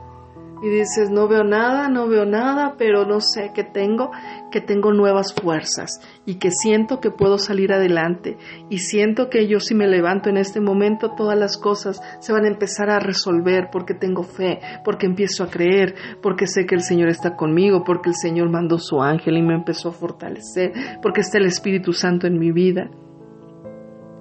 y 0.62 0.70
dices, 0.70 1.09
no 1.09 1.28
veo 1.28 1.43
nada, 1.43 1.89
no 1.89 2.07
veo 2.07 2.26
nada, 2.26 2.76
pero 2.78 3.05
no 3.05 3.20
sé 3.20 3.51
qué 3.53 3.64
tengo, 3.64 4.12
que 4.51 4.62
tengo 4.62 4.93
nuevas 4.93 5.34
fuerzas 5.34 5.99
y 6.26 6.36
que 6.36 6.51
siento 6.51 6.99
que 6.99 7.09
puedo 7.09 7.38
salir 7.39 7.74
adelante 7.74 8.38
y 8.70 8.78
siento 8.80 9.30
que 9.30 9.47
yo 9.47 9.59
si 9.59 9.74
me 9.74 9.88
levanto 9.88 10.30
en 10.30 10.38
este 10.38 10.62
momento 10.62 11.16
todas 11.16 11.38
las 11.38 11.57
cosas 11.57 11.99
se 12.20 12.32
van 12.32 12.45
a 12.45 12.49
empezar 12.49 12.89
a 12.89 12.99
resolver 12.99 13.70
porque 13.72 13.95
tengo 13.95 14.24
fe, 14.24 14.59
porque 14.84 15.07
empiezo 15.07 15.43
a 15.43 15.49
creer, 15.49 15.95
porque 16.22 16.45
sé 16.45 16.66
que 16.66 16.76
el 16.76 16.82
Señor 16.82 17.09
está 17.09 17.36
conmigo, 17.36 17.84
porque 17.84 18.09
el 18.09 18.16
Señor 18.16 18.51
mandó 18.51 18.78
su 18.78 19.01
ángel 19.01 19.38
y 19.38 19.41
me 19.41 19.55
empezó 19.55 19.89
a 19.89 19.93
fortalecer, 19.93 20.72
porque 21.01 21.22
está 21.22 21.39
el 21.39 21.45
Espíritu 21.45 21.93
Santo 21.93 22.28
en 22.28 22.38
mi 22.38 22.51
vida, 22.51 22.89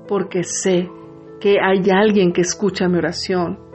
porque 0.08 0.42
sé 0.42 0.88
que 1.40 1.56
hay 1.62 1.82
alguien 1.90 2.32
que 2.32 2.40
escucha 2.40 2.88
mi 2.88 2.98
oración 2.98 3.69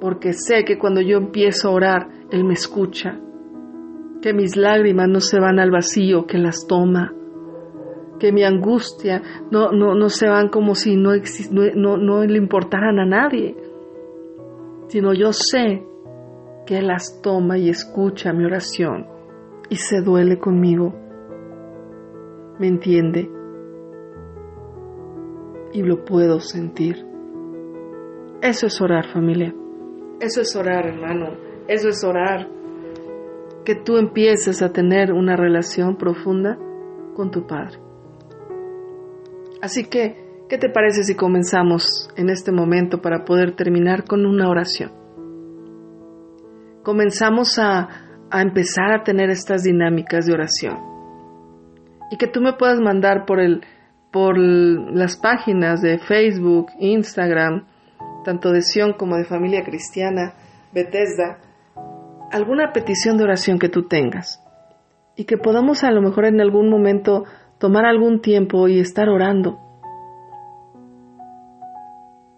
porque 0.00 0.32
sé 0.32 0.64
que 0.64 0.78
cuando 0.78 1.00
yo 1.00 1.18
empiezo 1.18 1.68
a 1.68 1.72
orar, 1.72 2.08
Él 2.30 2.44
me 2.44 2.54
escucha, 2.54 3.18
que 4.22 4.32
mis 4.32 4.56
lágrimas 4.56 5.08
no 5.08 5.20
se 5.20 5.38
van 5.40 5.58
al 5.58 5.70
vacío, 5.70 6.26
que 6.26 6.38
las 6.38 6.66
toma, 6.66 7.12
que 8.18 8.32
mi 8.32 8.42
angustia 8.44 9.22
no, 9.50 9.70
no, 9.72 9.94
no 9.94 10.08
se 10.08 10.28
van 10.28 10.48
como 10.48 10.74
si 10.74 10.96
no, 10.96 11.12
no, 11.74 11.96
no 11.96 12.24
le 12.24 12.38
importaran 12.38 12.98
a 12.98 13.06
nadie, 13.06 13.56
sino 14.88 15.12
yo 15.14 15.32
sé 15.32 15.84
que 16.66 16.78
Él 16.78 16.88
las 16.88 17.20
toma 17.22 17.58
y 17.58 17.68
escucha 17.68 18.32
mi 18.32 18.44
oración 18.44 19.06
y 19.70 19.76
se 19.76 20.00
duele 20.00 20.38
conmigo, 20.38 20.94
me 22.58 22.66
entiende 22.66 23.30
y 25.72 25.82
lo 25.82 26.04
puedo 26.04 26.40
sentir. 26.40 27.06
Eso 28.40 28.66
es 28.66 28.80
orar 28.80 29.12
familia. 29.12 29.54
Eso 30.20 30.40
es 30.40 30.56
orar, 30.56 30.86
hermano. 30.86 31.36
Eso 31.68 31.88
es 31.88 32.02
orar. 32.02 32.48
Que 33.64 33.76
tú 33.76 33.98
empieces 33.98 34.62
a 34.62 34.72
tener 34.72 35.12
una 35.12 35.36
relación 35.36 35.96
profunda 35.96 36.58
con 37.14 37.30
tu 37.30 37.46
Padre. 37.46 37.78
Así 39.60 39.84
que, 39.84 40.44
¿qué 40.48 40.58
te 40.58 40.70
parece 40.70 41.02
si 41.04 41.14
comenzamos 41.14 42.08
en 42.16 42.30
este 42.30 42.50
momento 42.50 43.00
para 43.00 43.24
poder 43.24 43.54
terminar 43.54 44.04
con 44.04 44.26
una 44.26 44.48
oración? 44.48 44.90
Comenzamos 46.82 47.58
a, 47.58 47.88
a 48.30 48.42
empezar 48.42 48.92
a 48.92 49.04
tener 49.04 49.30
estas 49.30 49.62
dinámicas 49.62 50.26
de 50.26 50.32
oración. 50.32 50.78
Y 52.10 52.16
que 52.16 52.26
tú 52.26 52.40
me 52.40 52.54
puedas 52.54 52.80
mandar 52.80 53.24
por, 53.26 53.40
el, 53.40 53.62
por 54.10 54.38
las 54.38 55.16
páginas 55.16 55.82
de 55.82 55.98
Facebook, 55.98 56.68
Instagram, 56.80 57.66
tanto 58.24 58.50
de 58.52 58.62
Sion 58.62 58.94
como 58.94 59.16
de 59.16 59.24
familia 59.24 59.64
cristiana, 59.64 60.34
Bethesda, 60.72 61.38
alguna 62.30 62.72
petición 62.72 63.16
de 63.16 63.24
oración 63.24 63.58
que 63.58 63.68
tú 63.68 63.88
tengas 63.88 64.44
y 65.16 65.24
que 65.24 65.36
podamos 65.36 65.84
a 65.84 65.90
lo 65.90 66.02
mejor 66.02 66.26
en 66.26 66.40
algún 66.40 66.68
momento 66.68 67.24
tomar 67.58 67.86
algún 67.86 68.20
tiempo 68.20 68.68
y 68.68 68.78
estar 68.78 69.08
orando. 69.08 69.58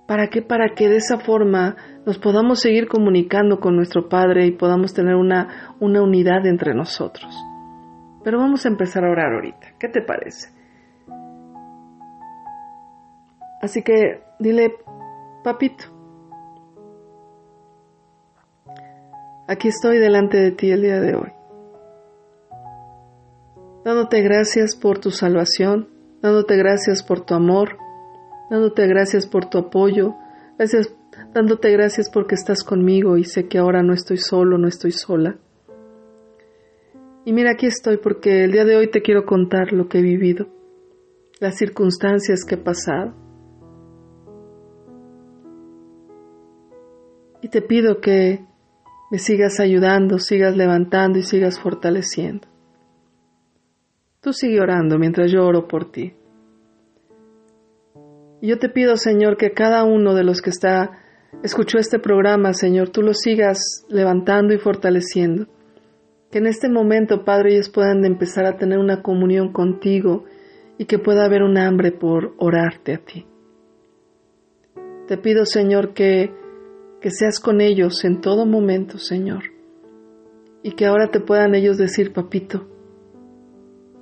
¿Para 0.07 0.29
qué? 0.29 0.43
Para 0.43 0.75
que 0.75 0.89
de 0.89 0.97
esa 0.97 1.19
forma 1.19 1.77
nos 2.05 2.19
podamos 2.19 2.61
seguir 2.61 2.89
comunicando 2.89 3.61
con 3.61 3.77
nuestro 3.77 4.09
Padre 4.09 4.47
y 4.47 4.53
podamos 4.53 4.93
tener 4.93 5.15
una, 5.15 5.75
una 5.79 6.03
unidad 6.03 6.47
entre 6.47 6.75
nosotros. 6.75 7.33
Pero 8.25 8.39
vamos 8.39 8.65
a 8.67 8.71
empezar 8.71 9.05
a 9.05 9.11
orar 9.11 9.35
ahorita. 9.35 9.75
¿Qué 9.79 9.89
te 9.89 10.03
parece? 10.03 10.49
Así 13.63 13.83
que 13.83 14.23
dile, 14.39 14.75
Papito, 15.43 15.85
aquí 19.49 19.69
estoy 19.69 19.97
delante 19.97 20.37
de 20.37 20.51
ti 20.51 20.71
el 20.71 20.83
día 20.83 21.01
de 21.01 21.15
hoy, 21.15 21.33
dándote 23.83 24.21
gracias 24.21 24.77
por 24.77 24.99
tu 24.99 25.11
salvación, 25.11 25.89
dándote 26.21 26.59
gracias 26.59 27.03
por 27.03 27.25
tu 27.25 27.33
amor, 27.33 27.79
dándote 28.51 28.87
gracias 28.87 29.27
por 29.27 29.49
tu 29.49 29.57
apoyo, 29.57 30.15
dándote 31.33 31.71
gracias 31.71 32.11
porque 32.11 32.35
estás 32.35 32.63
conmigo 32.63 33.17
y 33.17 33.25
sé 33.25 33.49
que 33.49 33.57
ahora 33.57 33.83
no 33.83 33.95
estoy 33.95 34.19
solo, 34.19 34.59
no 34.59 34.69
estoy 34.69 34.93
sola. 34.93 35.39
Y 37.25 37.33
mira, 37.33 37.53
aquí 37.53 37.65
estoy 37.65 37.97
porque 37.97 38.45
el 38.45 38.53
día 38.53 38.67
de 38.67 38.77
hoy 38.77 38.91
te 38.91 39.01
quiero 39.01 39.25
contar 39.25 39.73
lo 39.73 39.89
que 39.89 40.01
he 40.01 40.03
vivido, 40.03 40.49
las 41.41 41.57
circunstancias 41.57 42.45
que 42.47 42.57
he 42.57 42.59
pasado 42.59 43.30
Y 47.43 47.49
te 47.49 47.63
pido 47.63 48.01
que 48.01 48.45
me 49.11 49.19
sigas 49.19 49.59
ayudando, 49.61 50.19
sigas 50.19 50.57
levantando 50.57 51.19
y 51.19 51.23
sigas 51.23 51.59
fortaleciendo. 51.59 52.47
Tú 54.21 54.33
sigue 54.33 54.61
orando 54.61 54.99
mientras 54.99 55.33
yo 55.33 55.45
oro 55.45 55.67
por 55.67 55.91
ti. 55.91 56.15
Y 58.41 58.49
yo 58.49 58.59
te 58.59 58.69
pido, 58.69 58.97
Señor, 58.97 59.37
que 59.37 59.53
cada 59.53 59.85
uno 59.85 60.15
de 60.15 60.25
los 60.25 60.43
que 60.43 60.51
está 60.51 60.99
escuchó 61.43 61.79
este 61.79 61.99
programa, 61.99 62.53
Señor, 62.53 62.91
tú 62.91 63.03
lo 63.03 63.15
sigas 63.15 63.85
levantando 63.89 64.55
y 64.55 64.59
fortaleciendo. 64.59 65.47
Que 66.31 66.39
en 66.39 66.47
este 66.47 66.69
momento, 66.69 67.25
Padre, 67.25 67.55
ellos 67.55 67.71
puedan 67.71 68.05
empezar 68.05 68.47
a 68.47 68.57
tener 68.57 68.79
una 68.79 69.03
comunión 69.03 69.53
contigo 69.53 70.25
y 70.79 70.85
que 70.85 70.99
pueda 70.99 71.25
haber 71.25 71.43
un 71.43 71.59
hambre 71.59 71.93
por 71.93 72.35
orarte 72.39 72.95
a 72.95 72.99
ti. 72.99 73.27
Te 75.09 75.19
pido, 75.19 75.45
Señor, 75.45 75.93
que, 75.93 76.33
que 77.01 77.11
seas 77.11 77.41
con 77.41 77.61
ellos 77.61 78.05
en 78.05 78.21
todo 78.21 78.47
momento, 78.47 78.99
Señor, 78.99 79.45
y 80.63 80.73
que 80.73 80.87
ahora 80.87 81.11
te 81.11 81.21
puedan 81.21 81.55
ellos 81.55 81.79
decir, 81.79 82.13
papito, 82.13 82.69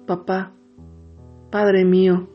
papá, 0.07 0.53
Padre 1.51 1.84
mío, 1.84 2.28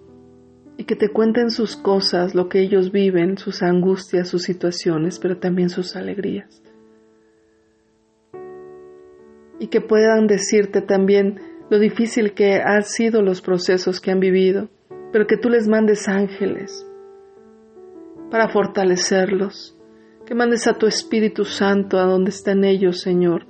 y 0.77 0.85
que 0.85 0.95
te 0.95 1.09
cuenten 1.09 1.51
sus 1.51 1.75
cosas, 1.75 2.33
lo 2.33 2.49
que 2.49 2.61
ellos 2.61 2.91
viven, 2.91 3.37
sus 3.37 3.61
angustias, 3.61 4.27
sus 4.27 4.43
situaciones, 4.43 5.19
pero 5.19 5.37
también 5.37 5.69
sus 5.69 5.95
alegrías. 5.95 6.63
Y 9.59 9.67
que 9.67 9.81
puedan 9.81 10.27
decirte 10.27 10.81
también 10.81 11.39
lo 11.69 11.79
difícil 11.79 12.33
que 12.33 12.55
han 12.55 12.83
sido 12.83 13.21
los 13.21 13.41
procesos 13.41 14.01
que 14.01 14.11
han 14.11 14.19
vivido, 14.19 14.69
pero 15.11 15.27
que 15.27 15.37
tú 15.37 15.49
les 15.49 15.67
mandes 15.67 16.07
ángeles 16.07 16.85
para 18.31 18.49
fortalecerlos, 18.49 19.77
que 20.25 20.35
mandes 20.35 20.67
a 20.67 20.73
tu 20.73 20.87
Espíritu 20.87 21.45
Santo 21.45 21.99
a 21.99 22.03
donde 22.03 22.29
estén 22.29 22.63
ellos, 22.63 23.01
Señor, 23.01 23.45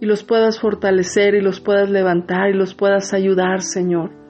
y 0.00 0.06
los 0.06 0.22
puedas 0.24 0.58
fortalecer 0.58 1.34
y 1.34 1.40
los 1.40 1.60
puedas 1.60 1.90
levantar 1.90 2.50
y 2.50 2.54
los 2.54 2.74
puedas 2.74 3.12
ayudar, 3.12 3.62
Señor 3.62 4.26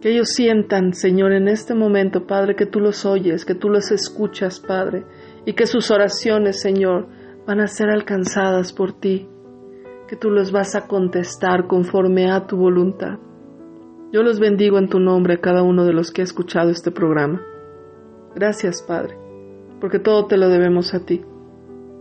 que 0.00 0.12
ellos 0.12 0.28
sientan, 0.30 0.92
Señor, 0.94 1.32
en 1.32 1.48
este 1.48 1.74
momento, 1.74 2.26
Padre, 2.26 2.54
que 2.54 2.66
tú 2.66 2.80
los 2.80 3.04
oyes, 3.04 3.44
que 3.44 3.54
tú 3.54 3.68
los 3.68 3.90
escuchas, 3.90 4.60
Padre, 4.60 5.04
y 5.44 5.54
que 5.54 5.66
sus 5.66 5.90
oraciones, 5.90 6.60
Señor, 6.60 7.08
van 7.46 7.60
a 7.60 7.66
ser 7.66 7.90
alcanzadas 7.90 8.72
por 8.72 8.92
ti, 8.92 9.28
que 10.06 10.16
tú 10.16 10.30
los 10.30 10.52
vas 10.52 10.74
a 10.76 10.86
contestar 10.86 11.66
conforme 11.66 12.30
a 12.30 12.46
tu 12.46 12.56
voluntad. 12.56 13.18
Yo 14.12 14.22
los 14.22 14.38
bendigo 14.38 14.78
en 14.78 14.88
tu 14.88 15.00
nombre 15.00 15.34
a 15.34 15.40
cada 15.40 15.62
uno 15.62 15.84
de 15.84 15.92
los 15.92 16.12
que 16.12 16.22
ha 16.22 16.24
escuchado 16.24 16.70
este 16.70 16.90
programa. 16.90 17.42
Gracias, 18.34 18.82
Padre, 18.82 19.18
porque 19.80 19.98
todo 19.98 20.26
te 20.26 20.36
lo 20.36 20.48
debemos 20.48 20.94
a 20.94 21.04
ti, 21.04 21.24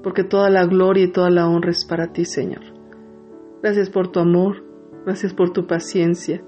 porque 0.03 0.23
toda 0.23 0.49
la 0.49 0.65
gloria 0.65 1.05
y 1.05 1.11
toda 1.11 1.29
la 1.29 1.47
honra 1.47 1.71
es 1.71 1.85
para 1.85 2.11
ti, 2.13 2.25
Señor. 2.25 2.61
Gracias 3.61 3.89
por 3.89 4.09
tu 4.09 4.19
amor, 4.19 4.63
gracias 5.05 5.33
por 5.33 5.51
tu 5.51 5.67
paciencia, 5.67 6.41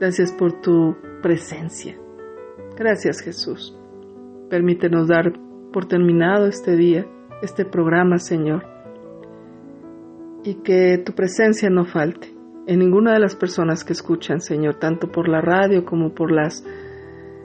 Gracias 0.00 0.32
por 0.32 0.62
tu 0.62 0.96
presencia. 1.20 1.94
Gracias 2.74 3.20
Jesús. 3.20 3.76
Permítenos 4.48 5.08
dar 5.08 5.34
por 5.74 5.86
terminado 5.86 6.46
este 6.46 6.74
día, 6.74 7.06
este 7.42 7.66
programa, 7.66 8.16
Señor. 8.16 8.64
Y 10.42 10.54
que 10.62 10.96
tu 11.04 11.12
presencia 11.12 11.68
no 11.68 11.84
falte 11.84 12.34
en 12.66 12.78
ninguna 12.78 13.12
de 13.12 13.20
las 13.20 13.36
personas 13.36 13.84
que 13.84 13.92
escuchan, 13.92 14.40
Señor, 14.40 14.76
tanto 14.76 15.12
por 15.12 15.28
la 15.28 15.42
radio 15.42 15.84
como 15.84 16.14
por 16.14 16.32
las 16.32 16.64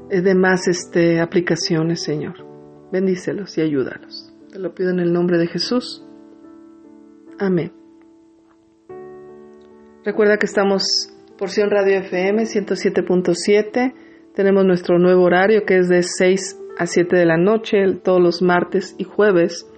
demás 0.09 0.69
este, 0.69 1.19
aplicaciones, 1.19 2.03
Señor. 2.03 2.44
Bendícelos 2.91 3.57
y 3.57 3.61
ayúdalos. 3.61 4.33
Te 4.51 4.59
lo 4.59 4.73
pido 4.73 4.91
en 4.91 4.99
el 4.99 5.11
nombre 5.11 5.37
de 5.37 5.47
Jesús. 5.47 6.03
Amén. 7.39 7.71
Recuerda 10.03 10.37
que 10.37 10.45
estamos 10.45 11.11
Porción 11.37 11.69
Radio 11.69 11.97
FM 11.97 12.43
107.7. 12.43 13.93
Tenemos 14.33 14.65
nuestro 14.65 14.99
nuevo 14.99 15.23
horario 15.23 15.65
que 15.65 15.77
es 15.77 15.89
de 15.89 16.03
6 16.03 16.61
a 16.77 16.85
7 16.85 17.15
de 17.15 17.25
la 17.25 17.37
noche, 17.37 17.77
todos 18.03 18.21
los 18.21 18.41
martes 18.41 18.95
y 18.97 19.03
jueves. 19.03 19.69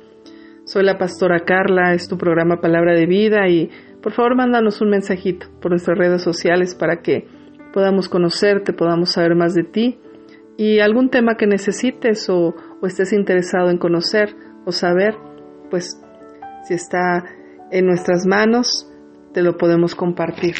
Soy 0.65 0.83
la 0.83 0.97
pastora 0.97 1.39
Carla, 1.45 1.93
es 1.93 2.07
tu 2.07 2.17
programa 2.17 2.59
Palabra 2.59 2.93
de 2.93 3.05
Vida 3.05 3.47
y 3.47 3.69
por 4.01 4.11
favor 4.11 4.35
mándanos 4.35 4.81
un 4.81 4.89
mensajito 4.89 5.47
por 5.61 5.71
nuestras 5.71 5.97
redes 5.97 6.21
sociales 6.21 6.75
para 6.75 7.01
que 7.01 7.25
podamos 7.73 8.09
conocerte, 8.09 8.73
podamos 8.73 9.13
saber 9.13 9.35
más 9.35 9.53
de 9.53 9.63
ti 9.63 9.99
y 10.57 10.79
algún 10.79 11.09
tema 11.09 11.37
que 11.37 11.45
necesites 11.45 12.27
o, 12.29 12.55
estés 12.83 13.13
interesado 13.13 13.69
en 13.69 13.77
conocer 13.77 14.35
o 14.65 14.71
saber, 14.71 15.15
pues 15.69 16.01
si 16.67 16.73
está 16.73 17.23
en 17.71 17.85
nuestras 17.85 18.25
manos, 18.25 18.91
te 19.33 19.43
lo 19.43 19.57
podemos 19.57 19.93
compartir. 19.93 20.55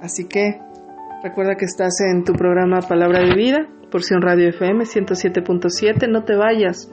Así 0.00 0.28
que 0.28 0.60
recuerda 1.22 1.56
que 1.56 1.64
estás 1.64 2.00
en 2.00 2.24
tu 2.24 2.32
programa 2.32 2.80
Palabra 2.80 3.20
de 3.20 3.34
Vida, 3.34 3.68
porción 3.90 4.22
Radio 4.22 4.48
FM 4.48 4.84
107.7. 4.84 6.08
No 6.08 6.24
te 6.24 6.36
vayas. 6.36 6.90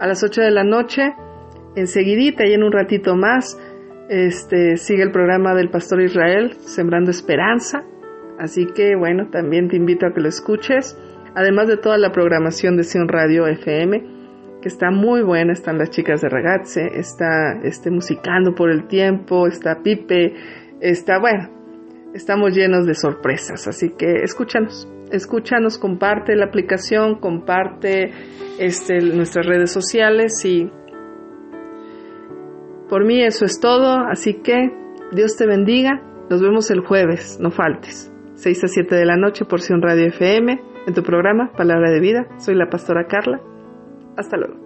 A 0.00 0.06
las 0.06 0.22
8 0.24 0.40
de 0.40 0.50
la 0.50 0.64
noche, 0.64 1.14
enseguidita 1.76 2.46
y 2.46 2.54
en 2.54 2.62
un 2.62 2.72
ratito 2.72 3.14
más, 3.14 3.58
este, 4.08 4.76
sigue 4.76 5.02
el 5.02 5.12
programa 5.12 5.54
del 5.54 5.70
Pastor 5.70 6.02
Israel, 6.02 6.54
Sembrando 6.60 7.10
Esperanza. 7.10 7.84
Así 8.38 8.66
que 8.74 8.96
bueno, 8.96 9.28
también 9.30 9.68
te 9.68 9.76
invito 9.76 10.06
a 10.06 10.12
que 10.12 10.20
lo 10.20 10.28
escuches. 10.28 10.98
Además 11.36 11.68
de 11.68 11.76
toda 11.76 11.98
la 11.98 12.12
programación 12.12 12.78
de 12.78 12.82
Sion 12.82 13.08
Radio 13.08 13.46
FM, 13.46 14.02
que 14.62 14.68
está 14.68 14.90
muy 14.90 15.22
buena, 15.22 15.52
están 15.52 15.76
las 15.76 15.90
chicas 15.90 16.22
de 16.22 16.30
Ragazze, 16.30 16.86
está 16.94 17.60
este, 17.62 17.90
Musicando 17.90 18.54
por 18.54 18.70
el 18.70 18.88
Tiempo, 18.88 19.46
está 19.46 19.82
Pipe, 19.82 20.32
está, 20.80 21.18
bueno, 21.18 21.50
estamos 22.14 22.56
llenos 22.56 22.86
de 22.86 22.94
sorpresas, 22.94 23.68
así 23.68 23.90
que 23.90 24.22
escúchanos, 24.22 24.88
escúchanos, 25.12 25.76
comparte 25.76 26.34
la 26.36 26.46
aplicación, 26.46 27.20
comparte 27.20 28.12
este, 28.58 28.98
nuestras 29.00 29.44
redes 29.44 29.70
sociales 29.70 30.42
y 30.42 30.70
por 32.88 33.04
mí 33.04 33.22
eso 33.22 33.44
es 33.44 33.60
todo, 33.60 33.98
así 34.10 34.40
que 34.40 34.70
Dios 35.12 35.36
te 35.36 35.46
bendiga, 35.46 36.00
nos 36.30 36.40
vemos 36.40 36.70
el 36.70 36.80
jueves, 36.80 37.38
no 37.42 37.50
faltes, 37.50 38.10
6 38.36 38.64
a 38.64 38.68
7 38.68 38.94
de 38.94 39.04
la 39.04 39.16
noche, 39.16 39.44
porción 39.44 39.82
Radio 39.82 40.06
FM, 40.06 40.75
en 40.86 40.94
tu 40.94 41.02
programa 41.02 41.52
Palabra 41.56 41.90
de 41.90 42.00
Vida, 42.00 42.26
soy 42.38 42.54
la 42.54 42.70
pastora 42.70 43.06
Carla, 43.06 43.40
hasta 44.16 44.36
luego. 44.36 44.65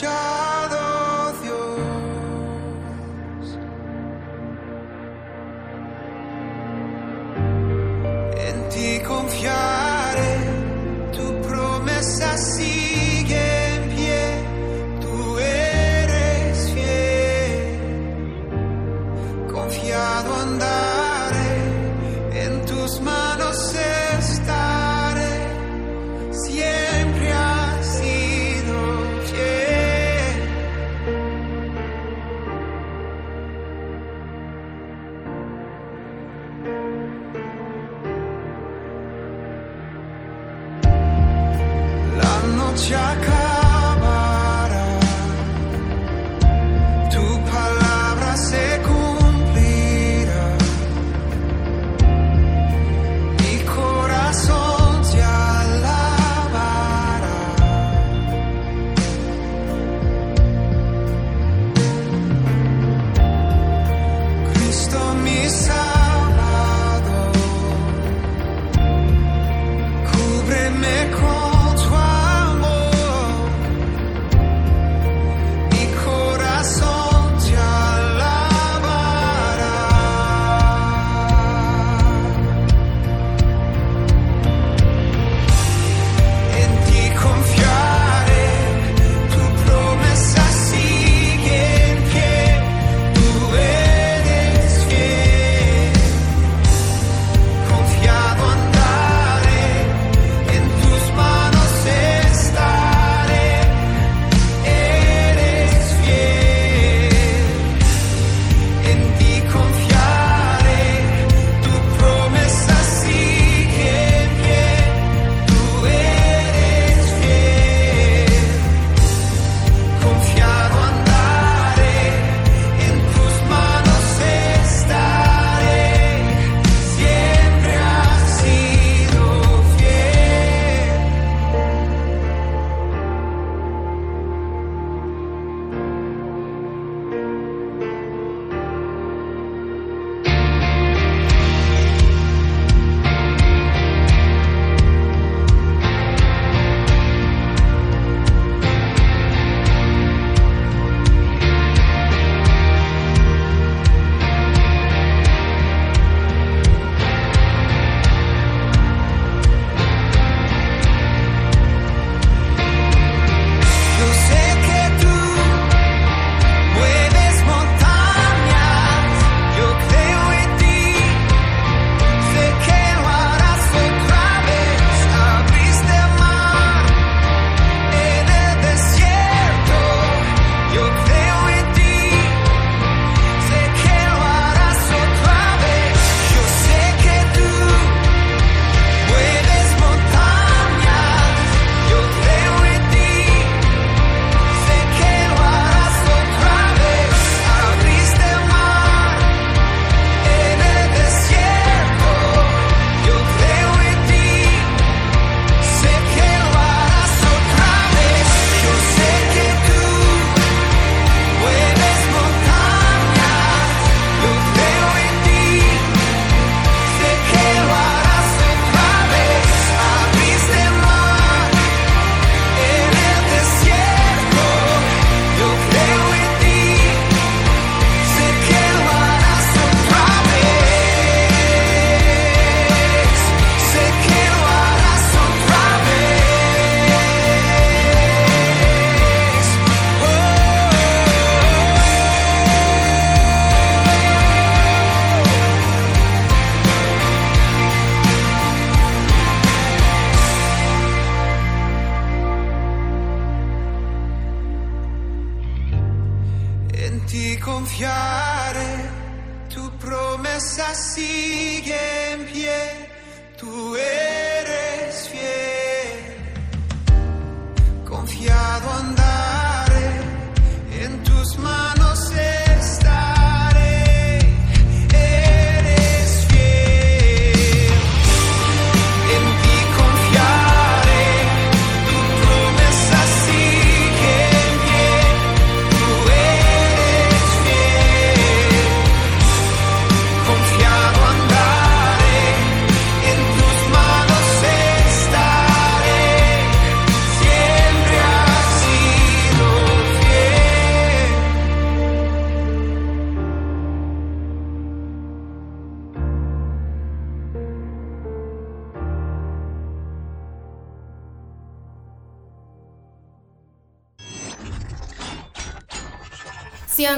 child. 0.00 0.27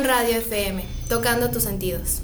Radio 0.05 0.37
FM, 0.39 0.83
tocando 1.09 1.51
tus 1.51 1.65
sentidos. 1.65 2.23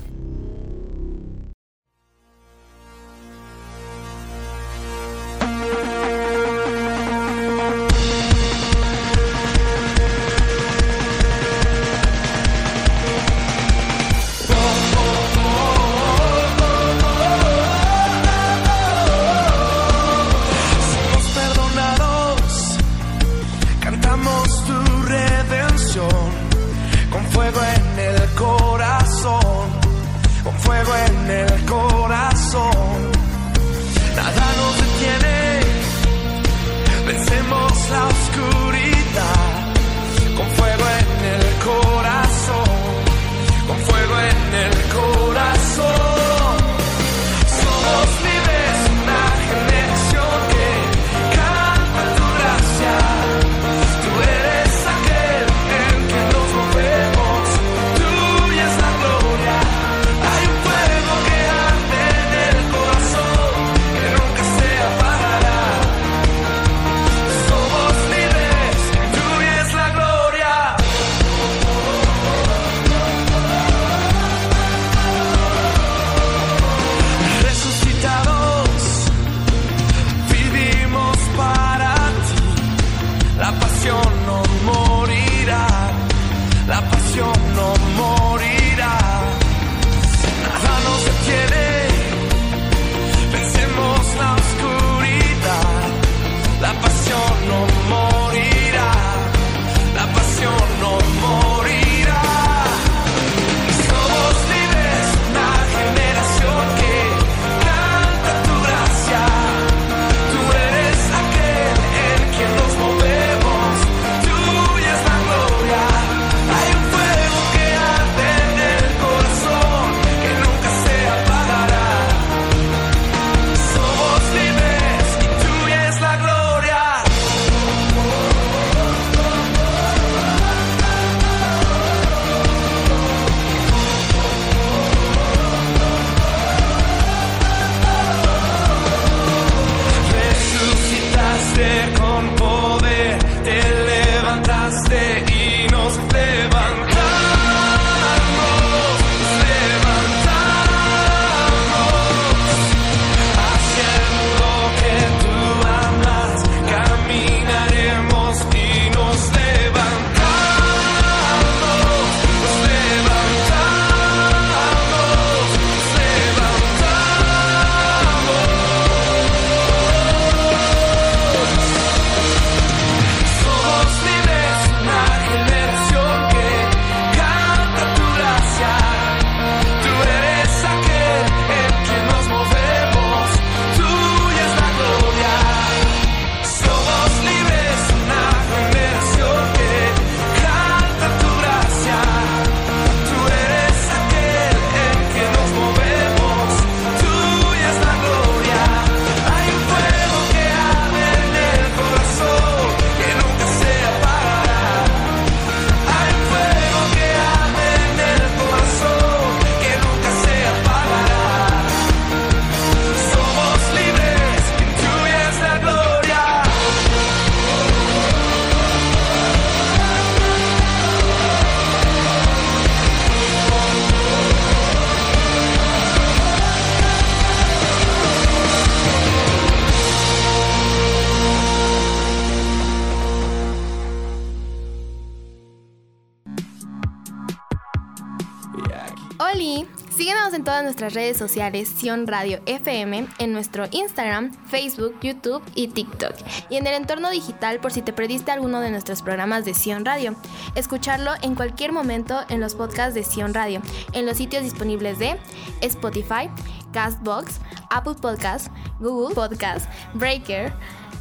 Sociales, 241.27 241.69
Sion 241.69 242.07
Radio 242.07 242.41
FM, 242.47 243.09
en 243.19 243.33
nuestro 243.33 243.67
Instagram, 243.73 244.33
Facebook, 244.47 244.95
YouTube 245.03 245.43
y 245.55 245.69
TikTok. 245.69 246.15
Y 246.51 246.57
en 246.57 246.67
el 246.67 246.75
entorno 246.75 247.11
digital 247.11 247.59
por 247.59 247.73
si 247.73 247.83
te 247.83 247.93
perdiste 247.93 248.31
alguno 248.31 248.61
de 248.61 248.71
nuestros 248.71 249.03
programas 249.03 249.45
de 249.45 249.55
Sion 249.55 249.85
Radio. 249.85 250.15
Escucharlo 250.55 251.11
en 251.23 251.35
cualquier 251.35 251.73
momento 251.73 252.21
en 252.29 252.41
los 252.41 252.55
podcasts 252.55 252.95
de 252.95 253.03
Sion 253.03 253.35
Radio, 253.35 253.61
en 253.93 254.07
los 254.07 254.17
sitios 254.17 254.45
disponibles 254.45 255.01
de 255.01 255.17
Spotify, 255.63 256.31
Castbox, 256.73 257.41
Apple 257.71 257.97
Podcasts, 258.01 258.51
Google 258.79 259.15
Podcasts, 259.15 259.69
Breaker, 259.95 260.53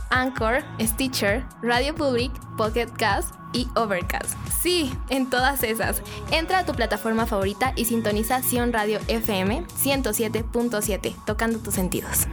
Anchor, 0.10 0.64
Stitcher, 0.80 1.46
Radio 1.62 1.94
Public, 1.94 2.32
Pocket 2.58 2.88
Cast 2.98 3.36
y 3.56 3.68
Overcast. 3.76 4.36
Sí, 4.62 4.92
en 5.10 5.30
todas 5.30 5.64
esas. 5.64 6.02
Entra 6.32 6.60
a 6.60 6.66
tu 6.66 6.74
plataforma 6.74 7.26
favorita 7.26 7.74
y 7.76 7.86
sintoniza 7.86 8.44
Sion 8.44 8.74
Radio 8.74 9.00
FM 9.08 9.66
107.7, 9.66 11.16
tocando 11.26 11.60
tus 11.60 11.74
sentidos. 11.74 12.28